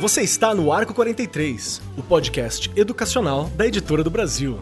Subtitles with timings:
[0.00, 4.58] Você está no Arco 43, o podcast educacional da Editora do Brasil.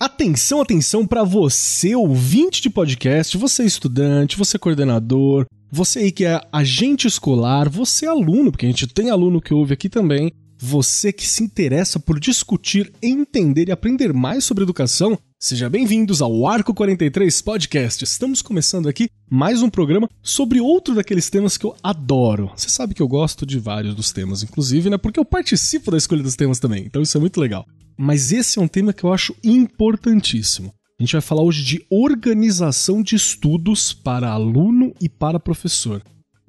[0.00, 6.40] Atenção, atenção para você, ouvinte de podcast, você estudante, você coordenador, você aí que é
[6.52, 11.26] agente escolar, você aluno, porque a gente tem aluno que ouve aqui também, você que
[11.26, 17.40] se interessa por discutir, entender e aprender mais sobre educação, seja bem-vindos ao Arco 43
[17.42, 18.02] Podcast.
[18.02, 22.50] Estamos começando aqui mais um programa sobre outro daqueles temas que eu adoro.
[22.56, 24.98] Você sabe que eu gosto de vários dos temas, inclusive, né?
[24.98, 27.64] Porque eu participo da escolha dos temas também, então isso é muito legal.
[27.96, 30.72] Mas esse é um tema que eu acho importantíssimo.
[30.98, 36.02] A gente vai falar hoje de organização de estudos para aluno e para professor.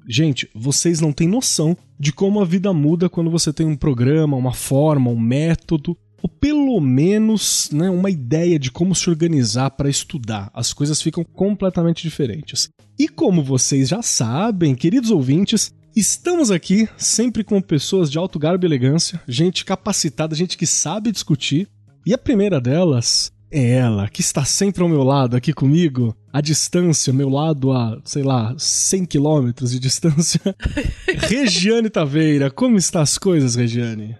[0.08, 4.36] Gente, vocês não têm noção de como a vida muda quando você tem um programa,
[4.36, 9.88] uma forma, um método, ou pelo menos né, uma ideia de como se organizar para
[9.88, 10.50] estudar.
[10.52, 12.68] As coisas ficam completamente diferentes.
[12.98, 18.64] E como vocês já sabem, queridos ouvintes, estamos aqui sempre com pessoas de alto garbo
[18.64, 21.68] e elegância, gente capacitada, gente que sabe discutir.
[22.04, 26.40] E a primeira delas é ela, que está sempre ao meu lado aqui comigo, à
[26.40, 30.40] distância, meu lado a, sei lá, 100 quilômetros de distância.
[31.28, 34.16] Regiane Taveira, como está as coisas, Regiane?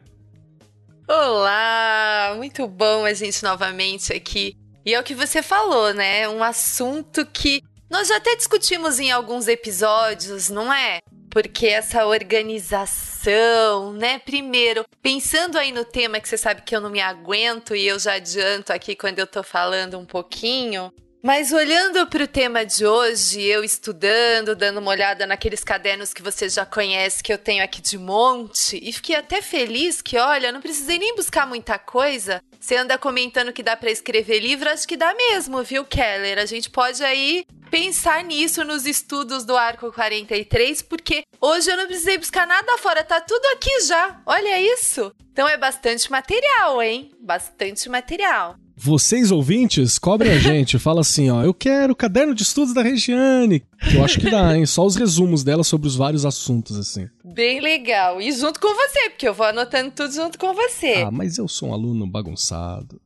[1.09, 4.57] Olá, muito bom a gente novamente aqui.
[4.85, 6.29] E é o que você falou, né?
[6.29, 11.01] Um assunto que nós já até discutimos em alguns episódios, não é?
[11.31, 14.19] Porque essa organização, né?
[14.19, 17.99] Primeiro, pensando aí no tema que você sabe que eu não me aguento e eu
[17.99, 20.93] já adianto aqui quando eu tô falando um pouquinho,
[21.23, 26.23] mas olhando para o tema de hoje, eu estudando, dando uma olhada naqueles cadernos que
[26.23, 30.51] você já conhece, que eu tenho aqui de monte, e fiquei até feliz que, olha,
[30.53, 32.43] não precisei nem buscar muita coisa.
[32.59, 36.39] Você anda comentando que dá para escrever livro, acho que dá mesmo, viu, Keller?
[36.39, 41.87] A gente pode aí pensar nisso nos estudos do Arco 43, porque hoje eu não
[41.87, 44.21] precisei buscar nada fora, tá tudo aqui já.
[44.27, 45.13] Olha isso.
[45.33, 47.13] Então é bastante material, hein?
[47.21, 48.57] Bastante material.
[48.83, 52.81] Vocês ouvintes, cobrem a gente, fala assim, ó, eu quero o caderno de estudos da
[52.81, 53.63] Regiane.
[53.95, 54.65] Eu acho que dá, hein?
[54.65, 57.07] Só os resumos dela sobre os vários assuntos, assim.
[57.23, 58.23] Bem legal.
[58.23, 61.05] E junto com você, porque eu vou anotando tudo junto com você.
[61.07, 62.99] Ah, mas eu sou um aluno bagunçado.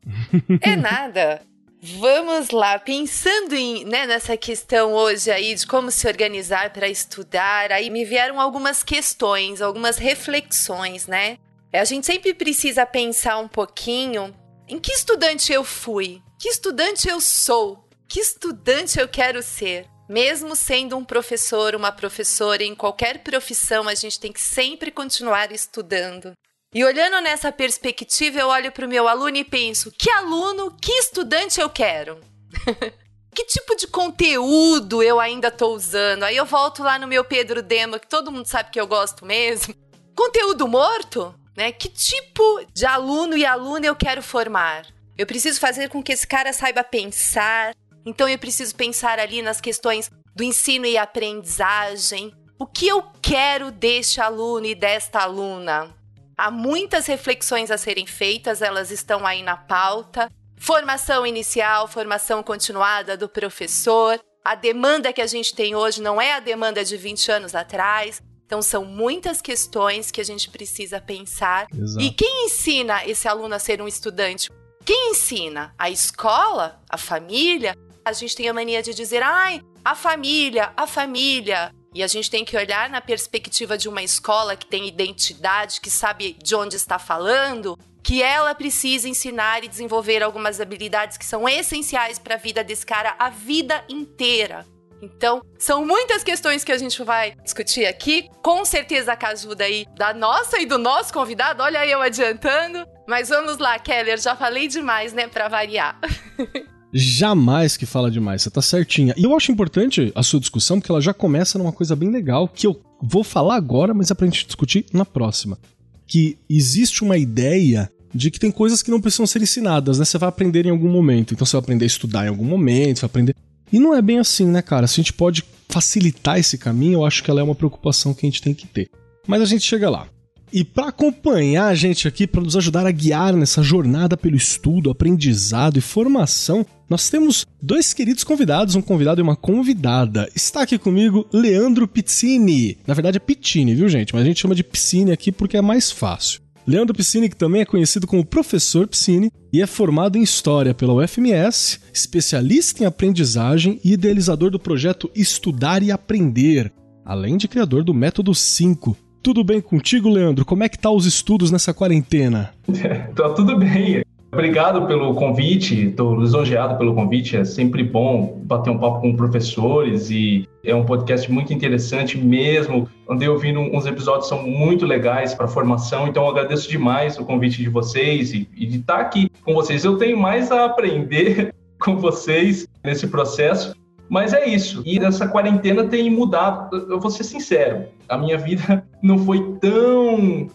[0.60, 1.42] É nada.
[1.82, 7.72] Vamos lá, pensando em, né, nessa questão hoje aí de como se organizar para estudar,
[7.72, 11.36] aí me vieram algumas questões, algumas reflexões, né?
[11.72, 14.32] A gente sempre precisa pensar um pouquinho
[14.68, 16.22] em que estudante eu fui?
[16.38, 17.86] Que estudante eu sou?
[18.08, 19.86] Que estudante eu quero ser?
[20.08, 25.50] Mesmo sendo um professor, uma professora, em qualquer profissão, a gente tem que sempre continuar
[25.52, 26.32] estudando.
[26.74, 30.92] E olhando nessa perspectiva, eu olho para o meu aluno e penso: que aluno, que
[30.92, 32.20] estudante eu quero?
[33.34, 36.24] que tipo de conteúdo eu ainda estou usando?
[36.24, 39.24] Aí eu volto lá no meu Pedro Demo, que todo mundo sabe que eu gosto
[39.24, 39.74] mesmo.
[40.14, 41.34] Conteúdo morto?
[41.56, 41.72] Né?
[41.72, 42.42] Que tipo
[42.72, 44.86] de aluno e aluna eu quero formar?
[45.16, 47.74] Eu preciso fazer com que esse cara saiba pensar.
[48.04, 52.32] Então eu preciso pensar ali nas questões do ensino e aprendizagem.
[52.58, 55.94] O que eu quero deste aluno e desta aluna?
[56.36, 60.30] Há muitas reflexões a serem feitas, elas estão aí na pauta.
[60.56, 64.18] Formação inicial, formação continuada do professor.
[64.44, 68.20] A demanda que a gente tem hoje não é a demanda de 20 anos atrás.
[68.46, 71.66] Então, são muitas questões que a gente precisa pensar.
[71.72, 72.04] Exato.
[72.04, 74.50] E quem ensina esse aluno a ser um estudante?
[74.84, 75.74] Quem ensina?
[75.78, 76.82] A escola?
[76.88, 77.74] A família?
[78.04, 81.72] A gente tem a mania de dizer, ai, a família, a família.
[81.94, 85.90] E a gente tem que olhar na perspectiva de uma escola que tem identidade, que
[85.90, 91.48] sabe de onde está falando, que ela precisa ensinar e desenvolver algumas habilidades que são
[91.48, 94.66] essenciais para a vida desse cara a vida inteira.
[95.04, 98.28] Então, são muitas questões que a gente vai discutir aqui.
[98.42, 101.62] Com certeza com a ajuda aí da nossa e do nosso convidado.
[101.62, 102.86] Olha eu adiantando.
[103.06, 104.18] Mas vamos lá, Keller.
[104.18, 105.28] Já falei demais, né?
[105.28, 105.98] Pra variar.
[106.96, 109.12] Jamais que fala demais, você tá certinha.
[109.16, 112.46] E eu acho importante a sua discussão, porque ela já começa numa coisa bem legal,
[112.46, 115.58] que eu vou falar agora, mas é pra gente discutir na próxima.
[116.06, 120.04] Que existe uma ideia de que tem coisas que não precisam ser ensinadas, né?
[120.04, 121.34] Você vai aprender em algum momento.
[121.34, 123.34] Então você vai aprender a estudar em algum momento, você vai aprender.
[123.72, 124.86] E não é bem assim, né, cara?
[124.86, 128.26] Se a gente pode facilitar esse caminho, eu acho que ela é uma preocupação que
[128.26, 128.88] a gente tem que ter.
[129.26, 130.06] Mas a gente chega lá.
[130.52, 134.88] E para acompanhar a gente aqui, para nos ajudar a guiar nessa jornada pelo estudo,
[134.88, 140.30] aprendizado e formação, nós temos dois queridos convidados, um convidado e uma convidada.
[140.32, 142.78] Está aqui comigo Leandro Pizzini.
[142.86, 144.14] Na verdade é Pittini, viu, gente?
[144.14, 146.43] Mas a gente chama de Pizzini aqui porque é mais fácil.
[146.66, 150.94] Leandro Piscine, que também é conhecido como Professor Piscine e é formado em História pela
[150.94, 156.72] UFMS, especialista em aprendizagem e idealizador do projeto Estudar e Aprender,
[157.04, 158.96] além de criador do Método 5.
[159.22, 160.44] Tudo bem contigo, Leandro?
[160.44, 162.54] Como é que tá os estudos nessa quarentena?
[163.14, 164.02] tá tudo bem.
[164.34, 167.36] Obrigado pelo convite, estou lisonjeado pelo convite.
[167.36, 172.88] É sempre bom bater um papo com professores e é um podcast muito interessante mesmo.
[173.08, 177.68] Andei ouvindo uns episódios são muito legais para formação, então agradeço demais o convite de
[177.68, 179.84] vocês e, e de estar aqui com vocês.
[179.84, 183.72] Eu tenho mais a aprender com vocês nesse processo,
[184.08, 184.82] mas é isso.
[184.84, 186.76] E essa quarentena tem mudado.
[186.90, 190.48] Eu vou ser sincero, a minha vida não foi tão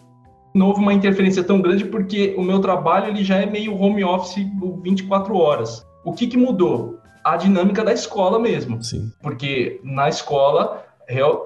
[0.54, 4.04] não houve uma interferência tão grande porque o meu trabalho ele já é meio home
[4.04, 4.46] office
[4.82, 5.86] 24 horas.
[6.04, 6.98] O que, que mudou?
[7.24, 8.82] A dinâmica da escola mesmo.
[8.82, 9.12] Sim.
[9.22, 10.84] Porque na escola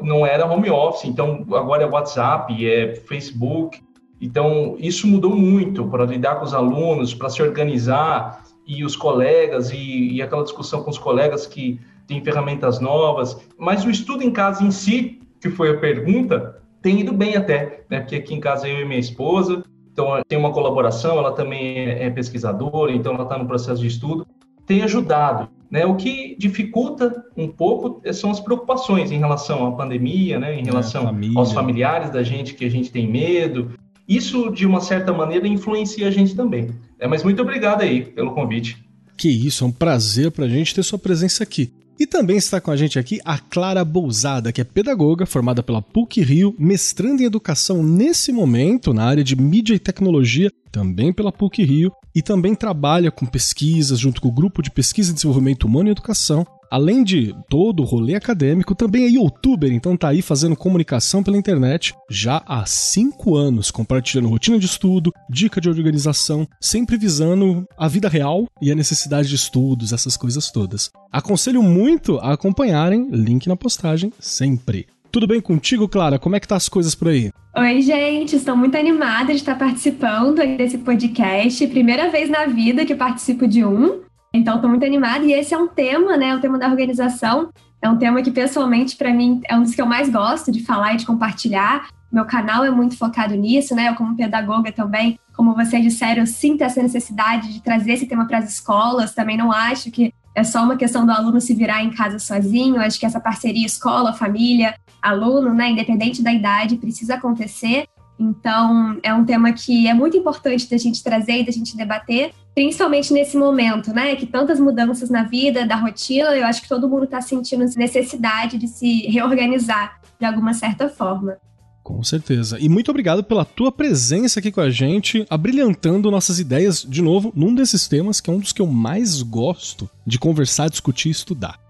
[0.01, 3.83] não era home office, então agora é WhatsApp, é Facebook.
[4.21, 9.71] Então isso mudou muito para lidar com os alunos, para se organizar e os colegas
[9.71, 13.37] e, e aquela discussão com os colegas que têm ferramentas novas.
[13.59, 17.81] Mas o estudo em casa em si, que foi a pergunta, tem ido bem até,
[17.89, 18.01] né?
[18.01, 22.05] Porque aqui em casa eu e minha esposa, então tem uma colaboração, ela também é,
[22.05, 24.27] é pesquisadora, então ela está no processo de estudo,
[24.67, 25.49] tem ajudado.
[25.71, 25.87] Né?
[25.87, 30.57] O que dificulta um pouco são as preocupações em relação à pandemia, né?
[30.57, 33.71] em é, relação é, aos familiares da gente que a gente tem medo.
[34.07, 36.69] Isso, de uma certa maneira, influencia a gente também.
[36.99, 38.85] É, mas muito obrigado aí pelo convite.
[39.17, 41.73] Que isso, é um prazer para a gente ter sua presença aqui.
[41.99, 45.81] E também está com a gente aqui a Clara Bousada, que é pedagoga formada pela
[45.81, 51.31] PUC Rio, mestrando em educação nesse momento na área de mídia e tecnologia, também pela
[51.31, 55.65] PUC Rio, e também trabalha com pesquisas junto com o grupo de pesquisa e desenvolvimento
[55.65, 60.23] humano e educação Além de todo o rolê acadêmico, também é youtuber, então tá aí
[60.23, 66.47] fazendo comunicação pela internet já há cinco anos, compartilhando rotina de estudo, dica de organização,
[66.61, 70.91] sempre visando a vida real e a necessidade de estudos, essas coisas todas.
[71.13, 74.87] Aconselho muito a acompanharem, link na postagem, sempre.
[75.15, 76.19] Tudo bem contigo, Clara?
[76.19, 77.31] Como é que tá as coisas por aí?
[77.57, 81.65] Oi, gente, estou muito animada de estar participando desse podcast.
[81.69, 84.01] Primeira vez na vida que participo de um.
[84.37, 86.35] Então, estou muito animada e esse é um tema, né?
[86.35, 87.51] O tema da organização.
[87.81, 90.65] É um tema que, pessoalmente, para mim, é um dos que eu mais gosto de
[90.65, 91.87] falar e de compartilhar.
[92.11, 93.91] Meu canal é muito focado nisso, né?
[93.91, 98.27] Eu, como pedagoga também, como vocês disseram, eu sinto essa necessidade de trazer esse tema
[98.27, 99.15] para as escolas.
[99.15, 102.81] Também não acho que é só uma questão do aluno se virar em casa sozinho.
[102.81, 107.87] Acho que essa parceria escola, família, aluno, né, independente da idade, precisa acontecer.
[108.19, 112.33] Então, é um tema que é muito importante da gente trazer e da gente debater,
[112.55, 114.15] principalmente nesse momento, né?
[114.15, 118.57] Que tantas mudanças na vida, da rotina, eu acho que todo mundo está sentindo necessidade
[118.57, 121.37] de se reorganizar de alguma certa forma.
[121.83, 122.59] Com certeza.
[122.59, 127.31] E muito obrigado pela tua presença aqui com a gente, abrilhantando nossas ideias, de novo,
[127.37, 131.13] num desses temas que é um dos que eu mais gosto de conversar, discutir e
[131.13, 131.61] estudar.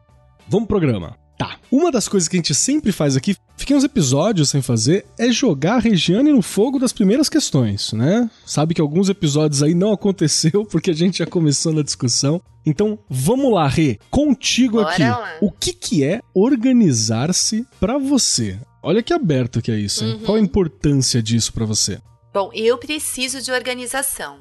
[0.46, 1.24] Vamos pro programa.
[1.37, 1.59] Tá.
[1.71, 5.31] Uma das coisas que a gente sempre faz aqui, fiquei uns episódios sem fazer, é
[5.31, 8.31] jogar a Regiane no fogo das primeiras questões, né?
[8.47, 12.41] Sabe que alguns episódios aí não aconteceu porque a gente já começou na discussão.
[12.65, 15.03] Então, vamos lá, Rê, contigo Bora aqui.
[15.03, 15.37] Lá.
[15.41, 18.59] O que que é organizar-se para você?
[18.83, 20.15] Olha que aberto que é isso, hein?
[20.15, 20.21] Uhum.
[20.21, 22.01] Qual a importância disso para você?
[22.33, 24.39] Bom, eu preciso de organização.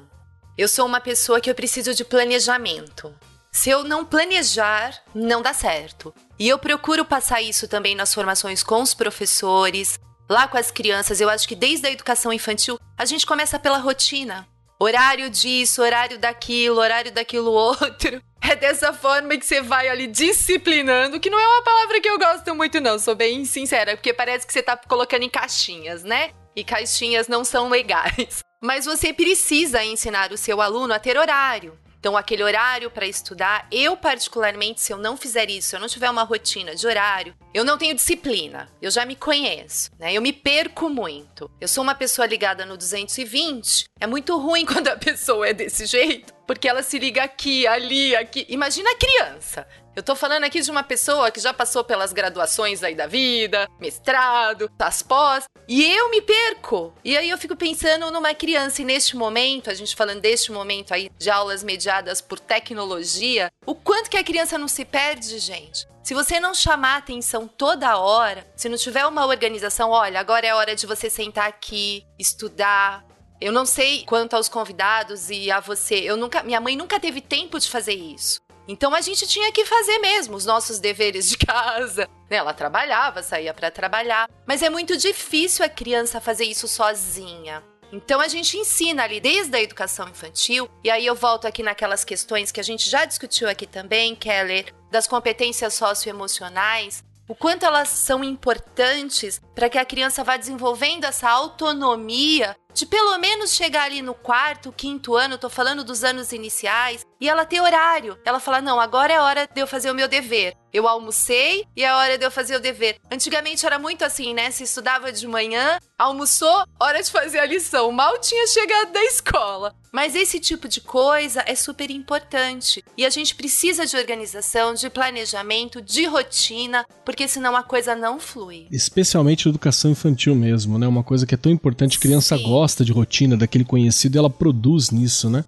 [0.56, 3.12] Eu sou uma pessoa que eu preciso de planejamento.
[3.50, 6.12] Se eu não planejar, não dá certo.
[6.38, 9.98] E eu procuro passar isso também nas formações com os professores,
[10.28, 11.20] lá com as crianças.
[11.20, 14.46] Eu acho que desde a educação infantil, a gente começa pela rotina.
[14.78, 18.22] Horário disso, horário daquilo, horário daquilo outro.
[18.46, 22.18] É dessa forma que você vai ali disciplinando, que não é uma palavra que eu
[22.18, 26.30] gosto muito, não, sou bem sincera, porque parece que você tá colocando em caixinhas, né?
[26.54, 28.40] E caixinhas não são legais.
[28.62, 31.78] Mas você precisa ensinar o seu aluno a ter horário.
[32.04, 35.88] Então, aquele horário para estudar, eu particularmente, se eu não fizer isso, se eu não
[35.88, 38.68] tiver uma rotina de horário, eu não tenho disciplina.
[38.82, 40.12] Eu já me conheço, né?
[40.12, 41.50] Eu me perco muito.
[41.58, 43.86] Eu sou uma pessoa ligada no 220.
[43.98, 48.14] É muito ruim quando a pessoa é desse jeito, porque ela se liga aqui, ali,
[48.14, 48.44] aqui.
[48.50, 49.66] Imagina a criança.
[49.96, 53.68] Eu tô falando aqui de uma pessoa que já passou pelas graduações aí da vida,
[53.78, 56.92] mestrado, as pós, e eu me perco.
[57.04, 60.92] E aí eu fico pensando numa criança, e neste momento, a gente falando deste momento
[60.92, 65.86] aí de aulas mediadas por tecnologia, o quanto que a criança não se perde, gente.
[66.02, 70.54] Se você não chamar atenção toda hora, se não tiver uma organização, olha, agora é
[70.54, 73.04] hora de você sentar aqui, estudar.
[73.40, 77.20] Eu não sei quanto aos convidados e a você, eu nunca, minha mãe nunca teve
[77.20, 78.43] tempo de fazer isso.
[78.66, 82.08] Então a gente tinha que fazer mesmo os nossos deveres de casa.
[82.30, 82.36] Né?
[82.36, 87.62] Ela trabalhava, saía para trabalhar, mas é muito difícil a criança fazer isso sozinha.
[87.92, 92.04] Então a gente ensina ali desde a educação infantil, e aí eu volto aqui naquelas
[92.04, 97.88] questões que a gente já discutiu aqui também, Keller, das competências socioemocionais, o quanto elas
[97.88, 104.02] são importantes para que a criança vá desenvolvendo essa autonomia de pelo menos chegar ali
[104.02, 108.18] no quarto, quinto ano, tô falando dos anos iniciais, e ela ter horário.
[108.24, 110.54] Ela fala: "Não, agora é hora de eu fazer o meu dever.
[110.72, 112.98] Eu almocei e é hora de eu fazer o dever".
[113.10, 114.50] Antigamente era muito assim, né?
[114.50, 117.90] Se estudava de manhã, almoçou, hora de fazer a lição.
[117.92, 119.74] Mal tinha chegado da escola.
[119.92, 122.84] Mas esse tipo de coisa é super importante.
[122.96, 128.18] E a gente precisa de organização, de planejamento, de rotina, porque senão a coisa não
[128.18, 128.66] flui.
[128.72, 130.86] Especialmente educação infantil mesmo, né?
[130.88, 132.42] Uma coisa que é tão importante, a criança Sim.
[132.42, 135.44] gosta de rotina, daquele conhecido, e ela produz nisso, né?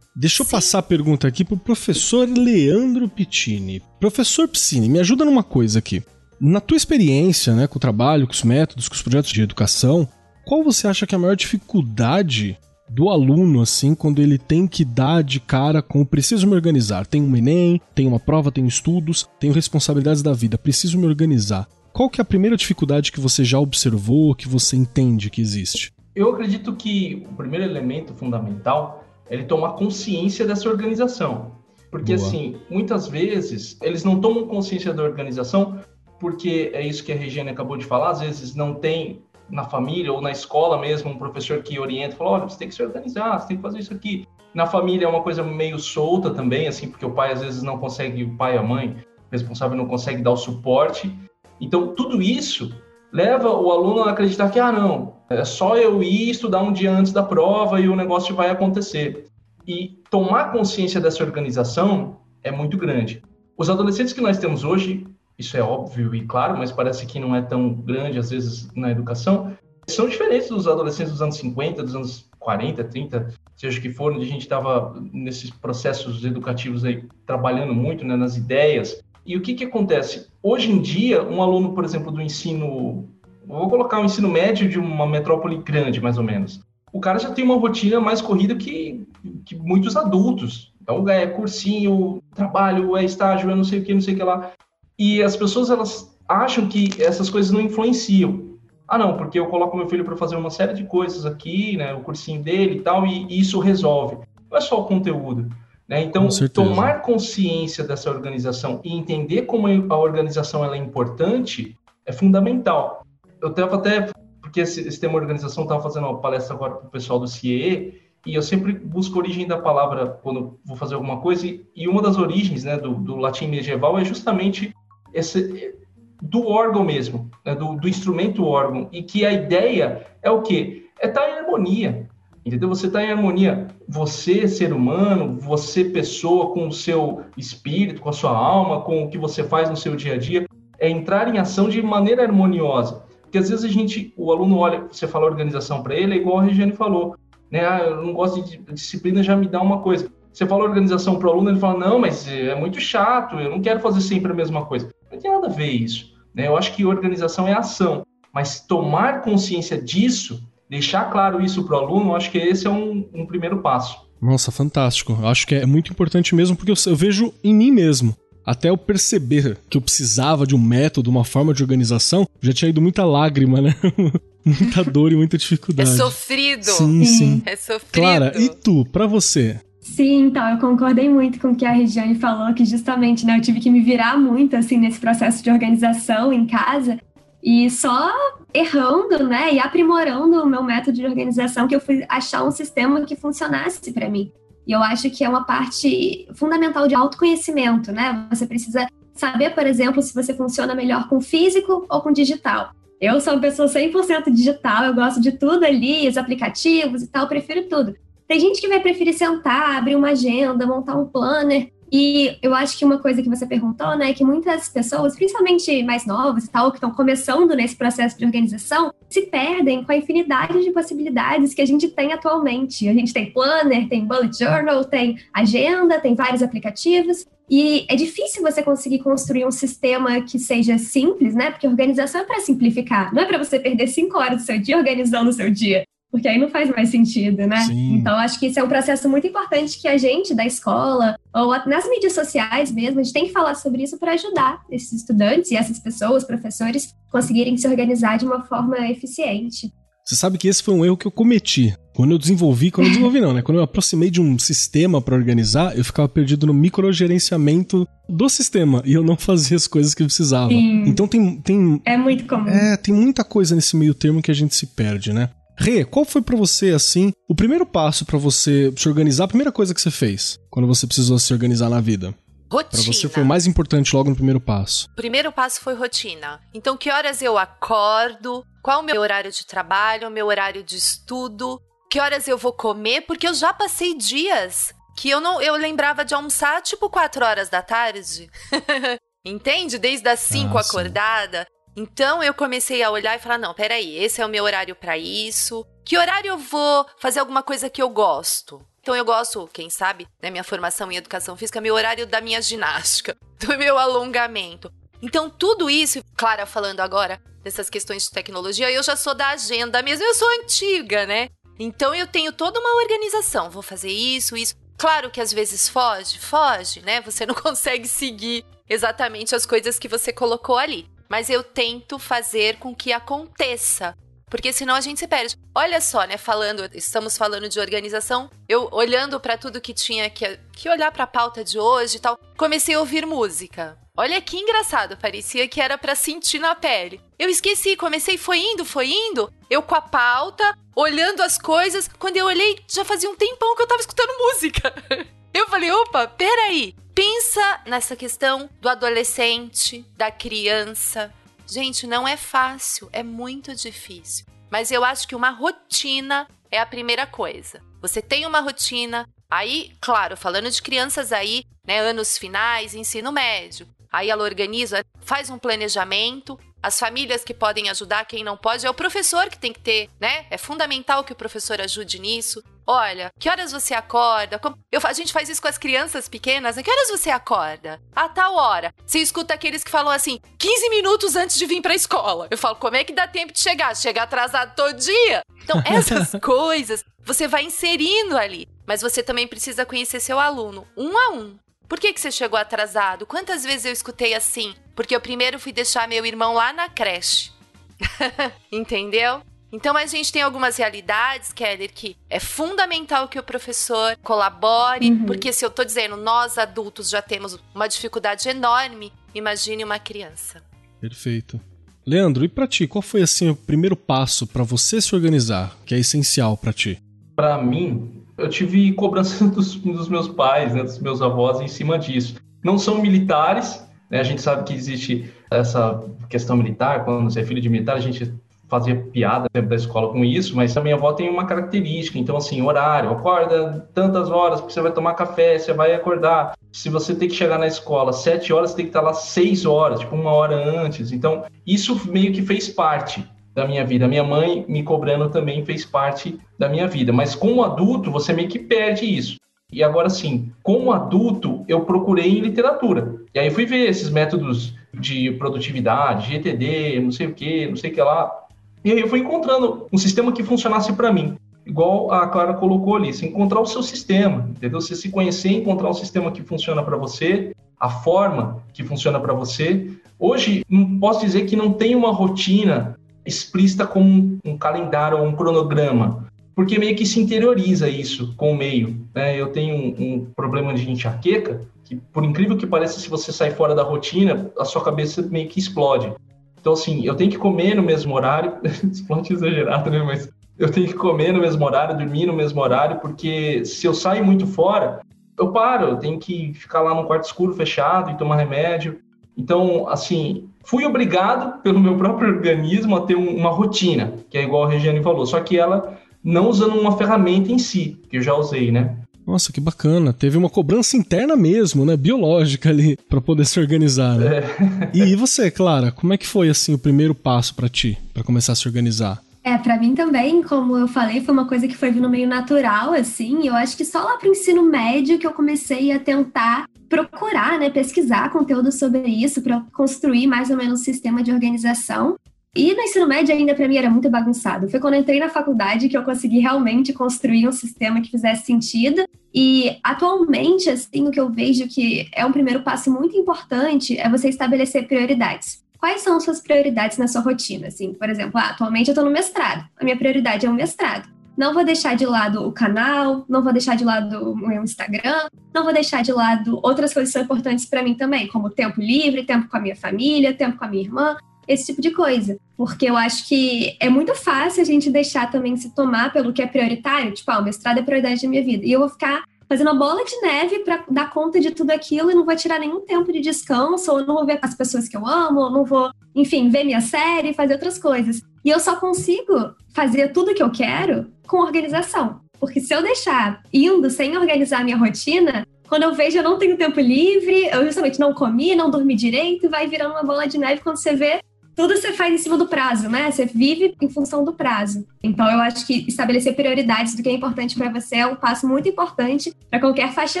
[0.14, 0.52] Deixa eu Sim.
[0.52, 3.82] passar a pergunta aqui pro professor Leandro Pittini.
[3.98, 6.04] Professor Piscine, me ajuda numa coisa aqui.
[6.40, 10.08] Na tua experiência, né, com o trabalho, com os métodos, com os projetos de educação,
[10.44, 12.56] qual você acha que é a maior dificuldade
[12.88, 17.06] do aluno, assim, quando ele tem que dar de cara com preciso me organizar.
[17.06, 21.68] Tem um Enem, tem uma prova, tenho estudos, tenho responsabilidades da vida, preciso me organizar.
[21.92, 25.92] Qual que é a primeira dificuldade que você já observou, que você entende que existe?
[26.14, 31.52] Eu acredito que o primeiro elemento fundamental é ele tomar consciência dessa organização.
[31.90, 32.26] Porque, Boa.
[32.26, 35.80] assim, muitas vezes eles não tomam consciência da organização
[36.18, 40.12] porque é isso que a Regiane acabou de falar, às vezes não tem na família
[40.12, 43.38] ou na escola mesmo, um professor que orienta, fala, olha, você tem que se organizar,
[43.38, 44.26] você tem que fazer isso aqui.
[44.54, 47.78] Na família é uma coisa meio solta também, assim, porque o pai às vezes não
[47.78, 48.96] consegue, o pai e a mãe
[49.30, 51.14] responsável não consegue dar o suporte.
[51.60, 52.74] Então, tudo isso
[53.12, 56.90] leva o aluno a acreditar que, ah, não, é só eu ir estudar um dia
[56.90, 59.26] antes da prova e o negócio vai acontecer.
[59.66, 63.22] E tomar consciência dessa organização é muito grande.
[63.56, 65.06] Os adolescentes que nós temos hoje,
[65.38, 68.90] isso é óbvio e claro, mas parece que não é tão grande às vezes na
[68.90, 74.12] educação, são diferentes dos adolescentes dos anos 50, dos anos 40, 30, seja que for,
[74.12, 79.02] onde a gente estava nesses processos educativos aí trabalhando muito né, nas ideias.
[79.24, 80.28] E o que, que acontece?
[80.42, 83.08] Hoje em dia, um aluno, por exemplo, do ensino,
[83.46, 86.60] vou colocar o ensino médio de uma metrópole grande, mais ou menos.
[86.92, 89.06] O cara já tem uma rotina mais corrida que,
[89.44, 90.72] que muitos adultos.
[90.82, 94.22] Então, é cursinho, trabalho, é estágio, é não sei o que, não sei o que
[94.22, 94.52] lá.
[94.98, 98.48] E as pessoas elas acham que essas coisas não influenciam.
[98.86, 101.94] Ah, não, porque eu coloco meu filho para fazer uma série de coisas aqui, né,
[101.94, 104.16] o cursinho dele e tal, e, e isso resolve.
[104.50, 105.48] Não é só o conteúdo.
[105.86, 106.02] Né?
[106.02, 113.06] Então, tomar consciência dessa organização e entender como a organização ela é importante é fundamental.
[113.40, 116.90] Eu estava até, porque esse, esse tema organização, estava fazendo uma palestra agora para o
[116.90, 121.20] pessoal do CIE, e eu sempre busco a origem da palavra quando vou fazer alguma
[121.20, 124.74] coisa, e, e uma das origens né, do, do latim medieval é justamente
[125.18, 125.74] esse,
[126.20, 130.86] do órgão mesmo, né, do, do, instrumento órgão, e que a ideia é o quê?
[131.00, 132.08] É estar tá em harmonia,
[132.44, 132.68] entendeu?
[132.68, 138.12] Você está em harmonia, você, ser humano, você, pessoa, com o seu espírito, com a
[138.12, 140.46] sua alma, com o que você faz no seu dia a dia,
[140.78, 143.02] é entrar em ação de maneira harmoniosa.
[143.22, 146.38] Porque às vezes a gente, o aluno olha, você fala organização para ele, é igual
[146.38, 147.14] a Regiane falou,
[147.50, 147.66] né?
[147.66, 150.10] Ah, eu não gosto de disciplina, já me dá uma coisa.
[150.32, 153.60] Você fala organização para o aluno, ele fala, não, mas é muito chato, eu não
[153.60, 154.88] quero fazer sempre a mesma coisa.
[155.10, 156.14] Não tem nada a ver isso.
[156.34, 156.46] Né?
[156.46, 161.80] Eu acho que organização é ação, mas tomar consciência disso, deixar claro isso para o
[161.80, 164.06] aluno, eu acho que esse é um, um primeiro passo.
[164.20, 165.16] Nossa, fantástico.
[165.20, 168.16] Eu acho que é muito importante mesmo, porque eu, eu vejo em mim mesmo
[168.48, 172.70] até eu perceber que eu precisava de um método, uma forma de organização, já tinha
[172.70, 173.76] ido muita lágrima, né?
[174.42, 175.90] muita dor e muita dificuldade.
[175.90, 176.64] É sofrido.
[176.64, 177.42] Sim, sim.
[177.44, 177.92] É sofrido.
[177.92, 179.60] Clara, e tu, para você?
[179.88, 183.40] Sim, então, eu concordei muito com o que a Regiane falou, que justamente, né, eu
[183.40, 187.00] tive que me virar muito, assim, nesse processo de organização em casa,
[187.42, 188.12] e só
[188.52, 193.00] errando, né, e aprimorando o meu método de organização que eu fui achar um sistema
[193.00, 194.30] que funcionasse para mim.
[194.66, 198.26] E eu acho que é uma parte fundamental de autoconhecimento, né?
[198.30, 202.70] Você precisa saber, por exemplo, se você funciona melhor com físico ou com digital.
[203.00, 207.26] Eu sou uma pessoa 100% digital, eu gosto de tudo ali, os aplicativos e tal,
[207.26, 207.96] prefiro tudo.
[208.28, 211.72] Tem gente que vai preferir sentar, abrir uma agenda, montar um planner.
[211.90, 215.82] E eu acho que uma coisa que você perguntou, né, é que muitas pessoas, principalmente
[215.82, 219.96] mais novas e tal, que estão começando nesse processo de organização, se perdem com a
[219.96, 222.86] infinidade de possibilidades que a gente tem atualmente.
[222.86, 227.24] A gente tem planner, tem bullet journal, tem agenda, tem vários aplicativos.
[227.48, 231.50] E é difícil você conseguir construir um sistema que seja simples, né?
[231.50, 234.76] Porque organização é para simplificar, não é para você perder cinco horas do seu dia
[234.76, 237.60] organizando o seu dia porque aí não faz mais sentido, né?
[237.66, 237.94] Sim.
[237.94, 241.50] Então, acho que isso é um processo muito importante que a gente da escola, ou
[241.66, 245.50] nas mídias sociais mesmo, a gente tem que falar sobre isso para ajudar esses estudantes
[245.50, 249.72] e essas pessoas, professores, conseguirem se organizar de uma forma eficiente.
[250.08, 251.76] Você sabe que esse foi um erro que eu cometi.
[251.94, 253.42] Quando eu desenvolvi, quando eu desenvolvi não, né?
[253.42, 258.82] Quando eu aproximei de um sistema para organizar, eu ficava perdido no microgerenciamento do sistema
[258.86, 260.48] e eu não fazia as coisas que eu precisava.
[260.48, 260.84] Sim.
[260.86, 261.82] Então tem, tem.
[261.84, 262.48] É muito comum.
[262.48, 265.28] É, tem muita coisa nesse meio termo que a gente se perde, né?
[265.60, 269.50] Rê, qual foi para você, assim, o primeiro passo para você se organizar, a primeira
[269.50, 272.14] coisa que você fez quando você precisou se organizar na vida?
[272.50, 272.82] Rotina.
[272.82, 274.86] Pra você foi o mais importante logo no primeiro passo.
[274.92, 276.40] O primeiro passo foi rotina.
[276.54, 278.44] Então, que horas eu acordo?
[278.62, 280.08] Qual o meu horário de trabalho?
[280.08, 281.60] O meu horário de estudo?
[281.90, 283.02] Que horas eu vou comer?
[283.02, 287.48] Porque eu já passei dias que eu não eu lembrava de almoçar tipo 4 horas
[287.48, 288.30] da tarde.
[289.24, 289.76] Entende?
[289.76, 291.46] Desde as 5 ah, acordada.
[291.78, 294.98] Então eu comecei a olhar e falar: não, peraí, esse é o meu horário para
[294.98, 295.64] isso.
[295.84, 298.60] Que horário eu vou fazer alguma coisa que eu gosto?
[298.80, 302.42] Então eu gosto, quem sabe, né, minha formação em educação física, meu horário da minha
[302.42, 304.72] ginástica, do meu alongamento.
[305.00, 309.80] Então tudo isso, Clara falando agora dessas questões de tecnologia, eu já sou da agenda
[309.80, 311.28] mesmo, eu sou antiga, né?
[311.60, 314.56] Então eu tenho toda uma organização, vou fazer isso, isso.
[314.76, 317.00] Claro que às vezes foge, foge, né?
[317.02, 320.90] Você não consegue seguir exatamente as coisas que você colocou ali.
[321.08, 323.96] Mas eu tento fazer com que aconteça.
[324.30, 325.36] Porque senão a gente se perde.
[325.54, 326.16] Olha só, né?
[326.16, 328.30] Falando, estamos falando de organização.
[328.48, 332.00] Eu olhando para tudo que tinha que, que olhar para a pauta de hoje e
[332.00, 333.78] tal, comecei a ouvir música.
[333.96, 337.00] Olha que engraçado, parecia que era para sentir na pele.
[337.18, 339.32] Eu esqueci, comecei, foi indo, foi indo.
[339.50, 341.88] Eu com a pauta, olhando as coisas.
[341.98, 344.72] Quando eu olhei, já fazia um tempão que eu tava escutando música.
[345.34, 346.74] Eu falei, opa, peraí.
[346.98, 351.14] Pensa nessa questão do adolescente, da criança,
[351.50, 354.26] Gente, não é fácil, é muito difícil.
[354.50, 357.62] Mas eu acho que uma rotina é a primeira coisa.
[357.80, 363.66] Você tem uma rotina, aí, claro, falando de crianças aí, né, anos finais, ensino médio.
[363.90, 368.70] Aí ela organiza, faz um planejamento, as famílias que podem ajudar, quem não pode, é
[368.70, 370.26] o professor que tem que ter, né?
[370.30, 372.44] É fundamental que o professor ajude nisso.
[372.70, 374.38] Olha, que horas você acorda?
[374.70, 376.62] Eu, a gente faz isso com as crianças pequenas, né?
[376.62, 377.80] Que horas você acorda?
[377.96, 378.74] A tal hora.
[378.84, 382.28] Você escuta aqueles que falam assim, 15 minutos antes de vir pra escola.
[382.30, 383.74] Eu falo, como é que dá tempo de chegar?
[383.74, 385.22] Chegar atrasado todo dia?
[385.42, 388.46] Então, essas coisas você vai inserindo ali.
[388.66, 391.38] Mas você também precisa conhecer seu aluno, um a um.
[391.66, 393.06] Por que, que você chegou atrasado?
[393.06, 394.54] Quantas vezes eu escutei assim?
[394.76, 397.32] Porque eu primeiro fui deixar meu irmão lá na creche.
[398.52, 399.22] Entendeu?
[399.50, 405.06] Então a gente tem algumas realidades, Keller, que é fundamental que o professor colabore, uhum.
[405.06, 410.42] porque se eu tô dizendo nós adultos já temos uma dificuldade enorme, imagine uma criança.
[410.80, 411.40] Perfeito.
[411.86, 415.74] Leandro, e para ti, qual foi assim o primeiro passo para você se organizar, que
[415.74, 416.82] é essencial para ti?
[417.16, 421.78] Para mim, eu tive cobrança dos, dos meus pais, né, dos meus avós em cima
[421.78, 422.16] disso.
[422.44, 427.24] Não são militares, né, a gente sabe que existe essa questão militar, quando você é
[427.24, 428.12] filho de militar, a gente
[428.48, 432.40] fazia piada da escola com isso, mas a minha avó tem uma característica, então assim,
[432.42, 436.32] horário, acorda tantas horas, porque você vai tomar café, você vai acordar.
[436.50, 439.44] Se você tem que chegar na escola sete horas, você tem que estar lá seis
[439.44, 440.92] horas, tipo uma hora antes.
[440.92, 443.86] Então, isso meio que fez parte da minha vida.
[443.86, 446.92] Minha mãe me cobrando também fez parte da minha vida.
[446.92, 449.16] Mas como adulto, você meio que perde isso.
[449.50, 452.96] E agora sim, como adulto, eu procurei em literatura.
[453.14, 457.70] E aí fui ver esses métodos de produtividade, GTD, não sei o que, não sei
[457.70, 458.27] o que lá.
[458.64, 461.16] E aí eu fui encontrando um sistema que funcionasse para mim.
[461.46, 464.60] Igual a Clara colocou ali, se encontrar o seu sistema, entendeu?
[464.60, 469.14] Você se conhecer, encontrar um sistema que funciona para você, a forma que funciona para
[469.14, 469.70] você.
[469.98, 475.16] Hoje, não posso dizer que não tem uma rotina explícita como um calendário ou um
[475.16, 478.86] cronograma, porque meio que se interioriza isso com o meio.
[478.94, 479.18] Né?
[479.18, 483.30] Eu tenho um, um problema de enxaqueca, que por incrível que pareça, se você sai
[483.30, 485.92] fora da rotina, a sua cabeça meio que explode.
[486.40, 489.82] Então, assim, eu tenho que comer no mesmo horário, explode exagerado, né?
[489.82, 493.74] Mas eu tenho que comer no mesmo horário, dormir no mesmo horário, porque se eu
[493.74, 494.80] saio muito fora,
[495.18, 498.78] eu paro, eu tenho que ficar lá num quarto escuro, fechado, e tomar remédio.
[499.16, 504.44] Então, assim, fui obrigado pelo meu próprio organismo a ter uma rotina, que é igual
[504.44, 508.14] a Regiane falou, só que ela não usando uma ferramenta em si, que eu já
[508.14, 508.77] usei, né?
[509.08, 509.90] Nossa, que bacana.
[509.90, 511.78] Teve uma cobrança interna mesmo, né?
[511.78, 514.18] Biológica ali, para poder se organizar, né?
[514.18, 514.76] É.
[514.76, 518.32] E, você, Clara, como é que foi, assim, o primeiro passo para ti, para começar
[518.32, 519.02] a se organizar?
[519.24, 522.74] É, para mim também, como eu falei, foi uma coisa que foi vindo meio natural,
[522.74, 523.26] assim.
[523.26, 527.48] Eu acho que só lá pro ensino médio que eu comecei a tentar procurar, né,
[527.48, 531.96] pesquisar conteúdo sobre isso para construir mais ou menos um sistema de organização.
[532.36, 534.48] E no ensino médio ainda para mim era muito bagunçado.
[534.48, 538.26] Foi quando eu entrei na faculdade que eu consegui realmente construir um sistema que fizesse
[538.26, 538.84] sentido.
[539.14, 543.88] E atualmente, assim, o que eu vejo que é um primeiro passo muito importante é
[543.88, 545.42] você estabelecer prioridades.
[545.58, 547.48] quais são as suas prioridades na sua rotina?
[547.48, 549.44] Assim, por exemplo, ah, atualmente eu estou no mestrado.
[549.58, 550.88] A minha prioridade é o mestrado.
[551.16, 555.08] Não vou deixar de lado o canal, não vou deixar de lado o meu Instagram,
[555.34, 558.60] não vou deixar de lado outras coisas que são importantes para mim também, como tempo
[558.60, 560.96] livre, tempo com a minha família, tempo com a minha irmã,
[561.28, 562.16] esse tipo de coisa.
[562.36, 566.22] Porque eu acho que é muito fácil a gente deixar também se tomar pelo que
[566.22, 568.44] é prioritário, tipo, ah, o mestrado é prioridade da minha vida.
[568.44, 571.90] E eu vou ficar fazendo uma bola de neve para dar conta de tudo aquilo
[571.90, 574.76] e não vou tirar nenhum tempo de descanso, ou não vou ver as pessoas que
[574.76, 578.00] eu amo, ou não vou, enfim, ver minha série, fazer outras coisas.
[578.24, 582.00] E eu só consigo fazer tudo que eu quero com organização.
[582.18, 586.36] Porque se eu deixar indo sem organizar minha rotina, quando eu vejo eu não tenho
[586.36, 590.42] tempo livre, eu justamente não comi, não dormi direito, vai virando uma bola de neve
[590.42, 591.00] quando você vê
[591.38, 592.90] tudo você faz em cima do prazo, né?
[592.90, 594.66] Você vive em função do prazo.
[594.82, 598.26] Então, eu acho que estabelecer prioridades do que é importante para você é um passo
[598.26, 600.00] muito importante para qualquer faixa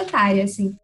[0.00, 0.74] etária, assim.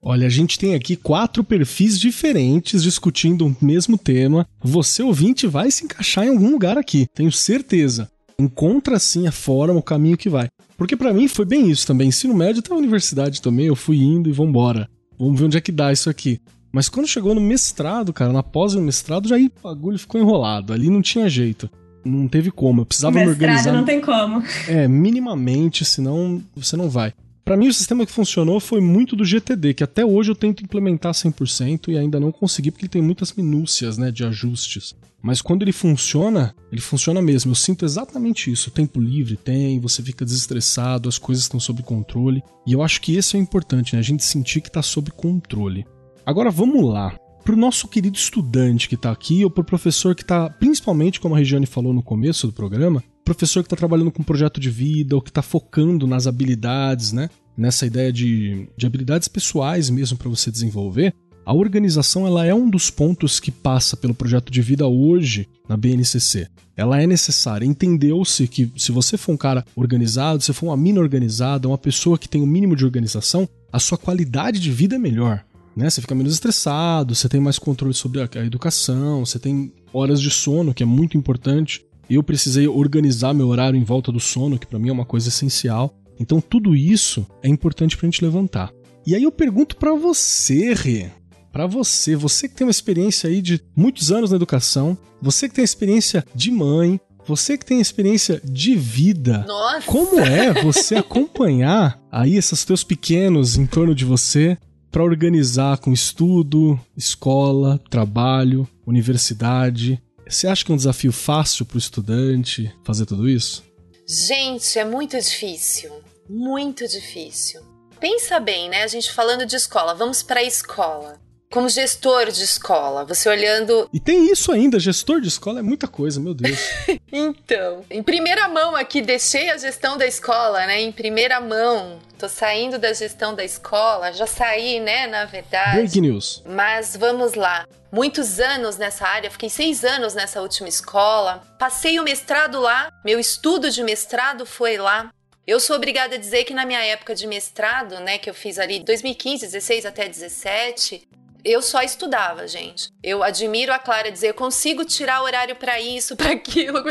[0.00, 4.48] Olha, a gente tem aqui quatro perfis diferentes discutindo o mesmo tema.
[4.62, 8.10] Você, ouvinte, vai se encaixar em algum lugar aqui, tenho certeza.
[8.38, 10.48] Encontra sim a forma, o caminho que vai.
[10.78, 12.08] Porque para mim foi bem isso também.
[12.08, 14.88] Ensino médio até a universidade também, eu fui indo e vambora.
[15.18, 16.40] Vamos ver onde é que dá isso aqui.
[16.72, 20.20] Mas quando chegou no mestrado, cara, na pós do mestrado, já aí o bagulho ficou
[20.20, 20.72] enrolado.
[20.72, 21.68] Ali não tinha jeito.
[22.04, 22.82] Não teve como.
[22.82, 23.72] Eu precisava mestrado me organizar.
[23.72, 24.42] não tem como.
[24.68, 27.12] É, minimamente, senão você não vai.
[27.44, 30.62] Para mim, o sistema que funcionou foi muito do GTD, que até hoje eu tento
[30.62, 34.94] implementar 100% e ainda não consegui, porque ele tem muitas minúcias né, de ajustes.
[35.22, 37.50] Mas quando ele funciona, ele funciona mesmo.
[37.50, 38.70] Eu sinto exatamente isso.
[38.70, 42.42] O tempo livre tem, você fica desestressado, as coisas estão sob controle.
[42.66, 43.98] E eu acho que isso é importante, né?
[43.98, 45.84] A gente sentir que está sob controle.
[46.30, 47.18] Agora vamos lá.
[47.42, 51.18] Para o nosso querido estudante que está aqui, ou para o professor que está, principalmente
[51.18, 54.70] como a Regiane falou no começo do programa, professor que está trabalhando com projeto de
[54.70, 57.28] vida, ou que está focando nas habilidades, né?
[57.56, 61.12] Nessa ideia de, de habilidades pessoais mesmo para você desenvolver,
[61.44, 65.76] a organização ela é um dos pontos que passa pelo projeto de vida hoje na
[65.76, 66.46] BNCC.
[66.76, 67.66] Ela é necessária.
[67.66, 72.16] Entendeu-se que se você for um cara organizado, se for uma mina organizada, uma pessoa
[72.16, 75.44] que tem o um mínimo de organização, a sua qualidade de vida é melhor
[75.80, 75.88] né?
[75.88, 80.30] Você fica menos estressado, você tem mais controle sobre a, educação, você tem horas de
[80.30, 81.84] sono, que é muito importante.
[82.08, 85.28] Eu precisei organizar meu horário em volta do sono, que para mim é uma coisa
[85.28, 85.96] essencial.
[86.18, 88.70] Então tudo isso é importante pra gente levantar.
[89.06, 91.10] E aí eu pergunto para você, Rê,
[91.50, 95.54] para você, você que tem uma experiência aí de muitos anos na educação, você que
[95.54, 99.86] tem experiência de mãe, você que tem experiência de vida, Nossa.
[99.86, 104.58] como é você acompanhar aí esses teus pequenos em torno de você
[104.90, 110.02] para organizar com estudo, escola, trabalho, universidade.
[110.28, 113.64] Você acha que é um desafio fácil para o estudante fazer tudo isso?
[114.06, 115.90] Gente, é muito difícil.
[116.28, 117.60] Muito difícil.
[117.98, 118.82] Pensa bem, né?
[118.82, 121.20] A gente falando de escola, vamos para a escola
[121.50, 123.90] como gestor de escola, você olhando.
[123.92, 126.58] E tem isso ainda, gestor de escola é muita coisa, meu Deus.
[127.12, 130.80] então, em primeira mão aqui, deixei a gestão da escola, né?
[130.80, 131.98] Em primeira mão.
[132.16, 135.78] Tô saindo da gestão da escola, já saí, né, na verdade.
[135.78, 136.42] Break news.
[136.46, 137.66] Mas vamos lá.
[137.90, 141.42] Muitos anos nessa área, fiquei seis anos nessa última escola.
[141.58, 145.10] Passei o mestrado lá, meu estudo de mestrado foi lá.
[145.46, 148.56] Eu sou obrigada a dizer que na minha época de mestrado, né, que eu fiz
[148.58, 151.08] ali 2015, 16 até 17,
[151.44, 152.90] eu só estudava, gente.
[153.02, 156.82] Eu admiro a Clara dizer, eu consigo tirar horário para isso, para aquilo.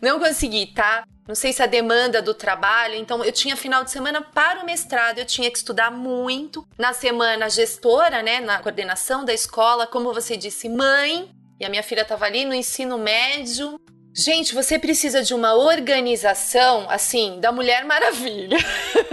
[0.00, 1.04] Não consegui, tá?
[1.26, 4.66] Não sei se a demanda do trabalho, então eu tinha final de semana para o
[4.66, 6.66] mestrado, eu tinha que estudar muito.
[6.78, 11.82] Na semana, gestora, né, na coordenação da escola, como você disse, mãe, e a minha
[11.82, 13.80] filha estava ali no ensino médio.
[14.14, 18.58] Gente, você precisa de uma organização, assim, da Mulher Maravilha.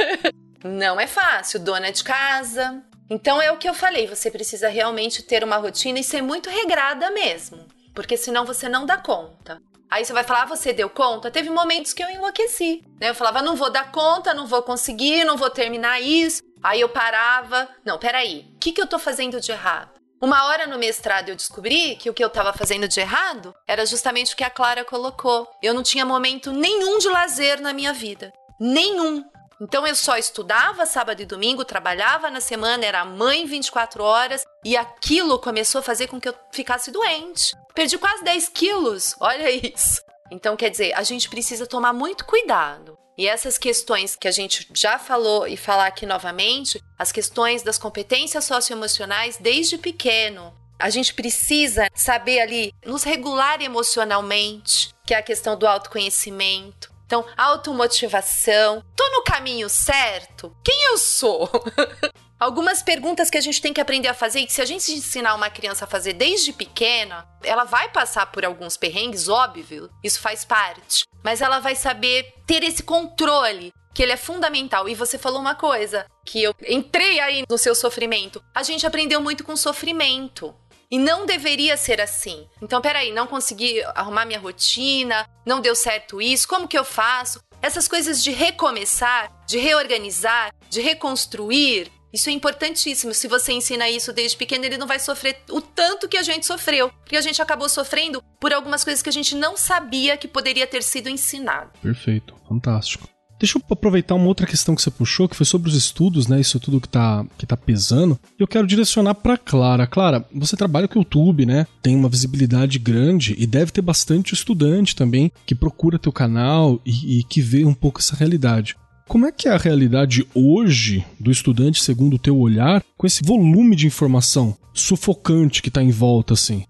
[0.63, 5.21] Não é fácil, dona de casa, então é o que eu falei, você precisa realmente
[5.21, 9.61] ter uma rotina e ser muito regrada mesmo, porque senão você não dá conta.
[9.89, 11.29] Aí você vai falar, ah, você deu conta?
[11.29, 13.09] Teve momentos que eu enlouqueci, né?
[13.09, 16.41] Eu falava, não vou dar conta, não vou conseguir, não vou terminar isso.
[16.63, 19.91] Aí eu parava, não, peraí, o que, que eu tô fazendo de errado?
[20.21, 23.85] Uma hora no mestrado eu descobri que o que eu estava fazendo de errado era
[23.85, 25.49] justamente o que a Clara colocou.
[25.61, 28.31] Eu não tinha momento nenhum de lazer na minha vida.
[28.57, 29.25] Nenhum.
[29.61, 34.75] Então eu só estudava sábado e domingo, trabalhava na semana, era mãe 24 horas e
[34.75, 37.55] aquilo começou a fazer com que eu ficasse doente.
[37.75, 40.01] Perdi quase 10 quilos, olha isso.
[40.31, 42.97] Então quer dizer, a gente precisa tomar muito cuidado.
[43.15, 47.77] E essas questões que a gente já falou e falar aqui novamente, as questões das
[47.77, 50.51] competências socioemocionais desde pequeno.
[50.79, 56.90] A gente precisa saber ali nos regular emocionalmente, que é a questão do autoconhecimento.
[57.11, 58.81] Então, automotivação.
[58.95, 60.55] Tô no caminho certo?
[60.63, 61.49] Quem eu sou?
[62.39, 64.93] algumas perguntas que a gente tem que aprender a fazer e que se a gente
[64.93, 70.21] ensinar uma criança a fazer desde pequena, ela vai passar por alguns perrengues, óbvio, isso
[70.21, 74.87] faz parte, mas ela vai saber ter esse controle que ele é fundamental.
[74.87, 78.41] E você falou uma coisa, que eu entrei aí no seu sofrimento.
[78.55, 80.55] A gente aprendeu muito com sofrimento.
[80.91, 82.45] E não deveria ser assim.
[82.61, 87.41] Então, peraí, não consegui arrumar minha rotina, não deu certo isso, como que eu faço?
[87.61, 93.13] Essas coisas de recomeçar, de reorganizar, de reconstruir, isso é importantíssimo.
[93.13, 96.45] Se você ensina isso desde pequeno, ele não vai sofrer o tanto que a gente
[96.45, 96.89] sofreu.
[96.89, 100.67] Porque a gente acabou sofrendo por algumas coisas que a gente não sabia que poderia
[100.67, 101.71] ter sido ensinado.
[101.81, 103.07] Perfeito, fantástico.
[103.41, 106.39] Deixa eu aproveitar uma outra questão que você puxou, que foi sobre os estudos, né?
[106.39, 108.19] Isso tudo que tá, que tá pesando.
[108.37, 109.87] Eu quero direcionar para Clara.
[109.87, 111.65] Clara, você trabalha com o YouTube, né?
[111.81, 117.17] Tem uma visibilidade grande e deve ter bastante estudante também que procura teu canal e,
[117.17, 118.75] e que vê um pouco essa realidade.
[119.07, 123.23] Como é que é a realidade hoje do estudante, segundo o teu olhar, com esse
[123.23, 126.63] volume de informação sufocante que está em volta, assim?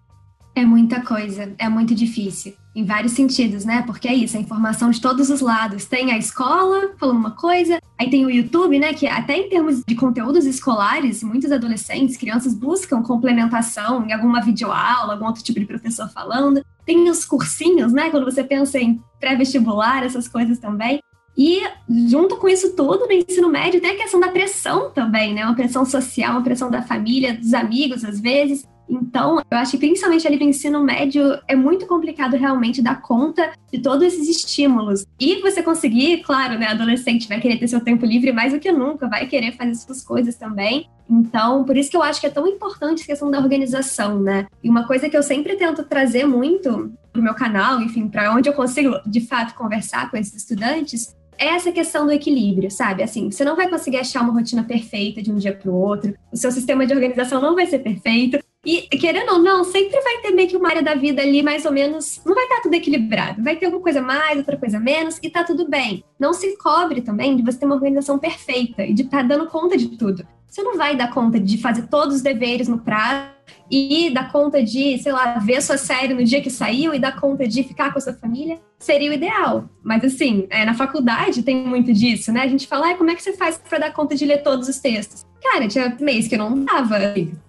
[0.54, 3.84] É muita coisa, é muito difícil, em vários sentidos, né?
[3.84, 5.86] Porque é isso, a informação de todos os lados.
[5.86, 8.94] Tem a escola falando uma coisa, aí tem o YouTube, né?
[8.94, 15.14] Que até em termos de conteúdos escolares, muitos adolescentes, crianças buscam complementação em alguma videoaula,
[15.14, 16.62] algum outro tipo de professor falando.
[16.86, 18.10] Tem os cursinhos, né?
[18.10, 21.00] Quando você pensa em pré-vestibular, essas coisas também.
[21.38, 21.62] E
[22.10, 25.46] junto com isso tudo, no ensino médio, tem a questão da pressão também, né?
[25.46, 28.66] Uma pressão social, uma pressão da família, dos amigos, às vezes.
[28.90, 33.52] Então, eu acho que principalmente ali no ensino médio é muito complicado realmente dar conta
[33.72, 35.06] de todos esses estímulos.
[35.20, 38.72] E você conseguir, claro, né, adolescente vai querer ter seu tempo livre mais do que
[38.72, 40.90] nunca, vai querer fazer suas coisas também.
[41.10, 44.48] Então, por isso que eu acho que é tão importante a questão da organização, né?
[44.64, 48.48] E uma coisa que eu sempre tento trazer muito pro meu canal, enfim, para onde
[48.48, 53.04] eu consigo de fato conversar com esses estudantes, é essa questão do equilíbrio, sabe?
[53.04, 56.14] Assim, você não vai conseguir achar uma rotina perfeita de um dia para o outro,
[56.32, 58.40] o seu sistema de organização não vai ser perfeito.
[58.64, 61.66] E, querendo ou não, sempre vai ter meio que uma área da vida ali, mais
[61.66, 63.44] ou menos, não vai estar tudo equilibrado.
[63.44, 66.04] Vai ter uma coisa mais, outra coisa menos, e tá tudo bem.
[66.20, 69.48] Não se cobre também de você ter uma organização perfeita e de estar tá dando
[69.48, 70.26] conta de tudo.
[70.48, 73.30] Você não vai dar conta de fazer todos os deveres no prazo
[73.70, 77.20] e dar conta de, sei lá, ver sua série no dia que saiu e dar
[77.20, 79.70] conta de ficar com a sua família, seria o ideal.
[79.82, 82.42] Mas assim, é, na faculdade tem muito disso, né?
[82.42, 84.68] A gente fala, ah, como é que você faz para dar conta de ler todos
[84.68, 85.26] os textos?
[85.42, 86.98] Cara, tinha mês que eu não dava.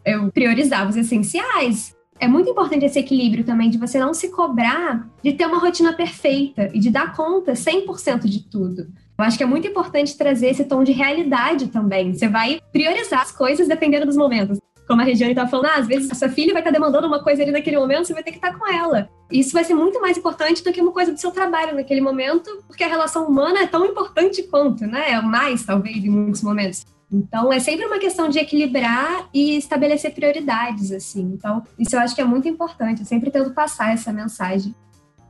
[0.05, 1.95] Eu priorizava os essenciais.
[2.19, 5.93] É muito importante esse equilíbrio também de você não se cobrar de ter uma rotina
[5.93, 8.87] perfeita e de dar conta 100% de tudo.
[9.19, 12.15] Eu acho que é muito importante trazer esse tom de realidade também.
[12.15, 15.87] Você vai priorizar as coisas dependendo dos momentos como a Regiane estava falando, ah, às
[15.87, 18.23] vezes a sua filha vai estar tá demandando uma coisa ali naquele momento, você vai
[18.23, 19.09] ter que estar tá com ela.
[19.31, 22.63] Isso vai ser muito mais importante do que uma coisa do seu trabalho naquele momento,
[22.67, 25.13] porque a relação humana é tão importante quanto, né?
[25.13, 26.85] É mais, talvez, em muitos momentos.
[27.13, 31.21] Então, é sempre uma questão de equilibrar e estabelecer prioridades, assim.
[31.35, 33.01] Então, isso eu acho que é muito importante.
[33.01, 34.75] Eu sempre tento passar essa mensagem.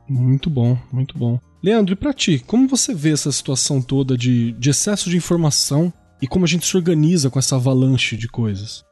[0.07, 1.39] Muito bom, muito bom.
[1.61, 5.91] Leandro, e para ti, como você vê essa situação toda de, de excesso de informação
[6.21, 8.85] e como a gente se organiza com essa avalanche de coisas?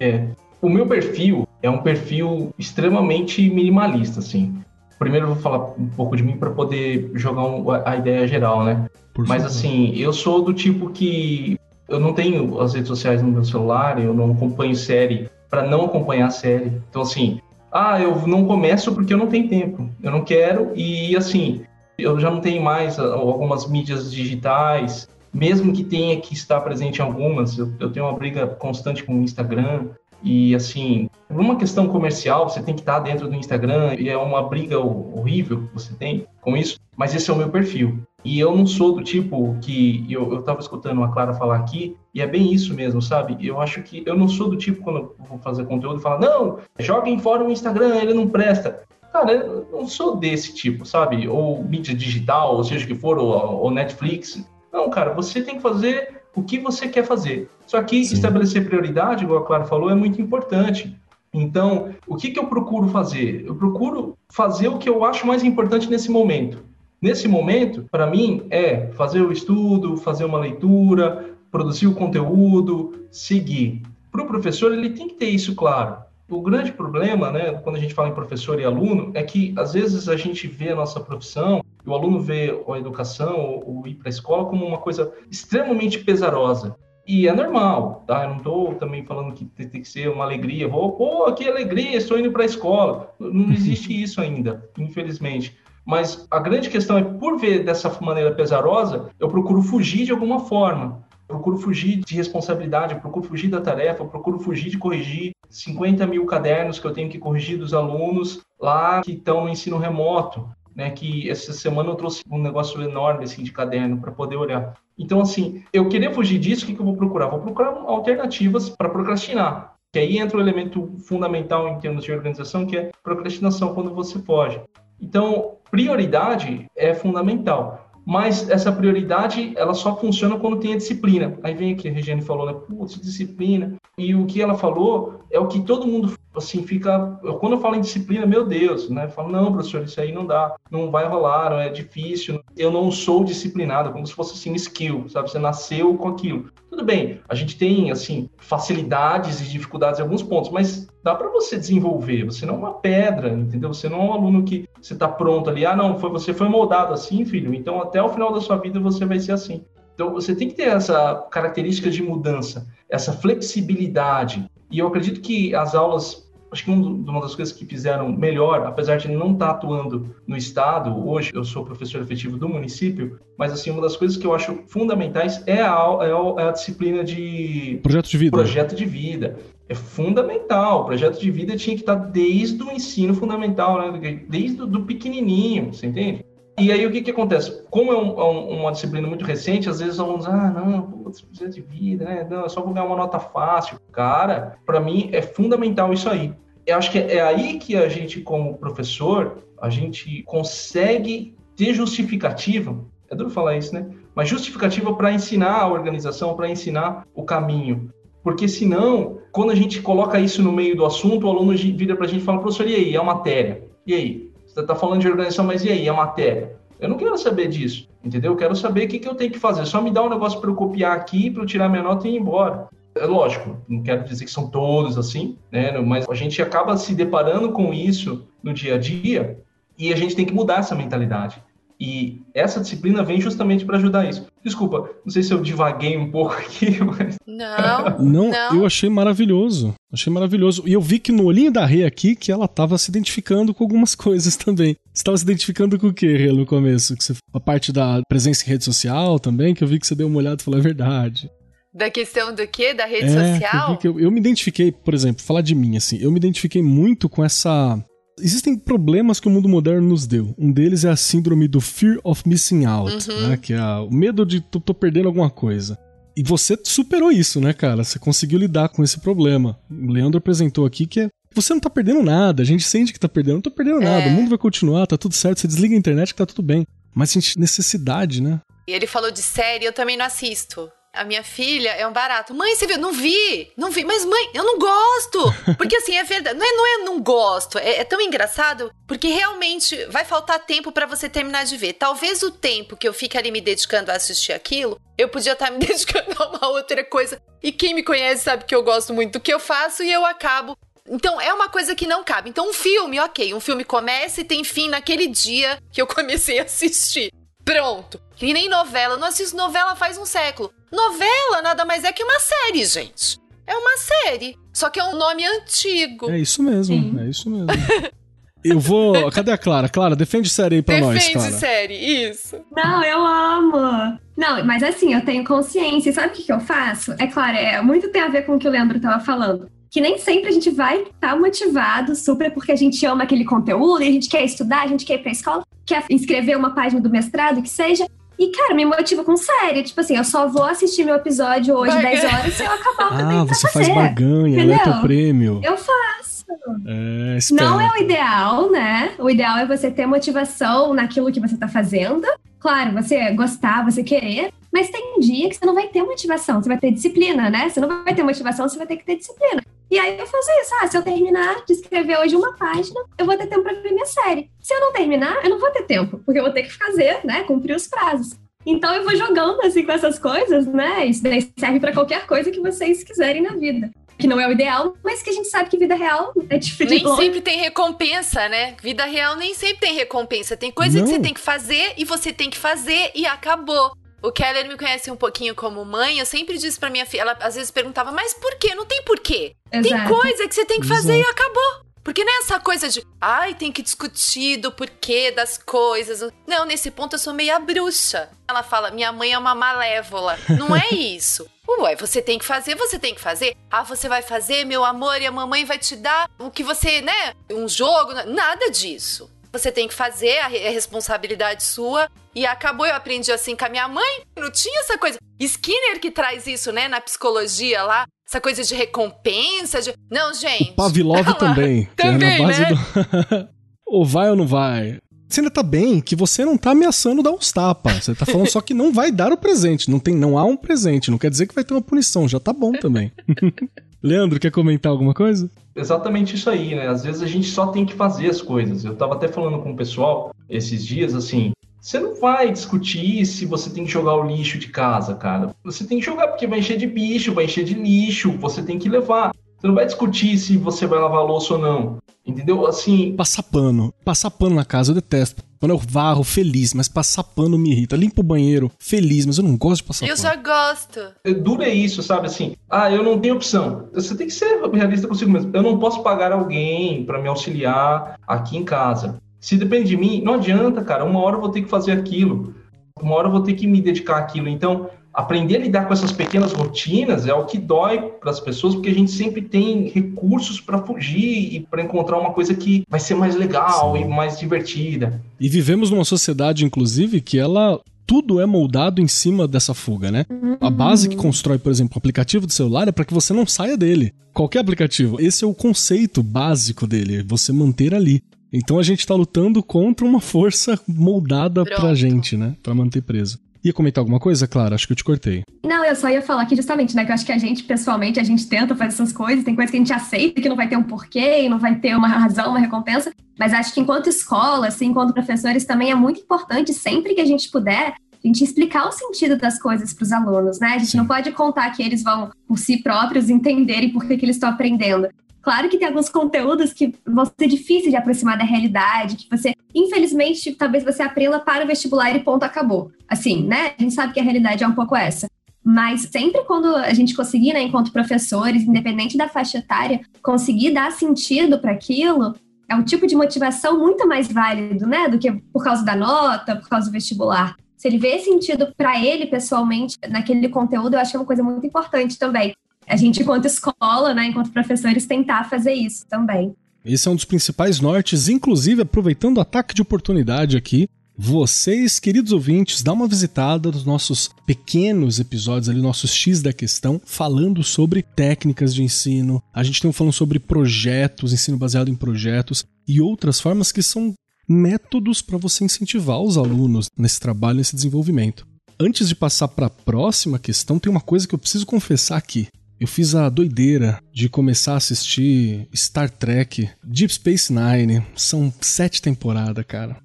[0.00, 0.28] É.
[0.60, 4.58] O meu perfil é um perfil extremamente minimalista, assim.
[4.98, 8.64] Primeiro eu vou falar um pouco de mim para poder jogar um, a ideia geral,
[8.64, 8.88] né?
[9.14, 9.56] Por Mas favor.
[9.56, 11.58] assim, eu sou do tipo que
[11.88, 15.86] eu não tenho as redes sociais no meu celular, eu não acompanho série para não
[15.86, 16.72] acompanhar a série.
[16.90, 17.40] Então assim,
[17.72, 21.62] ah, eu não começo porque eu não tenho tempo, eu não quero e assim,
[21.98, 27.02] eu já não tenho mais algumas mídias digitais, mesmo que tenha que estar presente em
[27.02, 29.88] algumas, eu, eu tenho uma briga constante com o Instagram,
[30.22, 34.42] e assim, uma questão comercial, você tem que estar dentro do Instagram e é uma
[34.42, 38.00] briga horrível que você tem com isso, mas esse é o meu perfil.
[38.24, 41.96] E eu não sou do tipo que eu, eu tava escutando a Clara falar aqui,
[42.12, 43.36] e é bem isso mesmo, sabe?
[43.40, 47.18] Eu acho que eu não sou do tipo quando vou fazer conteúdo falar, não, joguem
[47.18, 48.82] fora o Instagram, ele não presta.
[49.12, 51.28] Cara, eu não sou desse tipo, sabe?
[51.28, 54.44] Ou mídia digital, ou seja o que for, ou, ou Netflix.
[54.72, 57.50] Não, cara, você tem que fazer o que você quer fazer.
[57.66, 58.14] Só que Sim.
[58.14, 60.96] estabelecer prioridade, igual a Clara falou, é muito importante.
[61.32, 63.44] Então, o que, que eu procuro fazer?
[63.46, 66.64] Eu procuro fazer o que eu acho mais importante nesse momento.
[67.00, 73.82] Nesse momento, para mim, é fazer o estudo, fazer uma leitura, produzir o conteúdo, seguir.
[74.10, 75.98] Para o professor, ele tem que ter isso claro.
[76.28, 79.72] O grande problema, né, quando a gente fala em professor e aluno, é que às
[79.72, 84.08] vezes a gente vê a nossa profissão, o aluno vê a educação, o ir para
[84.08, 86.76] a escola como uma coisa extremamente pesarosa.
[87.06, 88.24] E é normal, tá?
[88.24, 90.68] Eu não estou também falando que tem que ser uma alegria.
[90.68, 93.14] Vou, pô, que alegria, estou indo para a escola.
[93.18, 95.56] Não existe isso ainda, infelizmente.
[95.86, 100.40] Mas a grande questão é, por ver dessa maneira pesarosa, eu procuro fugir de alguma
[100.40, 101.02] forma.
[101.26, 106.78] procuro fugir de responsabilidade, procuro fugir da tarefa, procuro fugir de corrigir 50 mil cadernos
[106.78, 110.46] que eu tenho que corrigir dos alunos lá que estão no ensino remoto.
[110.78, 114.74] Né, que essa semana eu trouxe um negócio enorme assim de caderno para poder olhar.
[114.96, 117.26] Então, assim, eu querer fugir disso, o que, que eu vou procurar?
[117.26, 119.74] Vou procurar alternativas para procrastinar.
[119.92, 124.20] Que aí entra o elemento fundamental em termos de organização, que é procrastinação quando você
[124.20, 124.60] foge.
[125.00, 127.90] Então, prioridade é fundamental.
[128.06, 131.38] Mas essa prioridade, ela só funciona quando tem a disciplina.
[131.42, 132.54] Aí vem aqui, a Regiane falou, né?
[132.54, 133.74] Putz, disciplina.
[133.98, 137.18] E o que ela falou é o que todo mundo, assim, fica...
[137.40, 139.04] Quando eu falo em disciplina, meu Deus, né?
[139.04, 140.56] Eu falo, não, professor, isso aí não dá.
[140.70, 142.40] Não vai rolar, não é difícil.
[142.56, 145.30] Eu não sou disciplinado, como se fosse, assim, skill, sabe?
[145.30, 146.50] Você nasceu com aquilo.
[146.70, 151.28] Tudo bem, a gente tem, assim, facilidades e dificuldades em alguns pontos, mas dá para
[151.28, 152.24] você desenvolver.
[152.24, 153.72] Você não é uma pedra, entendeu?
[153.72, 155.66] Você não é um aluno que você está pronto ali.
[155.66, 157.54] Ah, não, foi, você foi moldado assim, filho.
[157.54, 159.64] Então, até o final da sua vida, você vai ser assim.
[159.94, 164.48] Então, você tem que ter essa característica de mudança, essa flexibilidade.
[164.70, 168.96] E eu acredito que as aulas acho que uma das coisas que fizeram melhor, apesar
[168.96, 173.70] de não estar atuando no estado, hoje eu sou professor efetivo do município, mas assim
[173.70, 177.80] uma das coisas que eu acho fundamentais é a, é a, é a disciplina de
[177.82, 178.36] projeto de vida.
[178.36, 179.36] Projeto de vida
[179.68, 180.82] é fundamental.
[180.82, 184.20] O projeto de vida tinha que estar desde o ensino fundamental, né?
[184.28, 186.24] desde o do pequenininho, você entende?
[186.58, 187.62] E aí o que, que acontece?
[187.70, 191.20] Como é, um, é uma disciplina muito recente, às vezes os alunos, ah, não, putz,
[191.20, 192.26] projeto de vida, né?
[192.28, 193.77] Não, é só vou ganhar uma nota fácil.
[193.98, 196.32] Cara, para mim é fundamental isso aí.
[196.64, 202.78] Eu acho que é aí que a gente, como professor, a gente consegue ter justificativa,
[203.10, 203.90] é duro falar isso, né?
[204.14, 207.92] Mas justificativa para ensinar a organização, para ensinar o caminho.
[208.22, 212.06] Porque senão, quando a gente coloca isso no meio do assunto, o aluno vira para
[212.06, 213.64] a gente e fala, professor, e aí, a matéria?
[213.84, 214.30] E aí?
[214.46, 216.56] Você está falando de organização, mas e aí, a matéria?
[216.78, 218.30] Eu não quero saber disso, entendeu?
[218.30, 219.66] Eu quero saber o que, que eu tenho que fazer.
[219.66, 222.12] Só me dá um negócio para eu copiar aqui, para eu tirar minha nota e
[222.12, 222.68] ir embora.
[222.98, 225.78] É lógico, não quero dizer que são todos assim, né?
[225.80, 229.38] Mas a gente acaba se deparando com isso no dia a dia
[229.78, 231.42] e a gente tem que mudar essa mentalidade.
[231.80, 234.26] E essa disciplina vem justamente para ajudar isso.
[234.44, 237.16] Desculpa, não sei se eu divaguei um pouco aqui, mas.
[237.24, 238.56] Não, não, não.
[238.56, 239.74] eu achei maravilhoso.
[239.92, 240.64] Achei maravilhoso.
[240.66, 243.62] E eu vi que no olhinho da Rê aqui que ela estava se identificando com
[243.62, 244.74] algumas coisas também.
[244.92, 246.96] Você estava se identificando com o que, Rê, no começo?
[246.96, 249.94] Que você, a parte da presença em rede social também, que eu vi que você
[249.94, 251.30] deu uma olhada e falou a é verdade.
[251.78, 252.74] Da questão do quê?
[252.74, 253.78] Da rede é, social?
[253.84, 257.24] Eu, eu, me identifiquei, por exemplo, falar de mim, assim, eu me identifiquei muito com
[257.24, 257.80] essa
[258.20, 260.34] Existem problemas que o mundo moderno nos deu.
[260.36, 263.28] Um deles é a síndrome do fear of missing out, uhum.
[263.28, 263.36] né?
[263.36, 265.78] Que é o medo de tô, tô perdendo alguma coisa.
[266.16, 267.84] E você superou isso, né, cara?
[267.84, 269.56] Você conseguiu lidar com esse problema.
[269.70, 272.98] O Leandro apresentou aqui que é, você não tá perdendo nada, a gente sente que
[272.98, 274.08] tá perdendo, não tô perdendo nada, é.
[274.08, 276.66] o mundo vai continuar, tá tudo certo, você desliga a internet que tá tudo bem.
[276.92, 278.40] Mas a gente necessidade, né?
[278.66, 282.34] E ele falou de série, eu também não assisto a minha filha é um barato.
[282.34, 282.78] Mãe, você viu?
[282.78, 283.84] Não vi, não vi.
[283.84, 285.34] Mas, mãe, eu não gosto.
[285.56, 286.38] Porque, assim, é verdade.
[286.38, 287.58] Não é não, é, não gosto.
[287.58, 291.74] É, é tão engraçado porque realmente vai faltar tempo para você terminar de ver.
[291.74, 295.50] Talvez o tempo que eu fique ali me dedicando a assistir aquilo, eu podia estar
[295.50, 297.20] me dedicando a uma outra coisa.
[297.42, 300.04] E quem me conhece sabe que eu gosto muito do que eu faço e eu
[300.04, 300.56] acabo
[300.90, 302.30] então é uma coisa que não cabe.
[302.30, 306.38] Então um filme, ok, um filme começa e tem fim naquele dia que eu comecei
[306.38, 307.12] a assistir.
[307.44, 308.00] Pronto.
[308.18, 308.96] Que nem novela.
[308.96, 310.52] Não assisto novela faz um século.
[310.72, 313.18] Novela nada mais é que uma série, gente.
[313.46, 314.36] É uma série.
[314.52, 316.10] Só que é um nome antigo.
[316.10, 316.96] É isso mesmo, Sim.
[317.00, 317.46] é isso mesmo.
[318.44, 319.10] Eu vou.
[319.10, 319.68] Cadê a Clara?
[319.68, 322.36] Clara, defende série aí pra defende nós, Defende série, isso.
[322.54, 323.98] Não, eu amo.
[324.16, 325.90] Não, mas assim, eu tenho consciência.
[325.90, 326.92] E sabe o que, que eu faço?
[326.98, 329.50] É claro, é, muito tem a ver com o que o Leandro tava falando.
[329.70, 333.24] Que nem sempre a gente vai estar tá motivado super porque a gente ama aquele
[333.24, 336.54] conteúdo e a gente quer estudar, a gente quer ir pra escola, quer escrever uma
[336.54, 337.86] página do mestrado, que seja.
[338.18, 339.62] E, cara, me motiva com série.
[339.62, 342.00] Tipo assim, eu só vou assistir meu episódio hoje, Barganha.
[342.00, 344.56] 10 horas, se eu acabar o que Ah, você fazer, faz barganha, entendeu?
[344.56, 345.40] é teu prêmio.
[345.44, 346.18] Eu faço.
[346.66, 348.92] É, Não é o ideal, né?
[348.98, 352.06] O ideal é você ter motivação naquilo que você tá fazendo.
[352.40, 356.48] Claro, você gostar, você querer, mas tem dia que você não vai ter motivação, você
[356.48, 357.48] vai ter disciplina, né?
[357.48, 359.42] Você não vai ter motivação, você vai ter que ter disciplina.
[359.70, 360.54] E aí eu faço isso.
[360.60, 363.72] Ah, se eu terminar de escrever hoje uma página, eu vou ter tempo para ver
[363.72, 364.30] minha série.
[364.40, 367.00] Se eu não terminar, eu não vou ter tempo, porque eu vou ter que fazer,
[367.04, 367.24] né?
[367.24, 368.16] Cumprir os prazos.
[368.46, 370.86] Então eu vou jogando assim com essas coisas, né?
[370.86, 373.70] Isso daí serve para qualquer coisa que vocês quiserem na vida.
[373.98, 376.84] Que não é o ideal, mas que a gente sabe que vida real é diferente.
[376.84, 378.54] Nem sempre tem recompensa, né?
[378.62, 380.36] Vida real nem sempre tem recompensa.
[380.36, 380.86] Tem coisa não.
[380.86, 383.72] que você tem que fazer e você tem que fazer e acabou.
[384.02, 385.98] O Keller me conhece um pouquinho como mãe.
[385.98, 388.54] Eu sempre disse pra minha filha, ela às vezes perguntava, mas por quê?
[388.54, 389.34] Não tem porquê.
[389.50, 389.68] Exato.
[389.68, 391.08] Tem coisa que você tem que fazer Exato.
[391.08, 391.68] e acabou.
[391.82, 396.12] Porque não é essa coisa de, ai, tem que discutir do porquê das coisas.
[396.26, 398.10] Não, nesse ponto eu sou meia bruxa.
[398.28, 400.18] Ela fala, minha mãe é uma malévola.
[400.38, 401.26] Não é isso.
[401.48, 403.34] Ué, você tem que fazer, você tem que fazer.
[403.50, 406.82] Ah, você vai fazer, meu amor, e a mamãe vai te dar o que você,
[406.82, 407.14] né?
[407.30, 407.94] Um jogo.
[408.06, 409.10] Nada disso.
[409.32, 411.88] Você tem que fazer, a responsabilidade sua.
[412.14, 414.02] E acabou, eu aprendi assim com a minha mãe.
[414.18, 414.98] Não tinha essa coisa.
[415.20, 417.86] Skinner que traz isso, né, na psicologia lá.
[418.08, 419.74] Essa coisa de recompensa, de...
[419.90, 420.50] Não, gente.
[420.50, 421.68] O Pavlov também.
[421.76, 422.48] também, é na base né?
[422.48, 423.28] do...
[423.68, 424.78] ou vai ou não vai?
[425.08, 427.84] Você ainda tá bem que você não tá ameaçando dar uns tapas.
[427.84, 429.70] Você tá falando só que não vai dar o presente.
[429.70, 430.90] Não, tem, não há um presente.
[430.90, 432.06] Não quer dizer que vai ter uma punição.
[432.06, 432.92] Já tá bom também.
[433.82, 435.30] Leandro, quer comentar alguma coisa?
[435.54, 436.68] Exatamente isso aí, né?
[436.68, 438.64] Às vezes a gente só tem que fazer as coisas.
[438.64, 443.26] Eu tava até falando com o pessoal esses dias, assim, você não vai discutir se
[443.26, 445.34] você tem que jogar o lixo de casa, cara.
[445.44, 448.58] Você tem que jogar porque vai encher de bicho, vai encher de lixo, você tem
[448.58, 449.12] que levar.
[449.38, 451.78] Você não vai discutir se você vai lavar louça ou não.
[452.04, 452.46] Entendeu?
[452.46, 452.94] Assim.
[452.96, 453.72] Passar pano.
[453.84, 455.22] Passar pano na casa eu detesto.
[455.38, 457.76] Quando eu varro, feliz, mas passar pano me irrita.
[457.76, 460.08] Limpo o banheiro, feliz, mas eu não gosto de passar eu pano.
[460.08, 460.80] Eu já gosto.
[461.04, 462.06] É, duro é isso, sabe?
[462.06, 463.68] Assim, ah, eu não tenho opção.
[463.72, 465.30] Você tem que ser realista consigo mesmo.
[465.32, 469.00] Eu não posso pagar alguém para me auxiliar aqui em casa.
[469.20, 470.84] Se depende de mim, não adianta, cara.
[470.84, 472.34] Uma hora eu vou ter que fazer aquilo.
[472.80, 474.28] Uma hora eu vou ter que me dedicar àquilo.
[474.28, 474.68] Então,
[474.98, 478.68] aprender a lidar com essas pequenas rotinas é o que dói para as pessoas, porque
[478.68, 482.96] a gente sempre tem recursos para fugir e para encontrar uma coisa que vai ser
[482.96, 483.82] mais legal Sim.
[483.82, 485.00] e mais divertida.
[485.20, 490.04] E vivemos numa sociedade, inclusive, que ela tudo é moldado em cima dessa fuga, né?
[490.10, 490.36] Uhum.
[490.40, 493.24] A base que constrói, por exemplo, o aplicativo do celular é para que você não
[493.24, 493.94] saia dele.
[494.12, 495.00] Qualquer aplicativo.
[495.00, 498.02] Esse é o conceito básico dele, você manter ali.
[498.32, 501.60] Então a gente tá lutando contra uma força moldada Pronto.
[501.60, 502.34] pra gente, né?
[502.42, 503.18] Pra manter preso.
[503.44, 504.54] Ia comentar alguma coisa, Clara?
[504.54, 505.22] Acho que eu te cortei.
[505.44, 506.84] Não, eu só ia falar aqui justamente, né?
[506.84, 509.50] Que eu acho que a gente, pessoalmente, a gente tenta fazer essas coisas, tem coisas
[509.50, 512.30] que a gente aceita que não vai ter um porquê, não vai ter uma razão,
[512.30, 512.92] uma recompensa.
[513.18, 517.04] Mas acho que enquanto escola, assim, enquanto professores, também é muito importante, sempre que a
[517.04, 520.48] gente puder, a gente explicar o sentido das coisas para os alunos, né?
[520.54, 520.78] A gente Sim.
[520.78, 524.30] não pode contar que eles vão, por si próprios, entenderem por que, que eles estão
[524.30, 524.88] aprendendo.
[525.28, 529.34] Claro que tem alguns conteúdos que vão ser difíceis de aproximar da realidade, que você,
[529.54, 532.72] infelizmente, talvez você aprenda para o vestibular e ponto, acabou.
[532.88, 533.52] Assim, né?
[533.58, 535.06] A gente sabe que a realidade é um pouco essa.
[535.44, 540.72] Mas sempre quando a gente conseguir, né, enquanto professores, independente da faixa etária, conseguir dar
[540.72, 542.14] sentido para aquilo,
[542.48, 546.36] é um tipo de motivação muito mais válido, né, do que por causa da nota,
[546.36, 547.36] por causa do vestibular.
[547.54, 551.22] Se ele vê sentido para ele pessoalmente naquele conteúdo, eu acho que é uma coisa
[551.22, 552.34] muito importante também
[552.68, 556.34] a gente, enquanto escola, né, enquanto professores, tentar fazer isso também.
[556.64, 560.68] Esse é um dos principais nortes, inclusive aproveitando o ataque de oportunidade aqui.
[561.00, 566.80] Vocês, queridos ouvintes, dá uma visitada nos nossos pequenos episódios ali, nossos X da questão,
[566.84, 569.22] falando sobre técnicas de ensino.
[569.32, 573.62] A gente tem um falando sobre projetos, ensino baseado em projetos e outras formas que
[573.62, 573.94] são
[574.28, 578.26] métodos para você incentivar os alunos nesse trabalho, nesse desenvolvimento.
[578.60, 582.26] Antes de passar para a próxima questão, tem uma coisa que eu preciso confessar aqui.
[582.60, 587.86] Eu fiz a doideira de começar a assistir Star Trek, Deep Space Nine.
[587.94, 589.76] São sete temporadas, cara.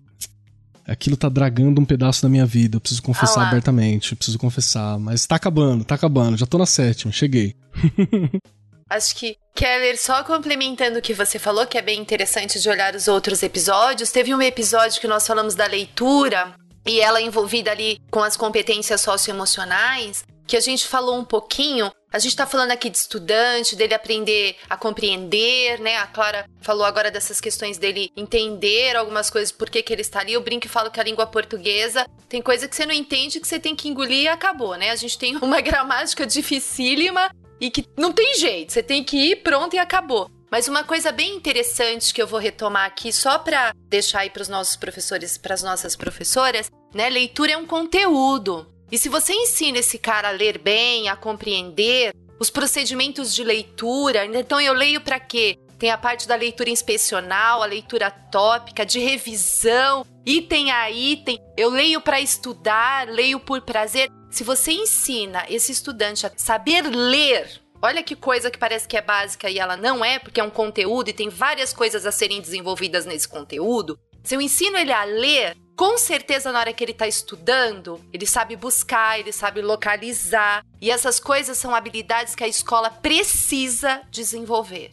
[0.87, 2.77] Aquilo tá dragando um pedaço da minha vida.
[2.77, 4.11] Eu preciso confessar abertamente.
[4.11, 4.97] Eu preciso confessar.
[4.97, 6.35] Mas tá acabando, tá acabando.
[6.35, 7.55] Já tô na sétima, cheguei.
[8.89, 12.95] Acho que, Keller, só complementando o que você falou, que é bem interessante de olhar
[12.95, 14.11] os outros episódios.
[14.11, 16.53] Teve um episódio que nós falamos da leitura
[16.85, 22.19] e ela envolvida ali com as competências socioemocionais, que a gente falou um pouquinho a
[22.19, 25.97] gente está falando aqui de estudante, dele aprender a compreender, né?
[25.97, 30.19] A Clara falou agora dessas questões dele entender algumas coisas, por que, que ele está
[30.19, 30.33] ali.
[30.33, 33.47] Eu brinco e falo que a língua portuguesa tem coisa que você não entende, que
[33.47, 34.91] você tem que engolir e acabou, né?
[34.91, 39.37] A gente tem uma gramática dificílima e que não tem jeito, você tem que ir,
[39.37, 40.29] pronto e acabou.
[40.51, 44.43] Mas uma coisa bem interessante que eu vou retomar aqui, só para deixar aí para
[44.43, 47.09] os nossos professores, para as nossas professoras, né?
[47.09, 48.71] Leitura é um conteúdo.
[48.93, 54.23] E se você ensina esse cara a ler bem, a compreender os procedimentos de leitura,
[54.23, 55.57] então eu leio para quê?
[55.79, 61.39] Tem a parte da leitura inspecional, a leitura tópica, de revisão, item a item.
[61.57, 64.11] Eu leio para estudar, leio por prazer.
[64.29, 67.49] Se você ensina esse estudante a saber ler,
[67.81, 70.51] olha que coisa que parece que é básica e ela não é, porque é um
[70.51, 73.97] conteúdo e tem várias coisas a serem desenvolvidas nesse conteúdo.
[74.23, 78.25] Se eu ensino ele a ler, com certeza na hora que ele está estudando, ele
[78.25, 80.65] sabe buscar, ele sabe localizar.
[80.79, 84.91] E essas coisas são habilidades que a escola precisa desenvolver.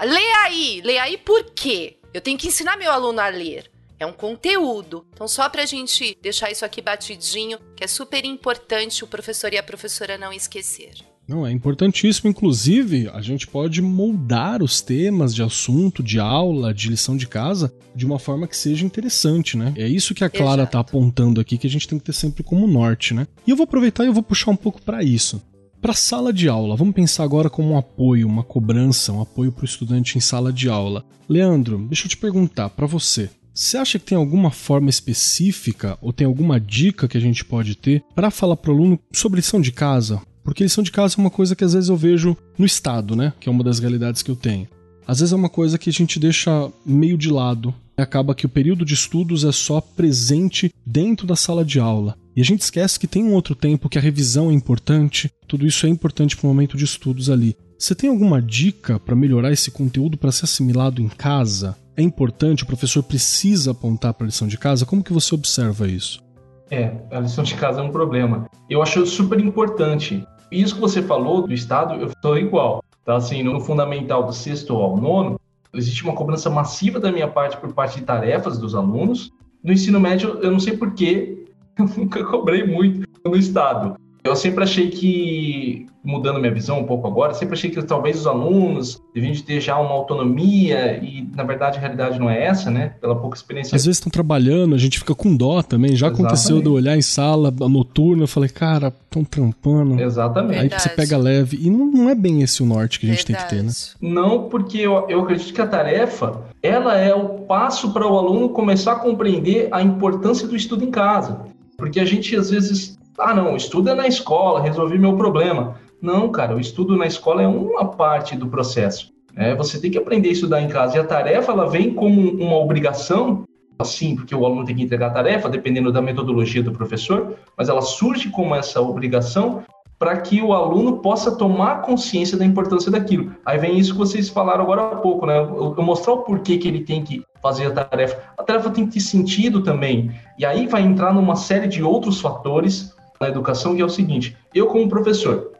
[0.00, 1.98] Lê aí, lê aí por quê?
[2.14, 3.70] Eu tenho que ensinar meu aluno a ler.
[3.98, 5.06] É um conteúdo.
[5.12, 9.52] Então, só para a gente deixar isso aqui batidinho, que é super importante o professor
[9.52, 11.11] e a professora não esquecer.
[11.26, 12.28] Não, é importantíssimo.
[12.28, 17.72] Inclusive, a gente pode moldar os temas de assunto, de aula, de lição de casa,
[17.94, 19.72] de uma forma que seja interessante, né?
[19.76, 22.42] É isso que a Clara está apontando aqui, que a gente tem que ter sempre
[22.42, 23.26] como norte, né?
[23.46, 25.40] E eu vou aproveitar e eu vou puxar um pouco para isso.
[25.80, 29.62] Para sala de aula, vamos pensar agora como um apoio, uma cobrança, um apoio para
[29.62, 31.04] o estudante em sala de aula.
[31.28, 33.28] Leandro, deixa eu te perguntar para você.
[33.54, 37.74] Você acha que tem alguma forma específica ou tem alguma dica que a gente pode
[37.74, 40.22] ter para falar para o aluno sobre lição de casa?
[40.44, 43.32] Porque lição de casa é uma coisa que às vezes eu vejo no Estado, né?
[43.38, 44.68] Que é uma das realidades que eu tenho.
[45.06, 47.74] Às vezes é uma coisa que a gente deixa meio de lado.
[47.96, 52.16] Acaba que o período de estudos é só presente dentro da sala de aula.
[52.34, 55.66] E a gente esquece que tem um outro tempo, que a revisão é importante, tudo
[55.66, 57.54] isso é importante para o momento de estudos ali.
[57.78, 61.76] Você tem alguma dica para melhorar esse conteúdo para ser assimilado em casa?
[61.96, 64.86] É importante, o professor precisa apontar para a lição de casa?
[64.86, 66.22] Como que você observa isso?
[66.70, 68.46] É, a lição de casa é um problema.
[68.70, 70.24] Eu acho super importante.
[70.52, 72.84] Isso que você falou do Estado, eu estou igual.
[73.04, 73.16] Tá?
[73.16, 75.40] Assim, no fundamental do sexto ao nono,
[75.74, 79.32] existe uma cobrança massiva da minha parte por parte de tarefas dos alunos.
[79.64, 81.46] No ensino médio, eu não sei porquê,
[81.78, 83.96] eu nunca cobrei muito no Estado.
[84.22, 88.26] Eu sempre achei que, mudando minha visão um pouco agora, sempre achei que talvez os
[88.26, 92.94] alunos deviam ter já uma autonomia e, na verdade, a realidade não é essa, né?
[93.00, 93.76] Pela pouca experiência.
[93.76, 95.90] Às vezes estão trabalhando, a gente fica com dó também.
[95.90, 96.20] Já Exatamente.
[96.20, 100.00] aconteceu de eu olhar em sala noturna, eu falei, cara, estão trampando.
[100.00, 100.74] Exatamente.
[100.74, 101.58] Aí você pega leve.
[101.60, 103.48] E não, não é bem esse o norte que a gente verdade.
[103.48, 104.12] tem que ter, né?
[104.12, 108.48] Não, porque eu, eu acredito que a tarefa, ela é o passo para o aluno
[108.48, 111.40] começar a compreender a importância do estudo em casa.
[111.76, 115.76] Porque a gente, às vezes, ah, não, estuda na escola, resolvi meu problema.
[116.02, 119.12] Não, cara, o estudo na escola é uma parte do processo.
[119.36, 120.96] É, você tem que aprender a estudar em casa.
[120.96, 123.44] E a tarefa, ela vem como uma obrigação,
[123.78, 127.68] assim, porque o aluno tem que entregar a tarefa, dependendo da metodologia do professor, mas
[127.68, 129.62] ela surge como essa obrigação
[129.96, 133.36] para que o aluno possa tomar consciência da importância daquilo.
[133.46, 135.38] Aí vem isso que vocês falaram agora há pouco, né?
[135.38, 138.20] Eu, mostrar o porquê que ele tem que fazer a tarefa.
[138.36, 140.10] A tarefa tem que ter sentido também.
[140.36, 144.36] E aí vai entrar numa série de outros fatores na educação, que é o seguinte:
[144.52, 145.52] eu, como professor,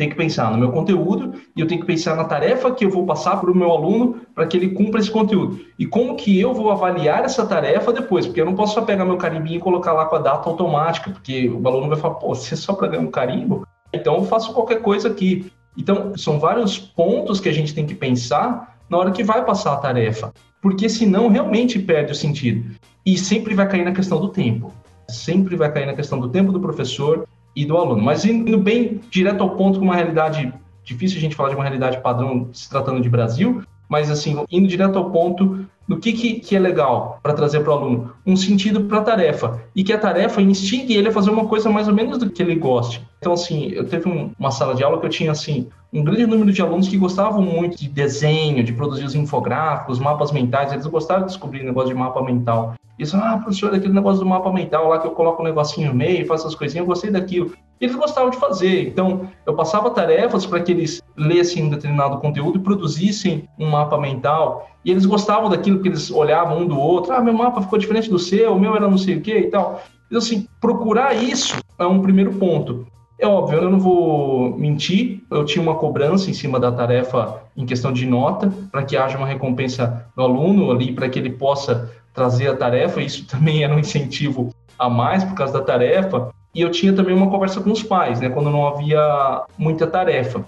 [0.00, 2.90] tenho que pensar no meu conteúdo e eu tenho que pensar na tarefa que eu
[2.90, 5.60] vou passar para o meu aluno para que ele cumpra esse conteúdo.
[5.78, 9.04] E como que eu vou avaliar essa tarefa depois, porque eu não posso só pegar
[9.04, 12.34] meu carimbinho e colocar lá com a data automática, porque o aluno vai falar, pô,
[12.34, 13.66] você só para ganhar um carimbo?
[13.92, 15.52] Então eu faço qualquer coisa aqui.
[15.76, 19.74] Então, são vários pontos que a gente tem que pensar na hora que vai passar
[19.74, 20.32] a tarefa,
[20.62, 22.74] porque senão realmente perde o sentido.
[23.04, 24.72] E sempre vai cair na questão do tempo
[25.10, 28.02] sempre vai cair na questão do tempo do professor e do aluno.
[28.02, 30.52] Mas indo bem direto ao ponto com uma realidade
[30.84, 34.68] difícil a gente falar de uma realidade padrão se tratando de Brasil, mas assim, indo
[34.68, 38.12] direto ao ponto do que, que, que é legal para trazer para o aluno?
[38.24, 39.60] Um sentido para a tarefa.
[39.74, 42.40] E que a tarefa instigue ele a fazer uma coisa mais ou menos do que
[42.40, 43.04] ele goste.
[43.18, 46.26] Então, assim, eu teve um, uma sala de aula que eu tinha, assim, um grande
[46.26, 50.72] número de alunos que gostavam muito de desenho, de produzir os infográficos, mapas mentais.
[50.72, 52.74] Eles gostaram de descobrir negócio de mapa mental.
[52.96, 55.94] Eles ah, professor, aquele negócio do mapa mental lá que eu coloco um negocinho no
[55.94, 57.52] meio, faço essas coisinhas, eu gostei daquilo.
[57.80, 58.88] Eles gostavam de fazer.
[58.88, 63.98] Então, eu passava tarefas para que eles lessem um determinado conteúdo e produzissem um mapa
[63.98, 64.68] mental.
[64.84, 67.12] E eles gostavam daquilo que eles olhavam um do outro.
[67.12, 69.50] Ah, meu mapa ficou diferente do seu, o meu era não sei o quê e
[69.50, 69.82] tal.
[70.06, 72.86] Então, assim, procurar isso é um primeiro ponto.
[73.20, 77.66] É óbvio, eu não vou mentir, eu tinha uma cobrança em cima da tarefa em
[77.66, 81.90] questão de nota, para que haja uma recompensa do aluno ali, para que ele possa
[82.14, 86.30] trazer a tarefa, isso também era um incentivo a mais por causa da tarefa.
[86.54, 90.42] E eu tinha também uma conversa com os pais, né, quando não havia muita tarefa.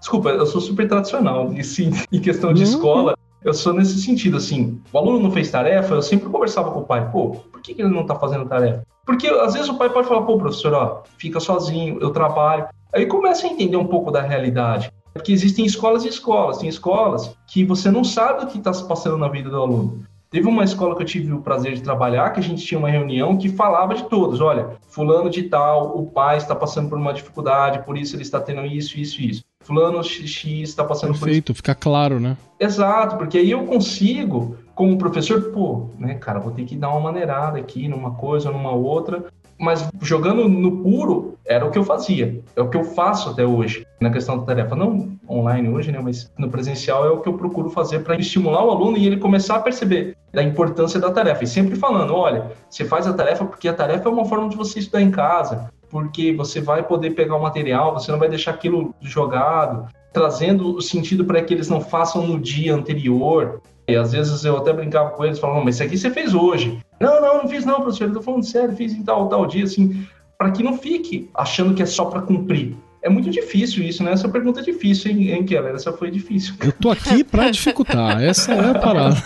[0.00, 2.70] Desculpa, eu sou super tradicional, e sim, em questão de uhum.
[2.70, 3.14] escola,
[3.44, 6.84] eu sou nesse sentido, assim, o aluno não fez tarefa, eu sempre conversava com o
[6.84, 8.82] pai, pô, por que, que ele não está fazendo tarefa?
[9.04, 12.66] Porque às vezes o pai pode falar, pô, professor, ó, fica sozinho, eu trabalho.
[12.92, 14.90] Aí começa a entender um pouco da realidade.
[15.12, 16.58] Porque existem escolas e escolas.
[16.58, 20.04] Tem escolas que você não sabe o que está se passando na vida do aluno.
[20.30, 22.90] Teve uma escola que eu tive o prazer de trabalhar, que a gente tinha uma
[22.90, 24.40] reunião que falava de todos.
[24.40, 28.40] Olha, fulano de tal, o pai está passando por uma dificuldade, por isso ele está
[28.40, 32.36] tendo isso, isso isso fulano X está passando Perfeito, por Perfeito, fica claro, né?
[32.58, 37.00] Exato, porque aí eu consigo, como professor, pô, né, cara, vou ter que dar uma
[37.00, 39.24] maneirada aqui numa coisa, numa outra,
[39.58, 43.44] mas jogando no puro era o que eu fazia, é o que eu faço até
[43.44, 47.28] hoje na questão da tarefa, não online hoje, né, mas no presencial é o que
[47.28, 51.10] eu procuro fazer para estimular o aluno e ele começar a perceber da importância da
[51.10, 51.44] tarefa.
[51.44, 54.56] E sempre falando, olha, você faz a tarefa porque a tarefa é uma forma de
[54.56, 58.50] você estudar em casa, porque você vai poder pegar o material, você não vai deixar
[58.50, 63.62] aquilo jogado, trazendo o sentido para que eles não façam no dia anterior.
[63.86, 66.80] E às vezes eu até brincava com eles, falando, mas isso aqui você fez hoje.
[67.00, 69.62] Não, não, não fiz não, professor, eu tô falando sério, fiz em tal, tal dia,
[69.62, 70.04] assim,
[70.36, 72.74] para que não fique achando que é só para cumprir.
[73.00, 74.10] É muito difícil isso, né?
[74.10, 75.76] Essa pergunta é difícil, hein, hein Keller?
[75.76, 76.56] Essa foi difícil.
[76.60, 79.16] Eu tô aqui para dificultar, essa é a parada.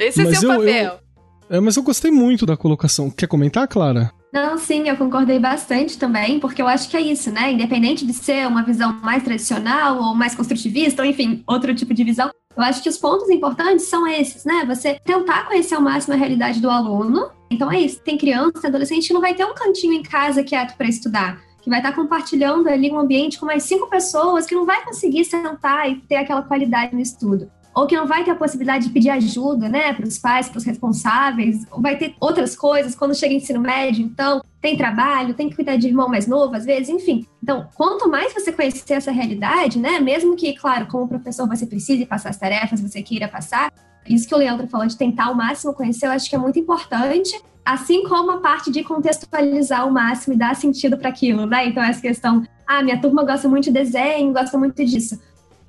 [0.00, 1.00] Esse é mas seu eu, papel.
[1.48, 3.08] Eu, é, mas eu gostei muito da colocação.
[3.08, 4.12] Quer comentar, Clara?
[4.36, 7.52] Não, sim, eu concordei bastante também, porque eu acho que é isso, né?
[7.52, 12.04] Independente de ser uma visão mais tradicional ou mais construtivista, ou enfim, outro tipo de
[12.04, 14.62] visão, eu acho que os pontos importantes são esses, né?
[14.66, 17.30] Você tentar conhecer ao máximo a realidade do aluno.
[17.50, 20.86] Então é isso, tem criança, adolescente não vai ter um cantinho em casa quieto para
[20.86, 24.84] estudar, que vai estar compartilhando ali um ambiente com mais cinco pessoas que não vai
[24.84, 28.86] conseguir sentar e ter aquela qualidade no estudo ou que não vai ter a possibilidade
[28.86, 32.94] de pedir ajuda, né, para os pais, para os responsáveis, ou vai ter outras coisas
[32.94, 36.64] quando chega ensino médio, então tem trabalho, tem que cuidar de irmão mais novo às
[36.64, 37.26] vezes, enfim.
[37.42, 42.06] Então, quanto mais você conhecer essa realidade, né, mesmo que, claro, como professor você precise
[42.06, 43.70] passar as tarefas, você queira passar,
[44.08, 46.58] isso que o Leandro falou de tentar ao máximo conhecer, eu acho que é muito
[46.58, 51.66] importante, assim como a parte de contextualizar ao máximo e dar sentido para aquilo, né?
[51.66, 55.20] Então, essa questão, ah, minha turma gosta muito de desenho, gosta muito disso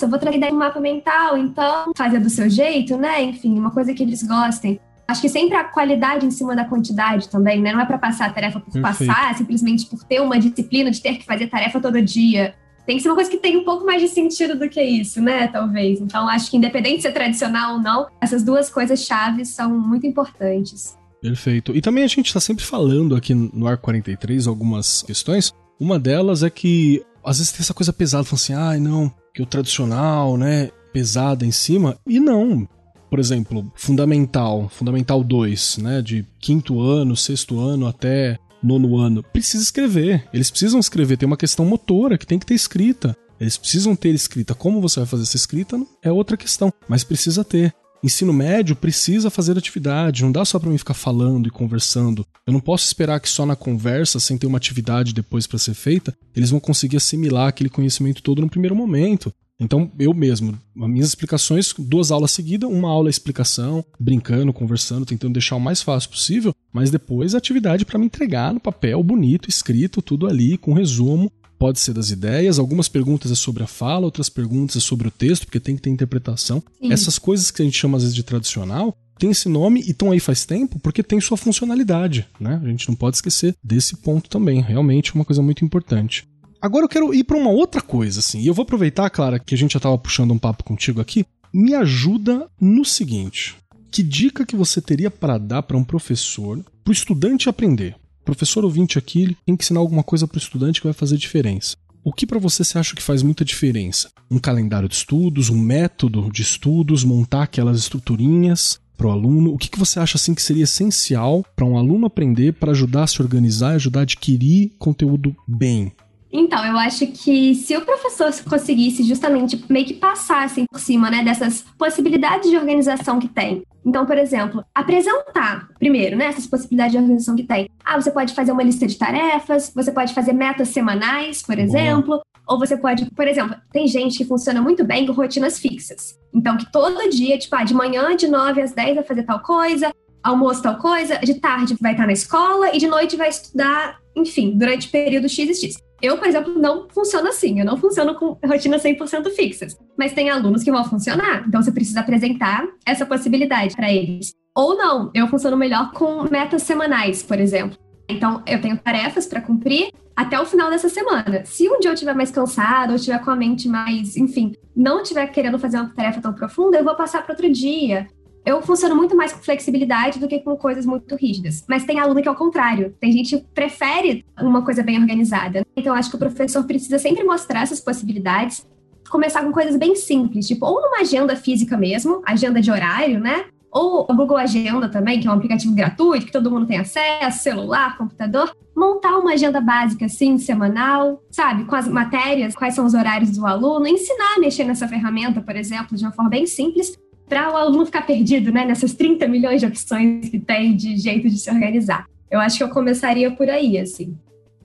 [0.06, 3.24] eu vou trazer um mapa mental, então fazer do seu jeito, né?
[3.24, 4.80] Enfim, uma coisa que eles gostem.
[5.08, 7.72] Acho que sempre a qualidade em cima da quantidade também, né?
[7.72, 9.08] Não é para passar a tarefa por Perfeito.
[9.08, 12.54] passar, simplesmente por ter uma disciplina de ter que fazer tarefa todo dia.
[12.86, 15.22] Tem que ser uma coisa que tenha um pouco mais de sentido do que isso,
[15.22, 15.48] né?
[15.48, 16.00] Talvez.
[16.02, 20.06] Então, acho que independente de ser tradicional ou não, essas duas coisas chaves são muito
[20.06, 20.98] importantes.
[21.22, 21.76] Perfeito.
[21.76, 25.54] E também a gente está sempre falando aqui no Ar 43 algumas questões.
[25.80, 29.12] Uma delas é que às vezes tem essa coisa pesada, falando assim, ai ah, não,
[29.38, 32.68] que o tradicional, né, pesada em cima, e não.
[33.08, 39.64] Por exemplo, fundamental, fundamental 2, né, de quinto ano, sexto ano até nono ano, precisa
[39.64, 40.28] escrever.
[40.34, 43.16] Eles precisam escrever, tem uma questão motora que tem que ter escrita.
[43.40, 44.56] Eles precisam ter escrita.
[44.56, 47.72] Como você vai fazer essa escrita é outra questão, mas precisa ter.
[48.04, 52.26] Ensino médio precisa fazer atividade, não dá só para mim ficar falando e conversando.
[52.45, 55.74] Eu não posso esperar que só na conversa, sem ter uma atividade depois para ser
[55.74, 59.34] feita, eles vão conseguir assimilar aquele conhecimento todo no primeiro momento.
[59.60, 65.06] Então, eu mesmo, as minhas explicações, duas aulas seguidas, uma aula é explicação, brincando, conversando,
[65.06, 69.02] tentando deixar o mais fácil possível, mas depois a atividade para me entregar no papel
[69.02, 73.68] bonito, escrito, tudo ali, com resumo, pode ser das ideias, algumas perguntas é sobre a
[73.68, 76.62] fala, outras perguntas é sobre o texto, porque tem que ter interpretação.
[76.82, 76.91] Sim.
[76.91, 80.12] Essas coisas que a gente chama às vezes de tradicional, tem esse nome e estão
[80.12, 82.62] aí faz tempo porque tem sua funcionalidade, né?
[82.64, 86.28] A gente não pode esquecer desse ponto também, realmente é uma coisa muito importante.
[86.62, 89.53] Agora eu quero ir para uma outra coisa, assim, e eu vou aproveitar, Clara, que
[89.53, 91.26] a gente já estava puxando um papo contigo aqui.
[91.53, 93.55] Me ajuda no seguinte:
[93.91, 97.95] que dica que você teria para dar para um professor, para o estudante aprender?
[98.28, 101.78] Professor ouvinte aqui tem que ensinar alguma coisa para o estudante que vai fazer diferença.
[102.03, 104.09] O que para você você acha que faz muita diferença?
[104.30, 109.53] Um calendário de estudos, um método de estudos, montar aquelas estruturinhas para o aluno?
[109.53, 113.03] O que, que você acha assim que seria essencial para um aluno aprender para ajudar
[113.03, 115.93] a se organizar e ajudar a adquirir conteúdo bem?
[116.32, 121.09] Então, eu acho que se o professor conseguisse justamente meio que passar assim, por cima
[121.09, 123.63] né, dessas possibilidades de organização que tem.
[123.86, 127.69] Então, por exemplo, apresentar primeiro né, essas possibilidades de organização que tem.
[127.84, 132.21] Ah, você pode fazer uma lista de tarefas, você pode fazer metas semanais, por exemplo,
[132.45, 136.19] ou você pode, por exemplo, tem gente que funciona muito bem com rotinas fixas.
[136.34, 139.39] Então, que todo dia, tipo, ah, de manhã, de 9 às 10 vai fazer tal
[139.39, 143.99] coisa, almoço tal coisa, de tarde vai estar na escola e de noite vai estudar,
[144.15, 145.87] enfim, durante período X e X.
[146.02, 147.60] Eu, por exemplo, não funciono assim.
[147.60, 149.78] Eu não funciono com rotinas 100% fixas.
[149.98, 151.45] Mas tem alunos que vão funcionar.
[151.48, 154.34] Então, você precisa apresentar essa possibilidade para eles.
[154.56, 157.78] Ou não, eu funciono melhor com metas semanais, por exemplo.
[158.10, 161.45] Então, eu tenho tarefas para cumprir até o final dessa semana.
[161.45, 165.02] Se um dia eu estiver mais cansado, ou estiver com a mente mais, enfim, não
[165.02, 168.08] estiver querendo fazer uma tarefa tão profunda, eu vou passar para outro dia
[168.48, 171.66] eu funciono muito mais com flexibilidade do que com coisas muito rígidas.
[171.68, 172.95] Mas tem aluno que é o contrário.
[172.98, 175.66] Tem gente que prefere uma coisa bem organizada.
[175.76, 178.66] Então, acho que o professor precisa sempre mostrar essas possibilidades.
[179.10, 183.45] Começar com coisas bem simples, tipo, ou numa agenda física mesmo, agenda de horário, né?
[183.70, 187.43] Ou o Google Agenda também, que é um aplicativo gratuito, que todo mundo tem acesso,
[187.43, 188.56] celular, computador.
[188.74, 191.66] Montar uma agenda básica, assim, semanal, sabe?
[191.66, 193.86] Com as matérias, quais são os horários do aluno.
[193.88, 197.86] Ensinar a mexer nessa ferramenta, por exemplo, de uma forma bem simples, para o aluno
[197.86, 202.05] ficar perdido, né, nessas 30 milhões de opções que tem de jeito de se organizar.
[202.30, 204.15] Eu acho que eu começaria por aí, assim.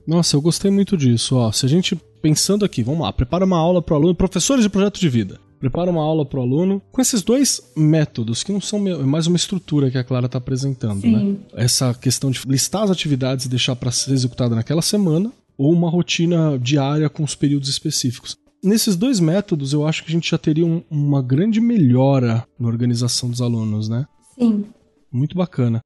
[0.05, 1.35] Nossa, eu gostei muito disso.
[1.35, 4.63] Ó, se a gente pensando aqui, vamos lá, prepara uma aula para o aluno, professores
[4.63, 5.39] de projeto de vida.
[5.59, 9.37] Prepara uma aula para o aluno com esses dois métodos, que não são mais uma
[9.37, 11.19] estrutura que a Clara está apresentando, né?
[11.19, 11.31] Sim.
[11.31, 11.37] né?
[11.55, 15.89] Essa questão de listar as atividades e deixar para ser executada naquela semana, ou uma
[15.89, 18.37] rotina diária com os períodos específicos.
[18.63, 22.69] Nesses dois métodos, eu acho que a gente já teria um, uma grande melhora na
[22.69, 24.05] organização dos alunos, né?
[24.35, 24.65] Sim.
[25.11, 25.81] Muito bacana.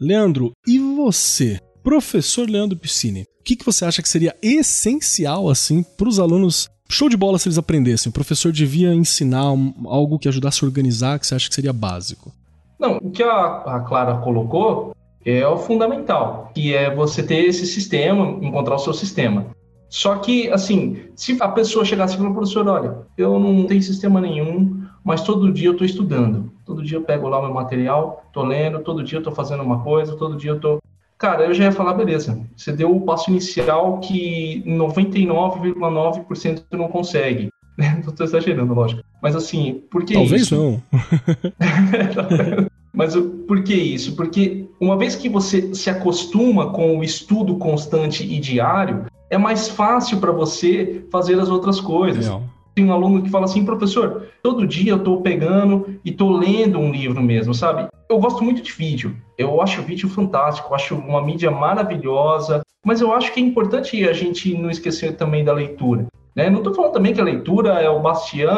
[0.00, 1.60] Leandro, e você?
[1.82, 6.68] Professor Leandro Piscine, o que, que você acha que seria essencial, assim, para os alunos
[6.88, 8.08] show de bola se eles aprendessem?
[8.08, 9.44] O professor devia ensinar
[9.84, 12.32] algo que ajudasse a organizar, que você acha que seria básico?
[12.78, 14.94] Não, o que a, a Clara colocou
[15.26, 19.46] é o fundamental, que é você ter esse sistema, encontrar o seu sistema.
[19.90, 24.20] Só que, assim, se a pessoa chegasse e falar, professor, olha, eu não tenho sistema
[24.20, 26.52] nenhum, mas todo dia eu estou estudando.
[26.66, 29.62] Todo dia eu pego lá o meu material, estou lendo, todo dia eu estou fazendo
[29.62, 30.78] uma coisa, todo dia eu estou...
[31.16, 37.48] Cara, eu já ia falar, beleza, você deu o passo inicial que 99,9% não consegue.
[38.06, 39.02] Estou exagerando, lógico.
[39.22, 40.56] Mas assim, por que Talvez isso?
[40.56, 40.82] não.
[42.92, 43.14] Mas
[43.46, 44.16] por que isso?
[44.16, 49.68] Porque uma vez que você se acostuma com o estudo constante e diário, é mais
[49.68, 52.30] fácil para você fazer as outras coisas.
[52.74, 56.78] Tem um aluno que fala assim, professor, todo dia eu estou pegando e estou lendo
[56.78, 57.88] um livro mesmo, sabe?
[58.08, 59.16] Eu gosto muito de vídeo.
[59.36, 63.42] Eu acho o vídeo fantástico, eu acho uma mídia maravilhosa, mas eu acho que é
[63.42, 66.06] importante a gente não esquecer também da leitura.
[66.34, 66.48] Né?
[66.48, 68.54] Não estou falando também que a leitura é o bastião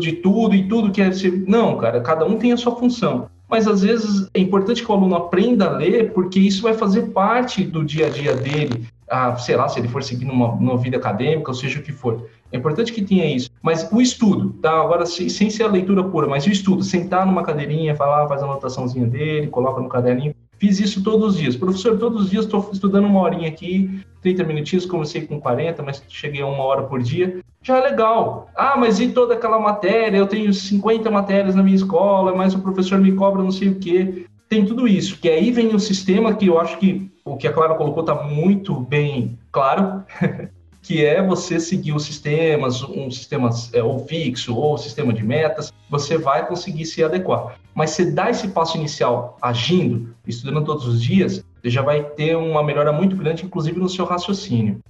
[0.00, 1.44] de tudo e tudo que é ser.
[1.46, 3.28] Não, cara, cada um tem a sua função.
[3.50, 7.10] Mas às vezes é importante que o aluno aprenda a ler, porque isso vai fazer
[7.10, 8.86] parte do dia a dia dele.
[9.12, 11.92] Ah, sei lá, se ele for seguir numa, numa vida acadêmica, ou seja o que
[11.92, 12.26] for.
[12.50, 13.50] É importante que tenha isso.
[13.60, 14.72] Mas o estudo, tá?
[14.72, 18.42] Agora, sem, sem ser a leitura pura, mas o estudo, sentar numa cadeirinha, falar, faz
[18.42, 20.34] a anotaçãozinha dele, coloca no caderninho.
[20.58, 21.56] Fiz isso todos os dias.
[21.56, 26.02] Professor, todos os dias estou estudando uma horinha aqui, 30 minutinhos, comecei com 40, mas
[26.08, 27.40] cheguei a uma hora por dia.
[27.62, 28.48] Já é legal.
[28.56, 30.16] Ah, mas e toda aquela matéria?
[30.16, 33.74] Eu tenho 50 matérias na minha escola, mas o professor me cobra não sei o
[33.74, 34.24] quê.
[34.48, 35.18] Tem tudo isso.
[35.18, 38.14] Que aí vem o sistema que eu acho que o que a Clara colocou está
[38.14, 40.04] muito bem claro.
[40.82, 45.72] que é você seguir os sistemas, um sistema é, ou fixo ou sistema de metas,
[45.88, 47.56] você vai conseguir se adequar.
[47.72, 52.36] Mas você dá esse passo inicial agindo, estudando todos os dias, você já vai ter
[52.36, 54.80] uma melhora muito grande, inclusive no seu raciocínio.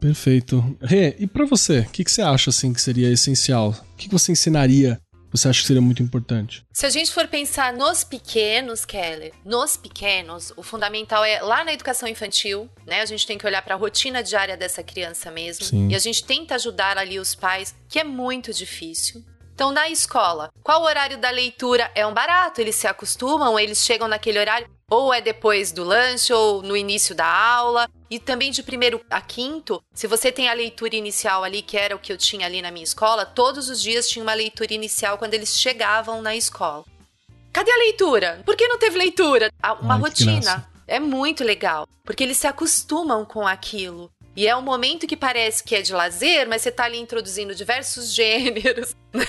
[0.00, 0.62] Perfeito.
[0.82, 3.70] Rê, e para você, o que, que, você acha assim que seria essencial?
[3.70, 5.00] O que, que você ensinaria
[5.36, 6.64] você acha que seria muito importante?
[6.72, 11.72] Se a gente for pensar nos pequenos, Keller, nos pequenos, o fundamental é lá na
[11.72, 13.00] educação infantil, né?
[13.00, 15.64] A gente tem que olhar para a rotina diária dessa criança mesmo.
[15.64, 15.88] Sim.
[15.88, 19.24] E a gente tenta ajudar ali os pais, que é muito difícil.
[19.56, 21.90] Então, na escola, qual o horário da leitura?
[21.94, 26.30] É um barato, eles se acostumam, eles chegam naquele horário, ou é depois do lanche,
[26.30, 27.88] ou no início da aula.
[28.10, 31.96] E também de primeiro a quinto, se você tem a leitura inicial ali, que era
[31.96, 35.18] o que eu tinha ali na minha escola, todos os dias tinha uma leitura inicial
[35.18, 36.84] quando eles chegavam na escola.
[37.52, 38.42] Cadê a leitura?
[38.44, 39.50] Por que não teve leitura?
[39.62, 40.70] Ah, uma Ai, rotina.
[40.86, 44.10] É muito legal, porque eles se acostumam com aquilo.
[44.36, 47.54] E é um momento que parece que é de lazer, mas você está ali introduzindo
[47.54, 49.24] diversos gêneros né?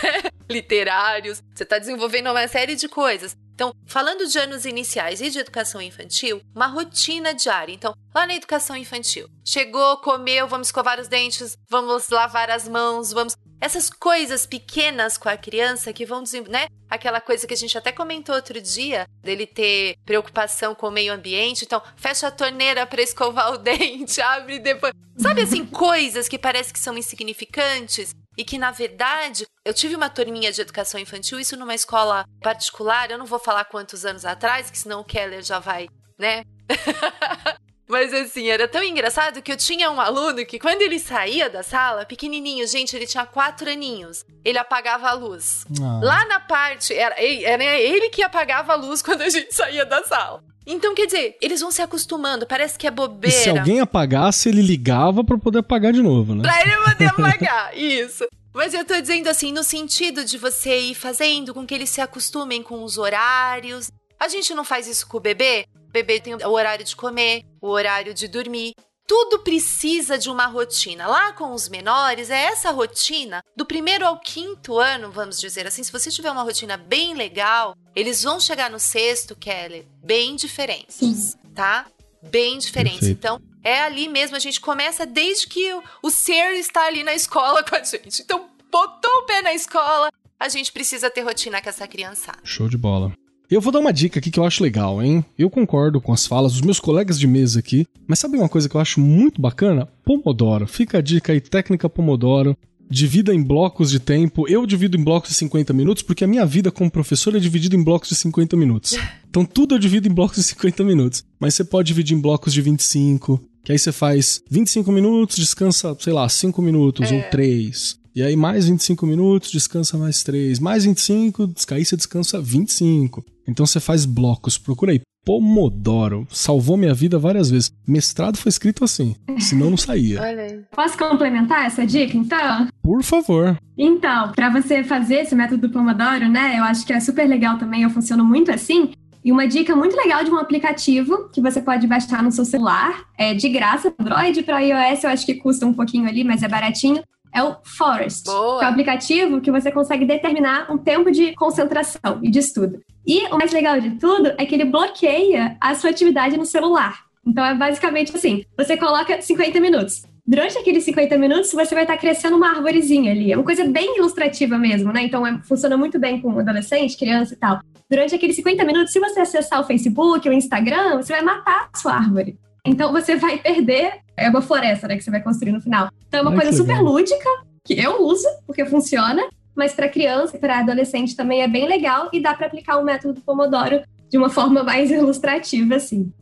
[0.50, 3.36] literários, você está desenvolvendo uma série de coisas.
[3.58, 7.74] Então, falando de anos iniciais e de educação infantil, uma rotina diária.
[7.74, 13.12] Então, lá na educação infantil, chegou, comeu, vamos escovar os dentes, vamos lavar as mãos,
[13.12, 16.68] vamos essas coisas pequenas com a criança que vão né?
[16.88, 21.12] Aquela coisa que a gente até comentou outro dia, dele ter preocupação com o meio
[21.12, 21.66] ambiente.
[21.66, 24.93] Então, fecha a torneira para escovar o dente, abre depois.
[25.18, 30.10] Sabe assim, coisas que parece que são insignificantes e que, na verdade, eu tive uma
[30.10, 34.70] turminha de educação infantil, isso numa escola particular, eu não vou falar quantos anos atrás,
[34.70, 36.44] que senão o Keller já vai, né?
[37.88, 41.64] Mas assim, era tão engraçado que eu tinha um aluno que quando ele saía da
[41.64, 45.66] sala, pequenininho, gente, ele tinha quatro aninhos, ele apagava a luz.
[45.82, 46.00] Ah.
[46.04, 50.04] Lá na parte, era, era ele que apagava a luz quando a gente saía da
[50.04, 50.44] sala.
[50.70, 53.34] Então, quer dizer, eles vão se acostumando, parece que é bobeira.
[53.34, 56.41] E se alguém apagasse, ele ligava para poder apagar de novo, né?
[56.41, 58.28] Pra ele poder apagar, isso.
[58.53, 62.01] Mas eu tô dizendo assim, no sentido de você ir fazendo com que eles se
[62.01, 63.89] acostumem com os horários.
[64.20, 65.65] A gente não faz isso com o bebê?
[65.88, 68.74] O bebê tem o horário de comer, o horário de dormir.
[69.07, 71.07] Tudo precisa de uma rotina.
[71.07, 75.82] Lá com os menores, é essa rotina do primeiro ao quinto ano, vamos dizer assim.
[75.82, 80.98] Se você tiver uma rotina bem legal, eles vão chegar no sexto, Kelly, bem diferentes,
[80.98, 81.34] Sim.
[81.56, 81.88] tá?
[82.22, 83.00] Bem diferentes.
[83.00, 83.18] Perfeito.
[83.18, 87.16] Então, é ali mesmo, a gente começa desde que o, o ser está ali na
[87.16, 88.22] escola com a gente.
[88.22, 92.38] Então, botou o pé na escola, a gente precisa ter rotina com essa criançada.
[92.43, 93.12] Show de bola.
[93.50, 95.26] Eu vou dar uma dica aqui que eu acho legal, hein?
[95.36, 98.70] Eu concordo com as falas dos meus colegas de mesa aqui, mas sabe uma coisa
[98.70, 99.88] que eu acho muito bacana?
[100.06, 100.68] Pomodoro.
[100.68, 102.56] Fica a dica aí, técnica Pomodoro.
[102.90, 104.48] Divida em blocos de tempo.
[104.48, 107.76] Eu divido em blocos de 50 minutos porque a minha vida como professor é dividida
[107.76, 108.96] em blocos de 50 minutos.
[109.30, 111.24] Então tudo eu divido em blocos de 50 minutos.
[111.40, 115.96] Mas você pode dividir em blocos de 25, que aí você faz 25 minutos, descansa,
[116.00, 117.16] sei lá, 5 minutos é.
[117.16, 118.00] ou 3.
[118.16, 120.58] E aí mais 25 minutos, descansa mais 3.
[120.58, 123.24] Mais 25, aí você descansa 25.
[123.48, 124.58] Então você faz blocos.
[124.58, 125.02] Procura aí.
[125.28, 126.26] Pomodoro.
[126.30, 127.70] Salvou minha vida várias vezes.
[127.86, 130.22] Mestrado foi escrito assim, senão não saía.
[130.22, 130.62] Olha aí.
[130.74, 132.70] Posso complementar essa dica, então?
[132.82, 133.58] Por favor.
[133.78, 137.58] Então, para você fazer esse método do Pomodoro, né, eu acho que é super legal
[137.58, 138.92] também, eu funciono muito assim.
[139.22, 143.04] E uma dica muito legal de um aplicativo que você pode baixar no seu celular,
[143.18, 146.48] é de graça, Android para iOS, eu acho que custa um pouquinho ali, mas é
[146.48, 147.04] baratinho.
[147.34, 148.60] É o Forest, Boa.
[148.60, 152.82] que é um aplicativo que você consegue determinar um tempo de concentração e de estudo.
[153.06, 157.06] E o mais legal de tudo é que ele bloqueia a sua atividade no celular.
[157.26, 160.04] Então é basicamente assim: você coloca 50 minutos.
[160.26, 163.32] Durante aqueles 50 minutos, você vai estar crescendo uma arvorezinha ali.
[163.32, 165.04] É uma coisa bem ilustrativa mesmo, né?
[165.04, 167.62] Então é, funciona muito bem com adolescente, criança e tal.
[167.90, 171.78] Durante aqueles 50 minutos, se você acessar o Facebook, o Instagram, você vai matar a
[171.78, 172.38] sua árvore.
[172.68, 173.93] Então você vai perder.
[174.15, 174.97] É uma floresta, né?
[174.97, 175.89] Que você vai construir no final.
[176.07, 176.84] Então é uma Ai, coisa super legal.
[176.84, 177.30] lúdica,
[177.63, 179.24] que eu uso, porque funciona
[179.57, 182.86] mas para criança e para adolescente também é bem legal e dá para aplicar o
[182.86, 186.13] método Pomodoro de uma forma mais ilustrativa, assim.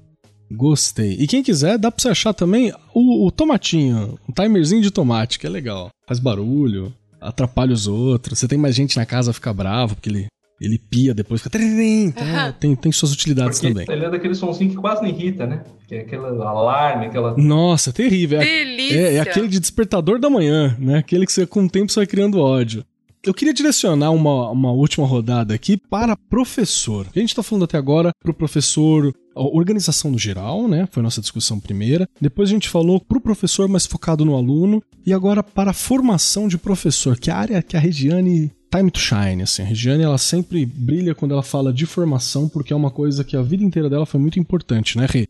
[0.50, 1.18] Gostei.
[1.20, 5.38] E quem quiser, dá pra você achar também o, o tomatinho, um timerzinho de tomate,
[5.38, 5.90] que é legal.
[6.08, 8.40] Faz barulho, atrapalha os outros.
[8.40, 10.28] Você tem mais gente na casa, fica bravo, porque ele,
[10.60, 11.58] ele pia depois, fica...
[11.62, 12.52] então, Aham.
[12.60, 13.86] tem, tem suas utilidades Porque também.
[13.90, 15.64] ele é daquele sonzinho que quase não irrita, né?
[15.88, 17.36] Que é aquele alarme, aquela.
[17.38, 18.40] Nossa, terrível.
[18.42, 18.96] É, Delícia.
[18.98, 20.98] é, é aquele de despertador da manhã, né?
[20.98, 22.86] Aquele que você, com o tempo, você vai criando ódio.
[23.26, 27.08] Eu queria direcionar uma, uma última rodada aqui para professor.
[27.16, 30.88] A gente está falando até agora para o professor, a organização no geral, né?
[30.92, 32.08] Foi a nossa discussão primeira.
[32.22, 34.82] Depois a gente falou para o professor, mais focado no aluno.
[35.04, 38.92] E agora para a formação de professor, que é a área que a Regiane time
[38.92, 39.62] to shine, assim.
[39.62, 43.36] A Regiane, ela sempre brilha quando ela fala de formação, porque é uma coisa que
[43.36, 45.28] a vida inteira dela foi muito importante, né, Rê?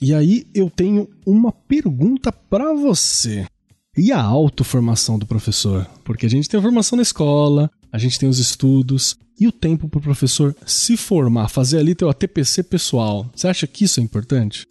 [0.00, 3.46] E aí eu tenho uma pergunta para você.
[3.96, 5.88] E a autoformação do professor?
[6.04, 9.52] Porque a gente tem a formação na escola, a gente tem os estudos e o
[9.52, 13.30] tempo para o professor se formar, fazer ali teu ATPC pessoal.
[13.34, 14.66] Você acha que isso é importante?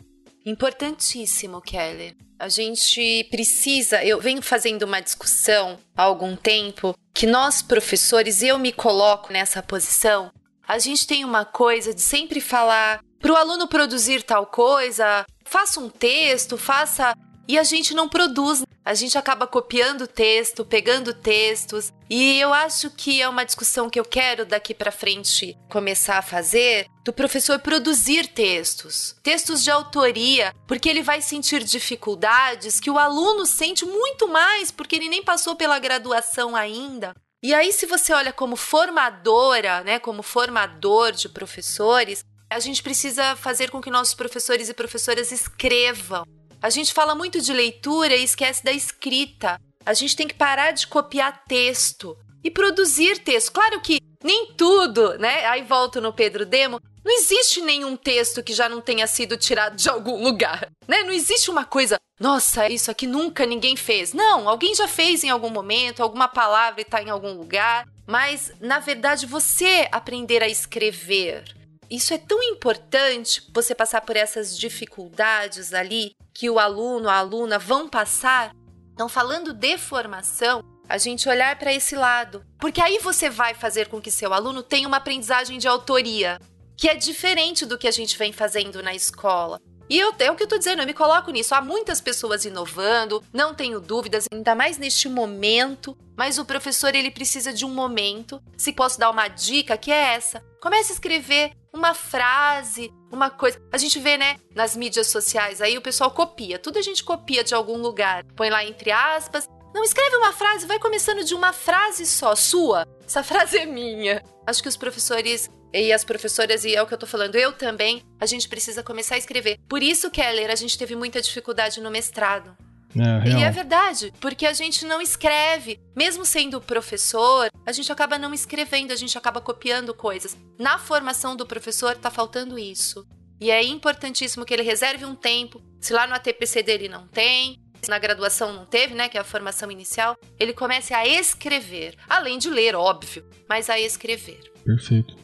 [0.46, 2.16] Importantíssimo, Keller.
[2.38, 4.04] A gente precisa.
[4.04, 9.64] Eu venho fazendo uma discussão há algum tempo que nós, professores, eu me coloco nessa
[9.64, 10.32] posição.
[10.68, 15.80] A gente tem uma coisa de sempre falar para o aluno produzir tal coisa, faça
[15.80, 17.14] um texto, faça.
[17.48, 18.64] E a gente não produz.
[18.86, 21.94] A gente acaba copiando texto, pegando textos.
[22.10, 26.22] E eu acho que é uma discussão que eu quero daqui para frente começar a
[26.22, 32.98] fazer do professor produzir textos, textos de autoria, porque ele vai sentir dificuldades que o
[32.98, 37.14] aluno sente muito mais porque ele nem passou pela graduação ainda.
[37.42, 43.36] E aí se você olha como formadora, né, como formador de professores, a gente precisa
[43.36, 46.24] fazer com que nossos professores e professoras escrevam.
[46.64, 49.60] A gente fala muito de leitura e esquece da escrita.
[49.86, 53.52] A gente tem que parar de copiar texto e produzir texto.
[53.52, 55.46] Claro que nem tudo, né?
[55.48, 56.80] Aí volto no Pedro Demo.
[57.04, 61.04] Não existe nenhum texto que já não tenha sido tirado de algum lugar, né?
[61.04, 64.14] Não existe uma coisa, nossa, isso aqui nunca ninguém fez.
[64.14, 68.80] Não, alguém já fez em algum momento, alguma palavra está em algum lugar, mas na
[68.80, 71.44] verdade você aprender a escrever.
[71.90, 77.60] Isso é tão importante, você passar por essas dificuldades ali que o aluno, a aluna
[77.60, 78.52] vão passar.
[78.94, 83.88] Então, falando de formação, a gente olhar para esse lado, porque aí você vai fazer
[83.88, 86.40] com que seu aluno tenha uma aprendizagem de autoria,
[86.78, 89.60] que é diferente do que a gente vem fazendo na escola.
[89.90, 91.54] E eu, é o que eu tô dizendo, eu me coloco nisso.
[91.54, 95.96] Há muitas pessoas inovando, não tenho dúvidas, ainda mais neste momento.
[96.16, 98.42] Mas o professor, ele precisa de um momento.
[98.58, 100.44] Se posso dar uma dica, que é essa.
[100.62, 103.60] Comece a escrever uma frase, uma coisa.
[103.72, 106.60] A gente vê, né, nas mídias sociais aí, o pessoal copia.
[106.60, 108.24] Tudo a gente copia de algum lugar.
[108.36, 109.50] Põe lá entre aspas.
[109.74, 112.88] Não, escreve uma frase, vai começando de uma frase só, sua.
[113.04, 114.24] Essa frase é minha.
[114.46, 117.52] Acho que os professores e as professoras, e é o que eu tô falando, eu
[117.52, 119.58] também, a gente precisa começar a escrever.
[119.68, 122.56] Por isso, Keller, a gente teve muita dificuldade no mestrado.
[122.96, 123.30] É.
[123.30, 125.80] E é verdade, porque a gente não escreve.
[125.96, 130.38] Mesmo sendo professor, a gente acaba não escrevendo, a gente acaba copiando coisas.
[130.60, 133.06] Na formação do professor, tá faltando isso.
[133.40, 135.62] E é importantíssimo que ele reserve um tempo.
[135.82, 139.22] Se lá no ATPC dele não tem, se na graduação não teve, né, que é
[139.22, 141.96] a formação inicial, ele comece a escrever.
[142.08, 144.40] Além de ler, óbvio, mas a escrever.
[144.64, 145.16] Perfeito.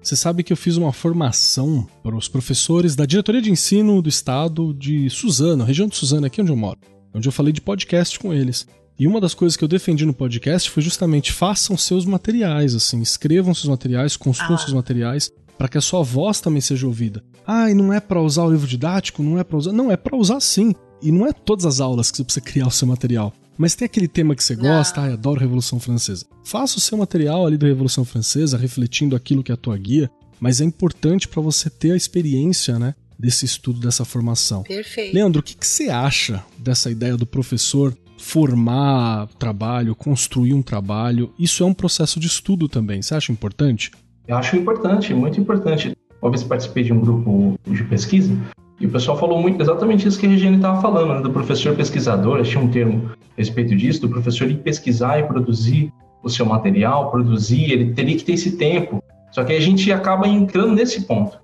[0.00, 4.08] Você sabe que eu fiz uma formação para os professores da diretoria de ensino do
[4.08, 6.78] estado de Suzano, região de Suzano, aqui onde eu moro,
[7.16, 8.66] onde eu falei de podcast com eles.
[8.98, 13.00] E uma das coisas que eu defendi no podcast foi justamente façam seus materiais, assim,
[13.02, 14.58] escrevam seus materiais, construam Ah.
[14.58, 17.22] seus materiais, para que a sua voz também seja ouvida.
[17.46, 19.96] Ah, e não é para usar o livro didático, não é para usar, não é
[19.96, 20.74] para usar sim.
[21.02, 23.32] E não é todas as aulas que você precisa criar o seu material.
[23.58, 26.24] Mas tem aquele tema que você gosta, ah, eu adoro Revolução Francesa.
[26.44, 30.10] Faça o seu material ali da Revolução Francesa, refletindo aquilo que é a tua guia.
[30.38, 32.94] mas é importante para você ter a experiência, né?
[33.18, 34.62] Desse estudo, dessa formação.
[34.62, 35.14] Perfeito.
[35.14, 41.32] Leandro, o que, que você acha dessa ideia do professor formar trabalho, construir um trabalho?
[41.38, 43.00] Isso é um processo de estudo também.
[43.00, 43.90] Você acha importante?
[44.26, 45.96] Eu acho importante, muito importante.
[46.20, 48.36] Uma vez participei de um grupo de pesquisa
[48.80, 51.74] e o pessoal falou muito exatamente isso que a Regiane estava falando, né, do professor
[51.74, 55.92] pesquisador, tinha um termo a respeito disso, do professor ir pesquisar e produzir
[56.22, 59.02] o seu material, produzir, ele teria que ter esse tempo.
[59.30, 61.38] Só que a gente acaba entrando nesse ponto.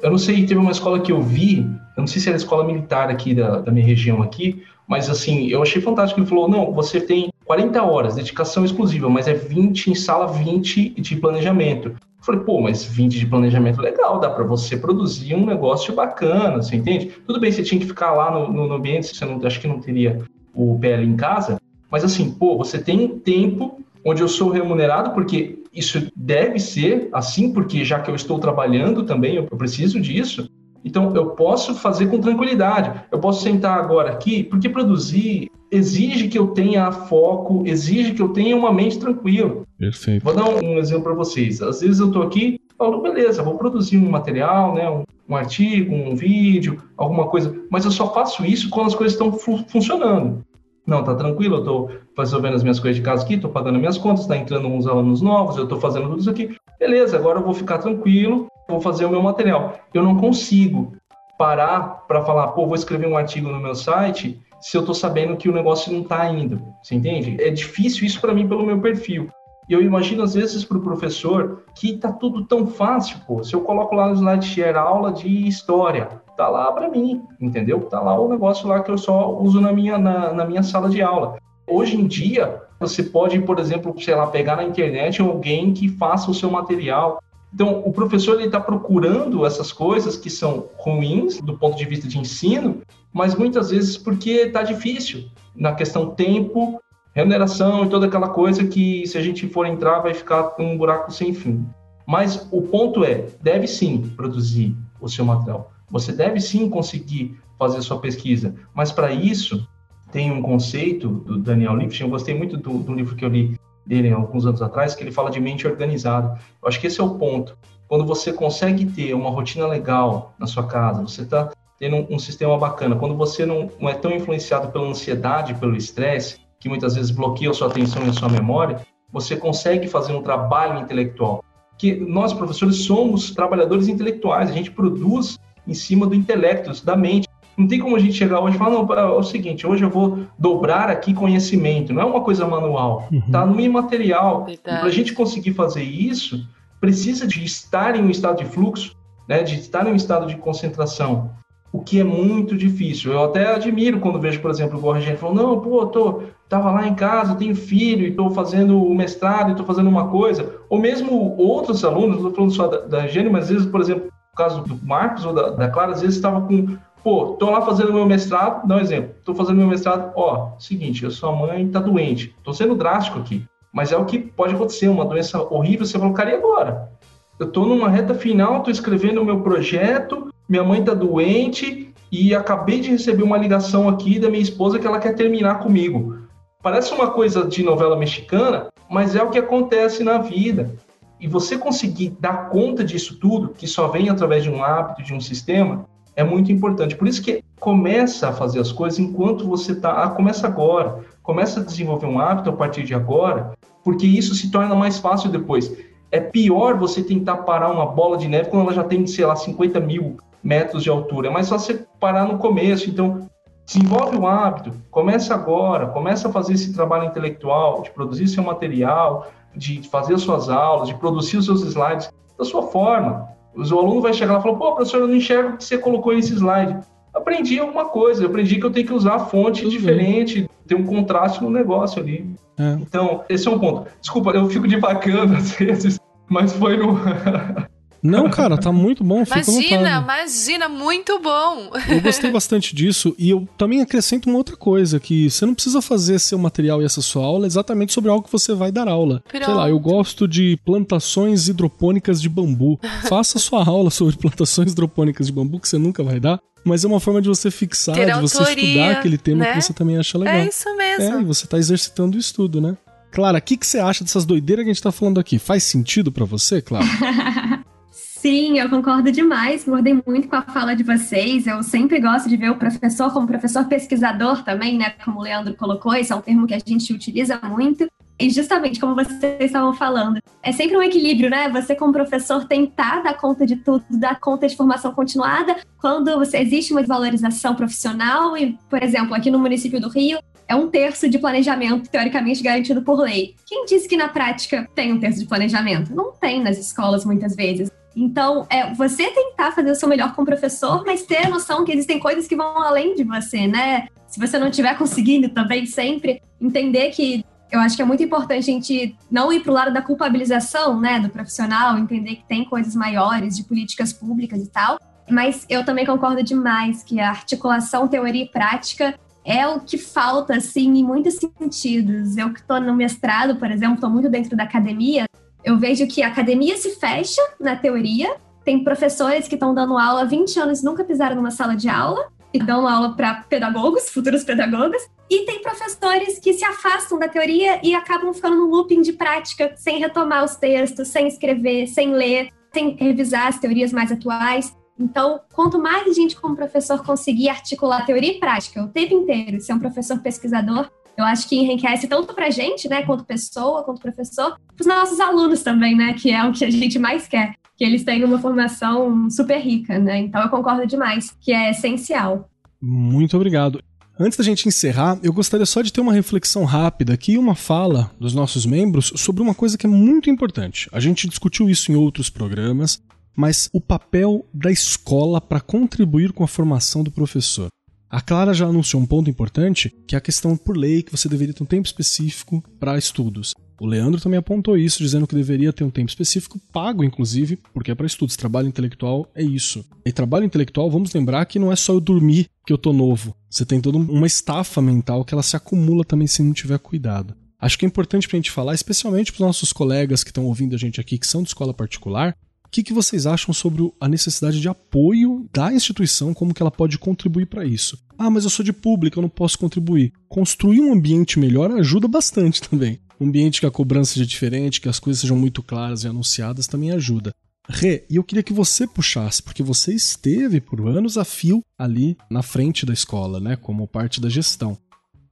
[0.00, 1.58] Eu não sei, teve uma escola que eu vi,
[1.96, 5.48] eu não sei se era escola militar aqui da, da minha região aqui, mas assim,
[5.48, 6.20] eu achei fantástico.
[6.20, 11.00] Ele falou: não, você tem 40 horas, dedicação exclusiva, mas é 20 em sala 20
[11.00, 11.88] de planejamento.
[11.88, 16.62] Eu falei, pô, mas 20 de planejamento legal, dá para você produzir um negócio bacana,
[16.62, 17.12] você entende?
[17.26, 19.80] Tudo bem, você tinha que ficar lá no, no ambiente, você não, acho que não
[19.80, 20.18] teria
[20.54, 25.57] o PL em casa, mas assim, pô, você tem tempo onde eu sou remunerado, porque
[25.72, 30.50] isso deve ser assim, porque já que eu estou trabalhando também, eu preciso disso.
[30.84, 33.00] Então, eu posso fazer com tranquilidade.
[33.10, 38.30] Eu posso sentar agora aqui, porque produzir exige que eu tenha foco, exige que eu
[38.30, 39.64] tenha uma mente tranquila.
[39.78, 40.24] Perfeito.
[40.24, 41.60] Vou dar um, exemplo para vocês.
[41.60, 45.94] Às vezes eu estou aqui, falo, beleza, vou produzir um material, né, um, um, artigo,
[45.94, 50.44] um vídeo, alguma coisa, mas eu só faço isso quando as coisas estão fu funcionando.
[50.88, 53.98] Não, tá tranquilo, eu estou resolvendo as minhas coisas de casa aqui, estou pagando minhas
[53.98, 56.56] contas, está entrando uns alunos novos, eu estou fazendo tudo isso aqui.
[56.80, 59.78] Beleza, agora eu vou ficar tranquilo, vou fazer o meu material.
[59.92, 60.94] Eu não consigo
[61.38, 65.36] parar para falar, pô, vou escrever um artigo no meu site se eu estou sabendo
[65.36, 66.62] que o negócio não está indo.
[66.82, 67.36] Você entende?
[67.38, 69.28] É difícil isso para mim pelo meu perfil.
[69.68, 73.44] E eu imagino às vezes para o professor que tá tudo tão fácil, pô.
[73.44, 77.80] Se eu coloco lá no slide share aula de história, tá lá para mim, entendeu?
[77.80, 80.88] Tá lá o negócio lá que eu só uso na minha, na, na minha sala
[80.88, 81.36] de aula.
[81.66, 86.30] Hoje em dia, você pode, por exemplo, sei lá, pegar na internet alguém que faça
[86.30, 87.22] o seu material.
[87.52, 92.18] Então, o professor está procurando essas coisas que são ruins do ponto de vista de
[92.18, 96.80] ensino, mas muitas vezes porque está difícil na questão tempo,
[97.18, 101.12] remuneração e toda aquela coisa que se a gente for entrar vai ficar um buraco
[101.12, 101.66] sem fim.
[102.06, 105.72] Mas o ponto é, deve sim produzir o seu material.
[105.90, 109.66] Você deve sim conseguir fazer a sua pesquisa, mas para isso
[110.12, 113.58] tem um conceito do Daniel Lipschen, eu gostei muito do, do livro que eu li
[113.84, 116.38] dele alguns anos atrás, que ele fala de mente organizada.
[116.62, 117.58] Eu acho que esse é o ponto.
[117.88, 121.50] Quando você consegue ter uma rotina legal na sua casa, você está
[121.80, 125.76] tendo um, um, sistema bacana, quando você não, não é tão influenciado pela ansiedade, pelo
[125.76, 128.80] estresse, que muitas vezes bloqueia a sua atenção e a sua memória,
[129.12, 131.44] você consegue fazer um trabalho intelectual.
[131.76, 137.28] Que nós, professores, somos trabalhadores intelectuais, a gente produz em cima do intelecto, da mente.
[137.56, 139.90] Não tem como a gente chegar hoje e falar, não, é o seguinte, hoje eu
[139.90, 141.92] vou dobrar aqui conhecimento.
[141.92, 143.30] Não é uma coisa manual, uhum.
[143.30, 144.46] tá no imaterial.
[144.48, 146.46] E para a gente conseguir fazer isso,
[146.80, 148.96] precisa de estar em um estado de fluxo,
[149.28, 151.30] né, de estar em um estado de concentração,
[151.72, 153.12] o que é muito difícil.
[153.12, 156.86] Eu até admiro quando vejo, por exemplo, o Regina falando, não, pô, tô, tava lá
[156.86, 160.56] em casa, tenho filho e estou fazendo o mestrado e estou fazendo uma coisa.
[160.68, 163.80] Ou mesmo outros alunos, não estou falando só da, da Regina, mas às vezes, por
[163.80, 167.48] exemplo, no caso do Marcos ou da, da Clara, às vezes estava com Pô, tô
[167.48, 169.14] lá fazendo meu mestrado, dá um exemplo.
[169.24, 172.34] Tô fazendo meu mestrado, ó, seguinte, a sua mãe tá doente.
[172.42, 176.12] Tô sendo drástico aqui, mas é o que pode acontecer, uma doença horrível, você fala,
[176.12, 176.90] cara, e agora?
[177.38, 182.34] Eu tô numa reta final, tô escrevendo o meu projeto, minha mãe tá doente e
[182.34, 186.16] acabei de receber uma ligação aqui da minha esposa que ela quer terminar comigo.
[186.62, 190.74] Parece uma coisa de novela mexicana, mas é o que acontece na vida.
[191.20, 195.12] E você conseguir dar conta disso tudo, que só vem através de um hábito, de
[195.12, 195.84] um sistema,
[196.16, 196.96] é muito importante.
[196.96, 200.02] Por isso que começa a fazer as coisas enquanto você está.
[200.02, 201.00] Ah, começa agora.
[201.22, 203.52] Começa a desenvolver um hábito a partir de agora,
[203.84, 205.76] porque isso se torna mais fácil depois.
[206.10, 209.36] É pior você tentar parar uma bola de neve quando ela já tem, sei lá,
[209.36, 211.32] 50 mil metros de altura.
[211.32, 212.88] Fácil você parar no começo.
[212.88, 213.28] Então,
[213.66, 219.30] desenvolve o hábito, começa agora, começa a fazer esse trabalho intelectual, de produzir seu material,
[219.54, 223.28] de fazer as suas aulas, de produzir os seus slides da sua forma.
[223.54, 225.76] O aluno vai chegar lá e falar, pô, professor, eu não enxergo o que você
[225.76, 226.78] colocou nesse slide.
[227.12, 230.84] Aprendi alguma coisa, eu aprendi que eu tenho que usar fonte Tudo diferente, ter um
[230.84, 232.34] contraste no negócio ali.
[232.58, 232.72] É.
[232.80, 233.90] Então, esse é um ponto.
[234.00, 236.98] Desculpa, eu fico divagando às vezes, mas foi no.
[238.02, 239.22] Não, cara, tá muito bom.
[239.24, 241.70] Imagina, imagina, muito bom.
[241.88, 245.82] Eu gostei bastante disso e eu também acrescento uma outra coisa, que você não precisa
[245.82, 249.22] fazer seu material e essa sua aula exatamente sobre algo que você vai dar aula.
[249.28, 249.44] Pronto.
[249.44, 252.78] Sei lá, eu gosto de plantações hidropônicas de bambu.
[253.08, 256.86] Faça sua aula sobre plantações hidropônicas de bambu que você nunca vai dar, mas é
[256.86, 259.52] uma forma de você fixar, Ter de autoria, você estudar aquele tema né?
[259.52, 260.34] que você também acha legal.
[260.34, 261.16] É isso mesmo.
[261.16, 262.76] É, e você tá exercitando o estudo, né?
[263.10, 265.38] Clara, o que, que você acha dessas doideiras que a gente tá falando aqui?
[265.38, 266.84] Faz sentido para você, Clara?
[268.20, 269.62] Sim, eu concordo demais.
[269.62, 271.46] Concordei muito com a fala de vocês.
[271.46, 274.90] Eu sempre gosto de ver o professor como professor pesquisador também, né?
[275.04, 277.86] Como o Leandro colocou, esse é um termo que a gente utiliza muito.
[278.18, 281.48] E justamente como vocês estavam falando, é sempre um equilíbrio, né?
[281.50, 286.38] Você, como professor, tentar dar conta de tudo, dar conta de formação continuada, quando você
[286.38, 291.08] existe uma desvalorização profissional, e, por exemplo, aqui no município do Rio, é um terço
[291.08, 293.36] de planejamento teoricamente garantido por lei.
[293.46, 295.94] Quem disse que na prática tem um terço de planejamento?
[295.94, 297.70] Não tem nas escolas muitas vezes.
[298.00, 301.72] Então, é você tentar fazer o seu melhor como professor, mas ter a noção que
[301.72, 303.88] existem coisas que vão além de você, né?
[304.06, 308.50] Se você não estiver conseguindo também sempre entender que eu acho que é muito importante
[308.50, 312.44] a gente não ir para o lado da culpabilização, né, do profissional, entender que tem
[312.44, 314.78] coisas maiores de políticas públicas e tal.
[315.10, 318.94] Mas eu também concordo demais que a articulação teoria e prática
[319.24, 322.16] é o que falta, assim, em muitos sentidos.
[322.16, 325.06] Eu que estou no mestrado, por exemplo, estou muito dentro da academia,
[325.48, 330.02] eu vejo que a academia se fecha na teoria, tem professores que estão dando aula
[330.02, 333.88] há 20 anos e nunca pisaram numa sala de aula, e dão aula para pedagogos,
[333.88, 338.82] futuros pedagogos, e tem professores que se afastam da teoria e acabam ficando no looping
[338.82, 343.90] de prática, sem retomar os textos, sem escrever, sem ler, sem revisar as teorias mais
[343.90, 344.54] atuais.
[344.78, 349.40] Então, quanto mais a gente, como professor, conseguir articular teoria e prática o tempo inteiro,
[349.40, 353.62] ser um professor pesquisador, eu acho que enriquece tanto para a gente, né, quanto pessoa,
[353.62, 357.06] quanto professor, para os nossos alunos também, né, que é o que a gente mais
[357.06, 359.98] quer que eles têm uma formação super rica, né?
[359.98, 362.30] Então eu concordo demais que é essencial.
[362.62, 363.60] Muito obrigado.
[363.98, 367.34] Antes da gente encerrar, eu gostaria só de ter uma reflexão rápida aqui e uma
[367.34, 370.68] fala dos nossos membros sobre uma coisa que é muito importante.
[370.72, 372.80] A gente discutiu isso em outros programas,
[373.16, 377.48] mas o papel da escola para contribuir com a formação do professor.
[377.90, 381.08] A Clara já anunciou um ponto importante, que é a questão por lei que você
[381.08, 383.34] deveria ter um tempo específico para estudos.
[383.58, 387.70] O Leandro também apontou isso, dizendo que deveria ter um tempo específico, pago inclusive, porque
[387.70, 388.14] é para estudos.
[388.14, 389.64] Trabalho intelectual é isso.
[389.86, 393.16] E trabalho intelectual, vamos lembrar que não é só eu dormir que eu tô novo.
[393.28, 397.16] Você tem toda uma estafa mental que ela se acumula também se não tiver cuidado.
[397.40, 400.54] Acho que é importante pra gente falar, especialmente para os nossos colegas que estão ouvindo
[400.54, 402.14] a gente aqui, que são de escola particular,
[402.48, 406.50] o que, que, vocês acham sobre a necessidade de apoio da instituição, como que ela
[406.50, 407.78] pode contribuir para isso?
[407.98, 409.92] Ah, mas eu sou de pública, eu não posso contribuir.
[410.08, 414.68] Construir um ambiente melhor ajuda bastante também um ambiente que a cobrança seja diferente, que
[414.68, 417.14] as coisas sejam muito claras e anunciadas também ajuda.
[417.48, 421.96] Rê, e eu queria que você puxasse, porque você esteve por anos a fio ali
[422.10, 424.58] na frente da escola, né, como parte da gestão.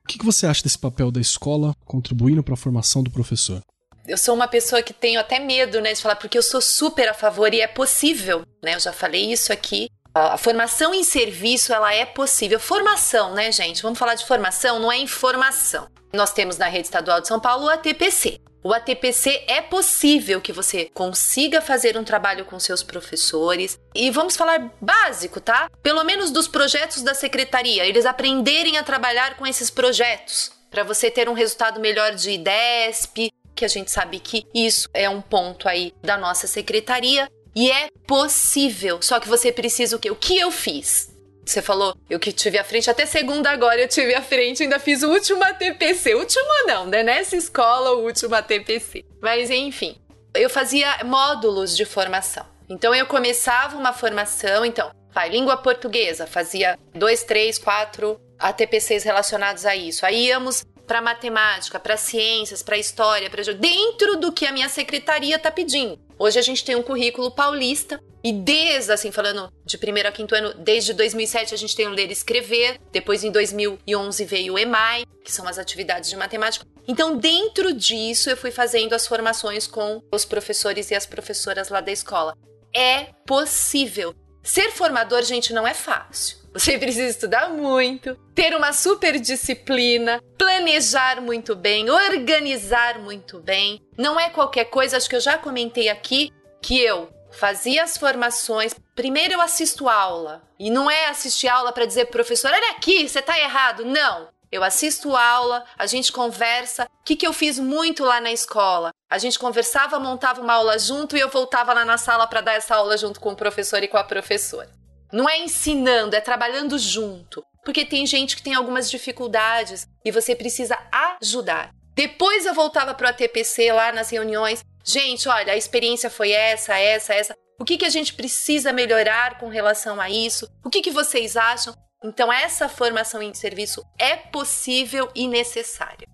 [0.04, 3.62] O que, que você acha desse papel da escola contribuindo para a formação do professor?
[4.08, 7.08] Eu sou uma pessoa que tenho até medo, né, de falar, porque eu sou super
[7.08, 8.74] a favor e é possível, né?
[8.76, 9.88] Eu já falei isso aqui.
[10.14, 12.60] A formação em serviço, ela é possível.
[12.60, 13.82] Formação, né, gente?
[13.82, 15.88] Vamos falar de formação, não é informação.
[16.12, 18.40] Nós temos na rede estadual de São Paulo o ATPC.
[18.62, 23.78] O ATPC é possível que você consiga fazer um trabalho com seus professores.
[23.94, 25.68] E vamos falar básico, tá?
[25.82, 31.10] Pelo menos dos projetos da secretaria, eles aprenderem a trabalhar com esses projetos, para você
[31.10, 35.68] ter um resultado melhor de IDESP, que a gente sabe que isso é um ponto
[35.68, 37.28] aí da nossa secretaria.
[37.54, 39.00] E é possível.
[39.00, 40.10] Só que você precisa o quê?
[40.10, 41.16] O que eu fiz?
[41.44, 44.78] Você falou, eu que tive à frente, até segunda agora eu tive à frente, ainda
[44.80, 46.14] fiz o último ATPC.
[46.14, 47.02] Último não, né?
[47.02, 49.04] Nessa escola, o último ATPC.
[49.22, 49.96] Mas enfim,
[50.34, 52.44] eu fazia módulos de formação.
[52.68, 59.64] Então eu começava uma formação, então, vai, língua portuguesa, fazia dois, três, quatro ATPCs relacionados
[59.64, 60.04] a isso.
[60.04, 65.36] Aí íamos para matemática, para ciências, para história, para dentro do que a minha secretaria
[65.36, 65.98] está pedindo.
[66.18, 70.34] Hoje a gente tem um currículo paulista e desde assim falando de primeiro a quinto
[70.34, 74.58] ano, desde 2007 a gente tem o ler e escrever, depois em 2011 veio o
[74.58, 76.64] EMAI, que são as atividades de matemática.
[76.88, 81.80] Então, dentro disso, eu fui fazendo as formações com os professores e as professoras lá
[81.80, 82.36] da escola.
[82.72, 84.14] É possível.
[84.42, 86.38] Ser formador, gente, não é fácil.
[86.58, 93.82] Você precisa estudar muito, ter uma super disciplina, planejar muito bem, organizar muito bem.
[93.98, 98.74] Não é qualquer coisa, acho que eu já comentei aqui que eu fazia as formações.
[98.94, 100.42] Primeiro eu assisto aula.
[100.58, 103.84] E não é assistir aula para dizer professor, olha aqui, você tá errado.
[103.84, 104.28] Não.
[104.50, 106.84] Eu assisto aula, a gente conversa.
[106.84, 108.92] O que, que eu fiz muito lá na escola?
[109.10, 112.54] A gente conversava, montava uma aula junto e eu voltava lá na sala para dar
[112.54, 114.70] essa aula junto com o professor e com a professora.
[115.12, 117.44] Não é ensinando, é trabalhando junto.
[117.64, 120.78] Porque tem gente que tem algumas dificuldades e você precisa
[121.20, 121.70] ajudar.
[121.94, 124.62] Depois eu voltava para o ATPC lá nas reuniões.
[124.84, 127.34] Gente, olha, a experiência foi essa, essa, essa.
[127.58, 130.48] O que, que a gente precisa melhorar com relação a isso?
[130.64, 131.74] O que, que vocês acham?
[132.04, 136.06] Então, essa formação em serviço é possível e necessária.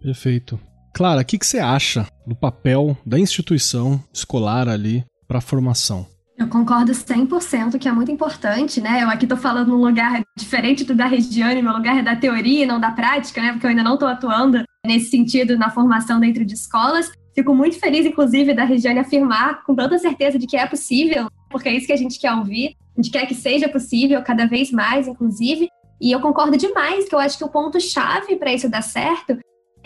[0.00, 0.58] Perfeito.
[0.94, 6.08] Clara, o que, que você acha do papel da instituição escolar ali para a formação?
[6.38, 9.02] Eu concordo 100% que é muito importante, né?
[9.02, 12.64] Eu aqui estou falando num lugar diferente do da Regiane, meu lugar é da teoria
[12.64, 13.52] e não da prática, né?
[13.52, 17.10] Porque eu ainda não estou atuando nesse sentido na formação dentro de escolas.
[17.34, 21.70] Fico muito feliz, inclusive, da Regiane afirmar com tanta certeza de que é possível, porque
[21.70, 22.76] é isso que a gente quer ouvir.
[22.96, 25.68] A gente quer que seja possível cada vez mais, inclusive.
[25.98, 29.38] E eu concordo demais que eu acho que o ponto-chave para isso dar certo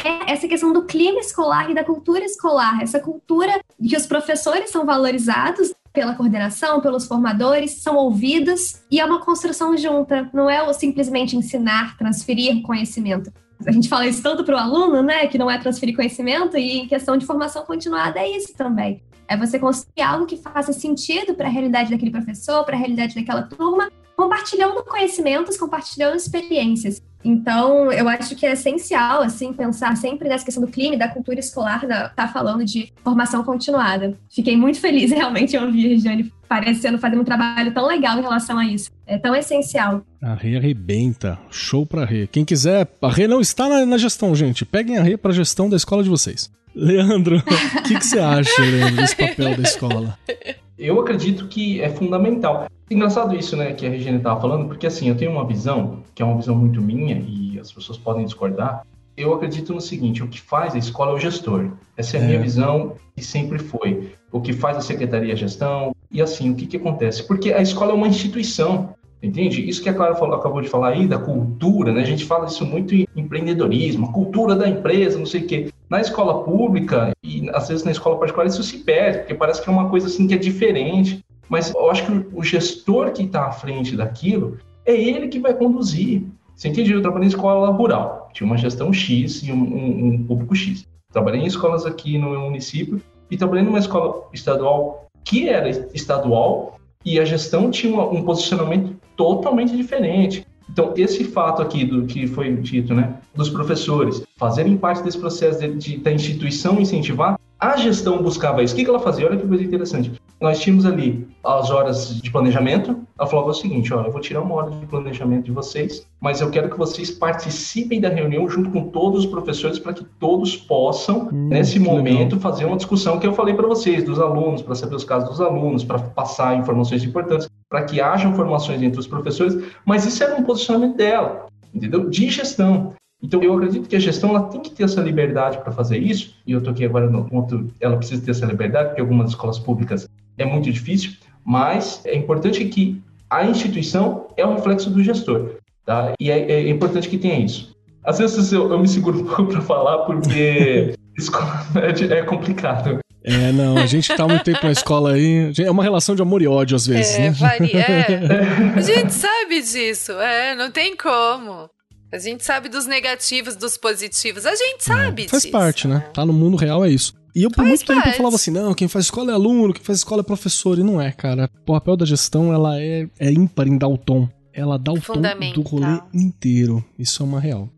[0.05, 4.07] é essa questão do clima escolar e da cultura escolar, essa cultura de que os
[4.07, 10.49] professores são valorizados pela coordenação, pelos formadores, são ouvidos e é uma construção junta, não
[10.49, 13.33] é simplesmente ensinar, transferir conhecimento.
[13.67, 16.79] A gente fala isso tanto para o aluno, né, que não é transferir conhecimento, e
[16.79, 19.03] em questão de formação continuada é isso também.
[19.29, 23.15] É você construir algo que faça sentido para a realidade daquele professor, para a realidade
[23.15, 23.91] daquela turma,
[24.21, 27.01] compartilhando conhecimentos, compartilhando experiências.
[27.25, 31.09] Então, eu acho que é essencial, assim, pensar sempre nessa questão do clima e da
[31.09, 34.15] cultura escolar, da, tá falando de formação continuada.
[34.31, 38.23] Fiquei muito feliz, realmente, em ouvir a Regiane parecendo fazer um trabalho tão legal em
[38.23, 38.91] relação a isso.
[39.07, 40.03] É tão essencial.
[40.23, 41.39] A Rê arrebenta.
[41.51, 42.27] Show pra Rê.
[42.27, 44.67] Quem quiser, a Rê não está na, na gestão, gente.
[44.67, 46.51] Peguem a Rê pra gestão da escola de vocês.
[46.75, 50.19] Leandro, o que, que você acha, Leandro, desse papel da escola?
[50.81, 52.67] Eu acredito que é fundamental.
[52.91, 56.23] Engraçado isso, né, que a Regina estava falando, porque assim, eu tenho uma visão, que
[56.23, 58.87] é uma visão muito minha, e as pessoas podem discordar.
[59.15, 61.73] Eu acredito no seguinte: o que faz a escola é o gestor.
[61.97, 62.27] Essa é a é.
[62.27, 64.15] minha visão e sempre foi.
[64.33, 65.95] O que faz a secretaria é a gestão.
[66.11, 67.27] E assim, o que, que acontece?
[67.27, 68.95] Porque a escola é uma instituição.
[69.23, 69.69] Entende?
[69.69, 72.01] Isso que a Clara falou, acabou de falar aí, da cultura, né?
[72.01, 75.70] A gente fala isso muito em empreendedorismo, cultura da empresa, não sei o quê.
[75.91, 79.69] Na escola pública e às vezes na escola particular isso se perde, porque parece que
[79.69, 81.25] é uma coisa assim que é diferente.
[81.49, 85.53] Mas eu acho que o gestor que está à frente daquilo é ele que vai
[85.53, 86.23] conduzir.
[86.55, 86.93] Você entende?
[86.93, 90.87] Eu trabalhei em escola rural, tinha uma gestão X e um, um, um público X.
[91.13, 96.79] Trabalhei em escolas aqui no meu município e trabalhei numa escola estadual que era estadual
[97.05, 100.47] e a gestão tinha um posicionamento totalmente diferente.
[100.73, 105.59] Então, esse fato aqui do que foi dito, né, dos professores fazerem parte desse processo
[105.59, 108.75] de, de, da instituição incentivar, a gestão buscava isso.
[108.75, 109.27] O que, que ela fazia?
[109.27, 112.99] Olha que coisa interessante nós tínhamos ali as horas de planejamento.
[113.19, 116.41] Ela falava o seguinte: olha, eu vou tirar uma hora de planejamento de vocês, mas
[116.41, 120.57] eu quero que vocês participem da reunião junto com todos os professores para que todos
[120.57, 122.41] possam, hum, nesse momento, legal.
[122.41, 125.41] fazer uma discussão que eu falei para vocês, dos alunos, para saber os casos dos
[125.41, 129.63] alunos, para passar informações importantes, para que hajam formações entre os professores.
[129.85, 132.09] Mas isso era um posicionamento dela, entendeu?
[132.09, 132.95] De gestão.
[133.23, 136.35] Então, eu acredito que a gestão ela tem que ter essa liberdade para fazer isso,
[136.47, 140.09] e eu toquei agora no ponto, ela precisa ter essa liberdade, porque algumas escolas públicas
[140.39, 141.13] é muito difícil,
[141.45, 146.13] mas é importante que a instituição é o reflexo do gestor, tá?
[146.19, 147.77] E é, é importante que tenha isso.
[148.03, 151.63] Às vezes eu, eu me seguro um pouco para falar porque escola
[152.11, 152.99] é complicado.
[153.23, 155.53] É, não, a gente tá muito tempo na escola aí.
[155.59, 157.31] É uma relação de amor e ódio às vezes, é, né?
[157.31, 158.21] Varia, é.
[158.77, 161.69] A gente sabe disso, é, não tem como.
[162.13, 165.53] A gente sabe dos negativos, dos positivos, a gente sabe é, faz disso.
[165.53, 166.01] Parte, né?
[166.13, 167.15] Tá no mundo real, é isso.
[167.35, 167.99] E eu por Faz muito parte.
[167.99, 170.77] tempo eu falava assim, não, quem faz escola é aluno, quem faz escola é professor.
[170.79, 171.49] E não é, cara.
[171.63, 174.29] O papel da gestão, ela é, é ímpar em dar o tom.
[174.53, 175.21] Ela dá o tom
[175.55, 176.85] do rolê inteiro.
[176.99, 177.69] Isso é uma real.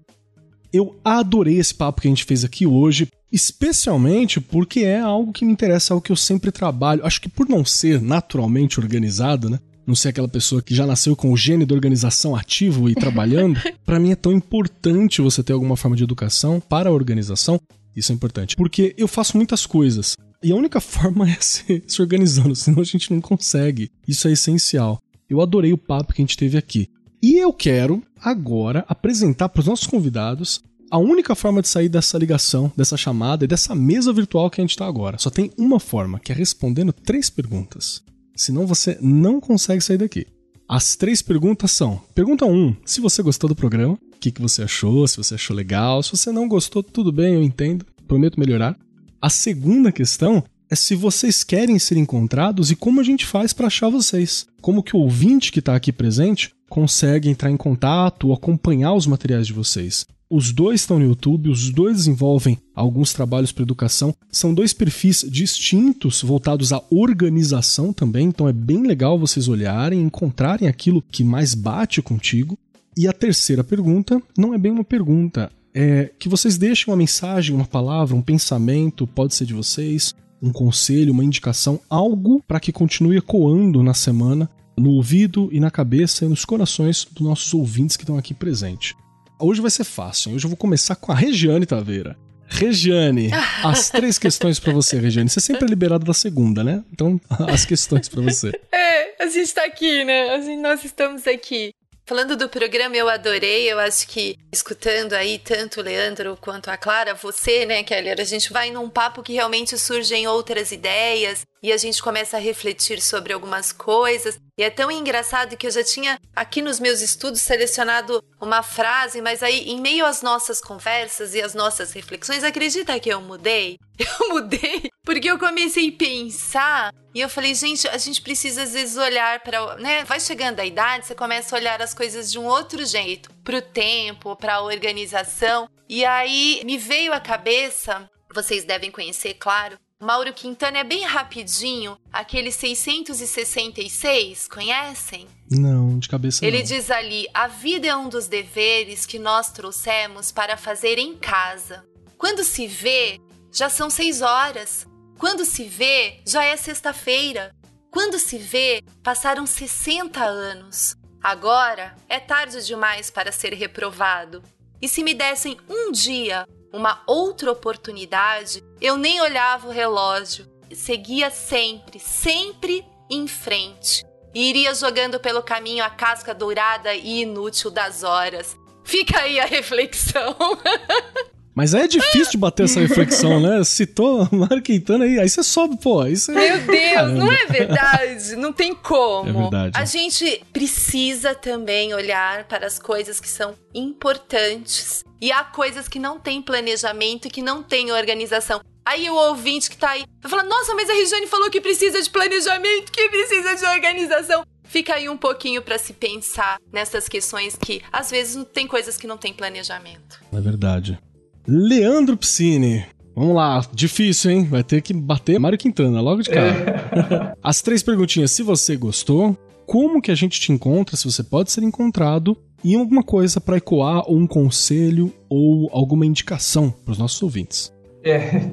[0.73, 5.45] Eu adorei esse papo que a gente fez aqui hoje, especialmente porque é algo que
[5.45, 7.05] me interessa, algo que eu sempre trabalho.
[7.05, 9.61] Acho que por não ser naturalmente organizado, né?
[9.87, 13.61] Não ser aquela pessoa que já nasceu com o gene da organização ativo e trabalhando,
[13.85, 17.61] para mim é tão importante você ter alguma forma de educação para a organização
[17.95, 18.57] isso é importante.
[18.57, 20.17] Porque eu faço muitas coisas.
[20.43, 23.91] E a única forma é se, se organizando, senão a gente não consegue.
[24.07, 25.01] Isso é essencial.
[25.29, 26.89] Eu adorei o papo que a gente teve aqui.
[27.23, 32.19] E eu quero agora apresentar para os nossos convidados a única forma de sair dessa
[32.19, 35.19] ligação, dessa chamada e dessa mesa virtual que a gente está agora.
[35.19, 38.03] Só tem uma forma, que é respondendo três perguntas.
[38.35, 40.27] Senão você não consegue sair daqui.
[40.69, 44.63] As três perguntas são: pergunta 1, um, se você gostou do programa que, que você
[44.63, 46.03] achou, se você achou legal.
[46.03, 48.79] Se você não gostou, tudo bem, eu entendo, prometo melhorar.
[49.21, 53.67] A segunda questão é se vocês querem ser encontrados e como a gente faz para
[53.67, 54.47] achar vocês.
[54.61, 59.47] Como que o ouvinte que está aqui presente consegue entrar em contato acompanhar os materiais
[59.47, 60.07] de vocês.
[60.35, 64.15] Os dois estão no YouTube, os dois desenvolvem alguns trabalhos para educação.
[64.31, 70.67] São dois perfis distintos, voltados à organização também, então é bem legal vocês olharem, encontrarem
[70.67, 72.57] aquilo que mais bate contigo.
[72.97, 77.55] E a terceira pergunta não é bem uma pergunta, é que vocês deixem uma mensagem,
[77.55, 82.73] uma palavra, um pensamento, pode ser de vocês, um conselho, uma indicação, algo para que
[82.73, 84.49] continue ecoando na semana,
[84.79, 88.95] no ouvido e na cabeça e nos corações dos nossos ouvintes que estão aqui presentes.
[89.45, 90.37] Hoje vai ser fácil, hein?
[90.37, 92.17] hoje eu vou começar com a Regiane Taveira.
[92.47, 93.31] Regiane,
[93.65, 95.29] as três questões para você, Regiane.
[95.29, 96.85] Você sempre é liberado da segunda, né?
[96.93, 97.21] Então,
[97.51, 98.53] as questões para você.
[98.71, 100.37] É, a gente tá aqui, né?
[100.37, 101.75] Assim, nós estamos aqui.
[102.07, 103.73] Falando do programa, eu adorei.
[103.73, 108.25] Eu acho que escutando aí tanto o Leandro quanto a Clara, você, né, Keller, a
[108.25, 113.01] gente vai num papo que realmente surgem outras ideias e a gente começa a refletir
[113.01, 114.39] sobre algumas coisas.
[114.63, 119.21] E é tão engraçado que eu já tinha aqui nos meus estudos selecionado uma frase,
[119.21, 123.77] mas aí em meio às nossas conversas e às nossas reflexões, acredita que eu mudei?
[123.99, 128.73] Eu mudei porque eu comecei a pensar e eu falei, gente, a gente precisa às
[128.73, 130.03] vezes olhar para, né?
[130.05, 133.59] Vai chegando a idade, você começa a olhar as coisas de um outro jeito, para
[133.59, 135.69] o tempo, para a organização.
[135.89, 141.97] E aí me veio à cabeça, vocês devem conhecer, claro, Mauro Quintana é bem rapidinho,
[142.13, 145.29] aquele 666, conhecem?
[145.49, 146.65] Não, de cabeça Ele não.
[146.65, 151.85] diz ali: a vida é um dos deveres que nós trouxemos para fazer em casa.
[152.19, 153.21] Quando se vê,
[153.53, 154.89] já são seis horas.
[155.21, 157.55] Quando se vê, já é sexta-feira.
[157.89, 160.97] Quando se vê, passaram 60 anos.
[161.23, 164.43] Agora é tarde demais para ser reprovado.
[164.81, 171.31] E se me dessem um dia uma outra oportunidade, eu nem olhava o relógio, seguia
[171.31, 174.05] sempre, sempre em frente.
[174.35, 178.57] E iria jogando pelo caminho a casca dourada e inútil das horas.
[178.83, 180.35] Fica aí a reflexão.
[181.55, 183.63] Mas é difícil de bater essa reflexão, né?
[183.65, 186.07] Citou Mário Quintana aí, aí você sobe, pô.
[186.07, 186.35] Isso é...
[186.35, 187.19] Meu Deus, Caramba.
[187.19, 188.37] não é verdade?
[188.37, 189.29] Não tem como.
[189.29, 189.79] É verdade.
[189.79, 195.05] A gente precisa também olhar para as coisas que são importantes.
[195.21, 198.61] E há coisas que não têm planejamento e que não têm organização.
[198.85, 202.03] Aí o ouvinte que tá aí vai falar: Nossa, mas a Regiane falou que precisa
[202.03, 204.45] de planejamento, que precisa de organização.
[204.65, 209.07] Fica aí um pouquinho para se pensar nessas questões que às vezes tem coisas que
[209.07, 210.21] não tem planejamento.
[210.33, 210.99] É verdade.
[211.47, 212.85] Leandro Piscine.
[213.15, 214.45] Vamos lá, difícil, hein?
[214.45, 217.37] Vai ter que bater Mário Quintana logo de cara.
[217.43, 218.31] As três perguntinhas.
[218.31, 219.37] Se você gostou,
[219.67, 223.57] como que a gente te encontra, se você pode ser encontrado, e alguma coisa para
[223.57, 227.73] ecoar, ou um conselho, ou alguma indicação para os nossos ouvintes.
[228.05, 228.51] É,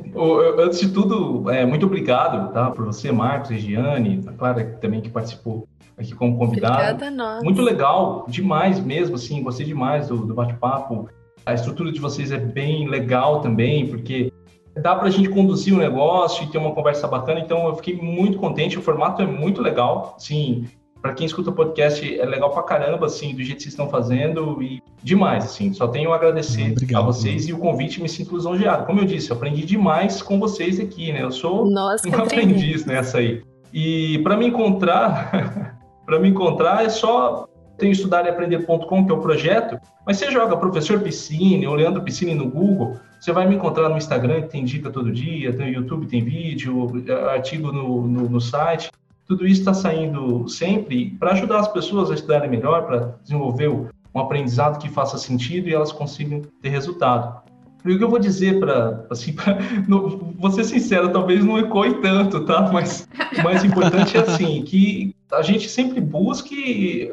[0.60, 5.10] antes de tudo, é, muito obrigado tá, por você, Marcos, Regiane, a Clara também que
[5.10, 5.68] participou
[5.98, 6.74] aqui como convidado.
[6.74, 7.44] Obrigada a nós.
[7.44, 11.10] Muito legal, demais mesmo, assim, gostei demais do, do bate-papo.
[11.46, 14.32] A estrutura de vocês é bem legal também, porque
[14.76, 17.40] dá para a gente conduzir o um negócio e ter uma conversa bacana.
[17.40, 18.78] Então, eu fiquei muito contente.
[18.78, 20.16] O formato é muito legal.
[20.18, 20.68] Sim,
[21.02, 23.90] para quem escuta o podcast, é legal pra caramba, assim, do jeito que vocês estão
[23.90, 25.74] fazendo e demais, assim.
[25.74, 28.86] Só tenho a agradecer Obrigado, a vocês e o convite me sinto lisonjeado.
[28.86, 31.24] Como eu disse, eu aprendi demais com vocês aqui, né?
[31.24, 33.42] Eu sou Nossa, um aprendiz nessa aí.
[33.74, 37.48] E para me encontrar, para me encontrar é só
[37.80, 42.50] tem estudareaprender.com, que é o projeto, mas você joga professor Piscine ou Leandro Piscine no
[42.50, 46.24] Google, você vai me encontrar no Instagram, que tem dica todo dia, no YouTube tem
[46.24, 46.88] vídeo,
[47.30, 48.92] artigo no, no, no site.
[49.28, 54.20] Tudo isso está saindo sempre para ajudar as pessoas a estudarem melhor, para desenvolver um
[54.20, 57.50] aprendizado que faça sentido e elas consigam ter resultado.
[57.86, 59.58] E o que eu vou dizer para, assim, pra,
[59.88, 62.70] não, vou ser sincero, talvez não ecoe tanto, tá?
[62.72, 63.08] Mas
[63.38, 67.12] o mais importante é assim, que a gente sempre busque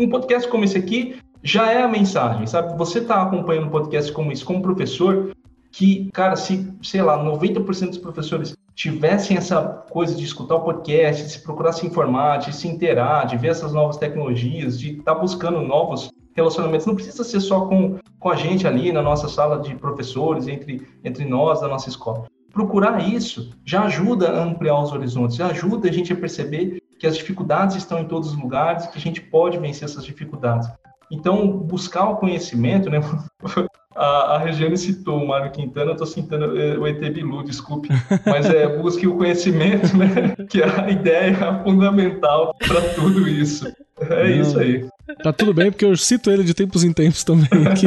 [0.00, 2.76] um podcast como esse aqui já é a mensagem, sabe?
[2.76, 5.32] Você está acompanhando um podcast como esse como professor,
[5.70, 11.22] que, cara, se, sei lá, 90% dos professores tivessem essa coisa de escutar o podcast,
[11.22, 15.14] de se procurar se informar, de se interar, de ver essas novas tecnologias, de estar
[15.14, 19.28] tá buscando novos relacionamentos, não precisa ser só com, com a gente ali na nossa
[19.28, 22.26] sala de professores, entre, entre nós da nossa escola.
[22.52, 27.06] Procurar isso já ajuda a ampliar os horizontes, já ajuda a gente a perceber que
[27.06, 30.68] as dificuldades estão em todos os lugares, que a gente pode vencer essas dificuldades.
[31.10, 33.00] Então, buscar o conhecimento, né?
[33.92, 37.88] A, a Regiane citou o Mário Quintana, eu estou citando é, o ET Bilu, desculpe,
[38.24, 40.36] mas é busque o conhecimento, né?
[40.48, 43.66] Que é a ideia fundamental para tudo isso.
[44.00, 44.88] É Não, isso aí.
[45.24, 47.86] Tá tudo bem, porque eu cito ele de tempos em tempos também aqui.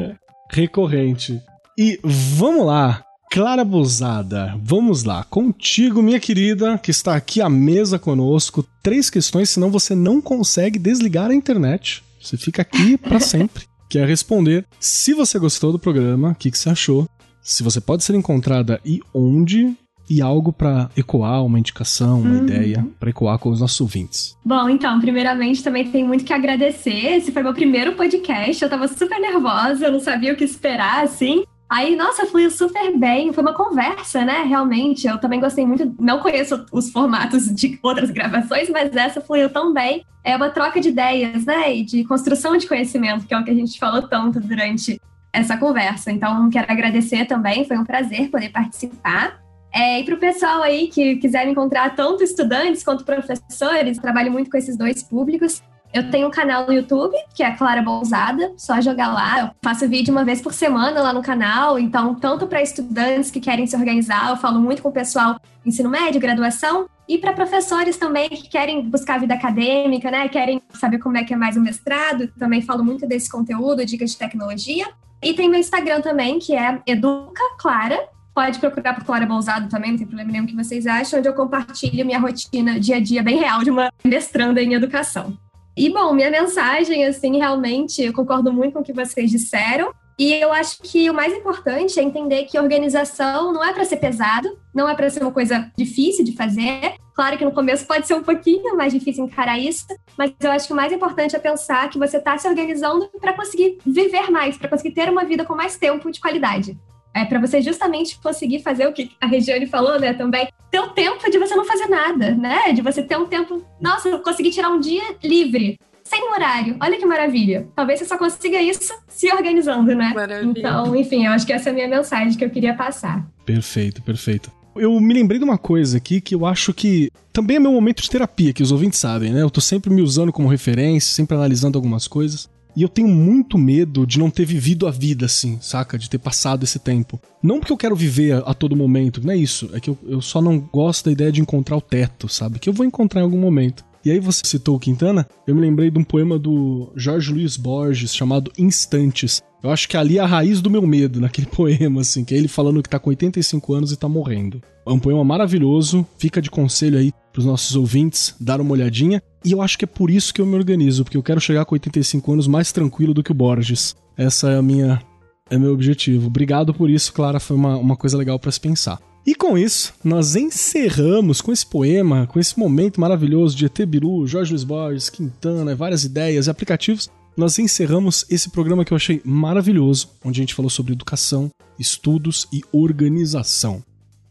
[0.50, 1.40] Recorrente.
[1.78, 3.04] E vamos lá.
[3.34, 5.24] Clara Buzada, vamos lá.
[5.24, 8.64] Contigo, minha querida, que está aqui à mesa conosco.
[8.80, 12.04] Três questões, senão você não consegue desligar a internet.
[12.22, 13.64] Você fica aqui para sempre.
[13.90, 17.08] Que é responder se você gostou do programa, o que, que você achou,
[17.42, 19.76] se você pode ser encontrada e onde,
[20.08, 22.44] e algo para ecoar, uma indicação, uma uhum.
[22.44, 24.36] ideia para ecoar com os nossos ouvintes.
[24.44, 27.16] Bom, então, primeiramente também tenho muito que agradecer.
[27.16, 31.02] Esse foi meu primeiro podcast, eu tava super nervosa, eu não sabia o que esperar,
[31.02, 31.42] assim.
[31.68, 33.32] Aí, nossa, fluiu super bem.
[33.32, 34.42] Foi uma conversa, né?
[34.42, 35.06] Realmente.
[35.06, 35.94] Eu também gostei muito.
[35.98, 40.04] Não conheço os formatos de outras gravações, mas essa fluiu tão bem.
[40.22, 41.74] É uma troca de ideias, né?
[41.74, 45.00] E de construção de conhecimento, que é o que a gente falou tanto durante
[45.32, 46.12] essa conversa.
[46.12, 49.42] Então, quero agradecer também, foi um prazer poder participar.
[49.72, 54.48] É, e para o pessoal aí que quiser encontrar tanto estudantes quanto professores, trabalho muito
[54.48, 55.60] com esses dois públicos.
[55.94, 59.40] Eu tenho um canal no YouTube, que é Clara Bolsada, só jogar lá.
[59.42, 63.38] Eu faço vídeo uma vez por semana lá no canal, então, tanto para estudantes que
[63.38, 67.96] querem se organizar, eu falo muito com o pessoal ensino médio, graduação, e para professores
[67.96, 70.28] também que querem buscar vida acadêmica, né?
[70.28, 74.10] Querem saber como é que é mais o mestrado, também falo muito desse conteúdo, dicas
[74.10, 74.88] de tecnologia.
[75.22, 78.00] E tem meu Instagram também, que é Educa Clara.
[78.34, 81.34] Pode procurar por Clara Bolsado também, não tem problema nenhum que vocês acham, onde eu
[81.34, 85.38] compartilho minha rotina dia a dia bem real de uma mestranda em educação.
[85.76, 89.92] E, bom, minha mensagem, assim, realmente, eu concordo muito com o que vocês disseram.
[90.16, 93.96] E eu acho que o mais importante é entender que organização não é para ser
[93.96, 96.94] pesado, não é para ser uma coisa difícil de fazer.
[97.14, 99.86] Claro que no começo pode ser um pouquinho mais difícil encarar isso,
[100.16, 103.32] mas eu acho que o mais importante é pensar que você está se organizando para
[103.32, 106.78] conseguir viver mais, para conseguir ter uma vida com mais tempo de qualidade.
[107.14, 110.88] É para você justamente conseguir fazer o que a Regiane falou, né, também, ter o
[110.88, 112.72] tempo de você não fazer nada, né?
[112.72, 116.76] De você ter um tempo, nossa, eu consegui tirar um dia livre, sem horário.
[116.80, 117.68] Olha que maravilha.
[117.74, 120.12] Talvez você só consiga isso se organizando, né?
[120.14, 120.58] Maravilha.
[120.58, 123.24] Então, enfim, eu acho que essa é a minha mensagem que eu queria passar.
[123.46, 124.50] Perfeito, perfeito.
[124.76, 128.02] Eu me lembrei de uma coisa aqui que eu acho que também é meu momento
[128.02, 129.40] de terapia, que os ouvintes sabem, né?
[129.40, 132.48] Eu tô sempre me usando como referência, sempre analisando algumas coisas.
[132.76, 135.96] E eu tenho muito medo de não ter vivido a vida assim, saca?
[135.96, 137.20] De ter passado esse tempo.
[137.42, 139.70] Não porque eu quero viver a, a todo momento, não é isso.
[139.72, 142.58] É que eu, eu só não gosto da ideia de encontrar o teto, sabe?
[142.58, 143.84] Que eu vou encontrar em algum momento.
[144.04, 147.56] E aí você citou o Quintana, eu me lembrei de um poema do Jorge Luiz
[147.56, 149.42] Borges chamado Instantes.
[149.62, 152.36] Eu acho que ali é a raiz do meu medo naquele poema, assim, que é
[152.36, 154.60] ele falando que tá com 85 anos e tá morrendo.
[154.86, 159.22] É um poema maravilhoso, fica de conselho aí pros nossos ouvintes dar uma olhadinha.
[159.44, 161.64] E eu acho que é por isso que eu me organizo, porque eu quero chegar
[161.64, 163.94] com 85 anos mais tranquilo do que o Borges.
[164.16, 165.02] Essa é a minha
[165.50, 166.28] é meu objetivo.
[166.28, 168.98] Obrigado por isso, Clara, foi uma, uma coisa legal para se pensar.
[169.26, 174.26] E com isso, nós encerramos com esse poema, com esse momento maravilhoso de ET Bilu,
[174.26, 177.10] Jorge Luiz Borges, Quintana, várias ideias e aplicativos.
[177.36, 182.46] Nós encerramos esse programa que eu achei maravilhoso, onde a gente falou sobre educação, estudos
[182.52, 183.82] e organização.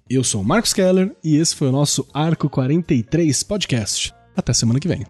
[0.09, 4.13] Eu sou o Marcos Keller e esse foi o nosso Arco 43 podcast.
[4.35, 5.05] Até semana que vem.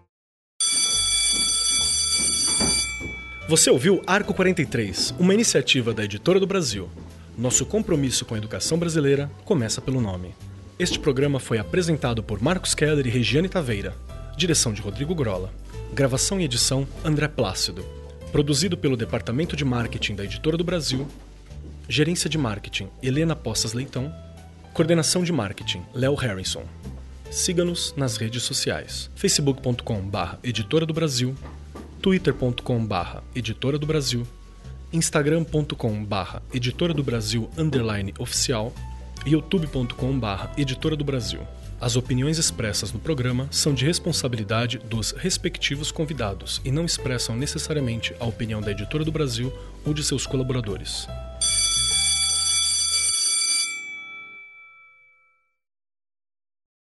[3.48, 6.88] Você ouviu Arco 43, uma iniciativa da Editora do Brasil.
[7.36, 10.34] Nosso compromisso com a educação brasileira começa pelo nome.
[10.78, 13.94] Este programa foi apresentado por Marcos Keller e Regiane Taveira.
[14.36, 15.52] Direção de Rodrigo Grola.
[15.92, 17.84] Gravação e edição André Plácido.
[18.32, 21.06] Produzido pelo Departamento de Marketing da Editora do Brasil.
[21.88, 24.12] Gerência de Marketing Helena Poças Leitão.
[24.72, 26.64] Coordenação de Marketing Léo Harrison.
[27.34, 31.34] Siga-nos nas redes sociais: facebook.com/barra Editora do Brasil,
[32.00, 34.24] twitter.com/barra Editora do Brasil
[34.92, 38.72] instagram.com barra editora do Brasil underline oficial
[39.26, 41.40] e youtube.com barra editora do Brasil.
[41.80, 48.14] As opiniões expressas no programa são de responsabilidade dos respectivos convidados e não expressam necessariamente
[48.20, 49.52] a opinião da Editora do Brasil
[49.84, 51.08] ou de seus colaboradores.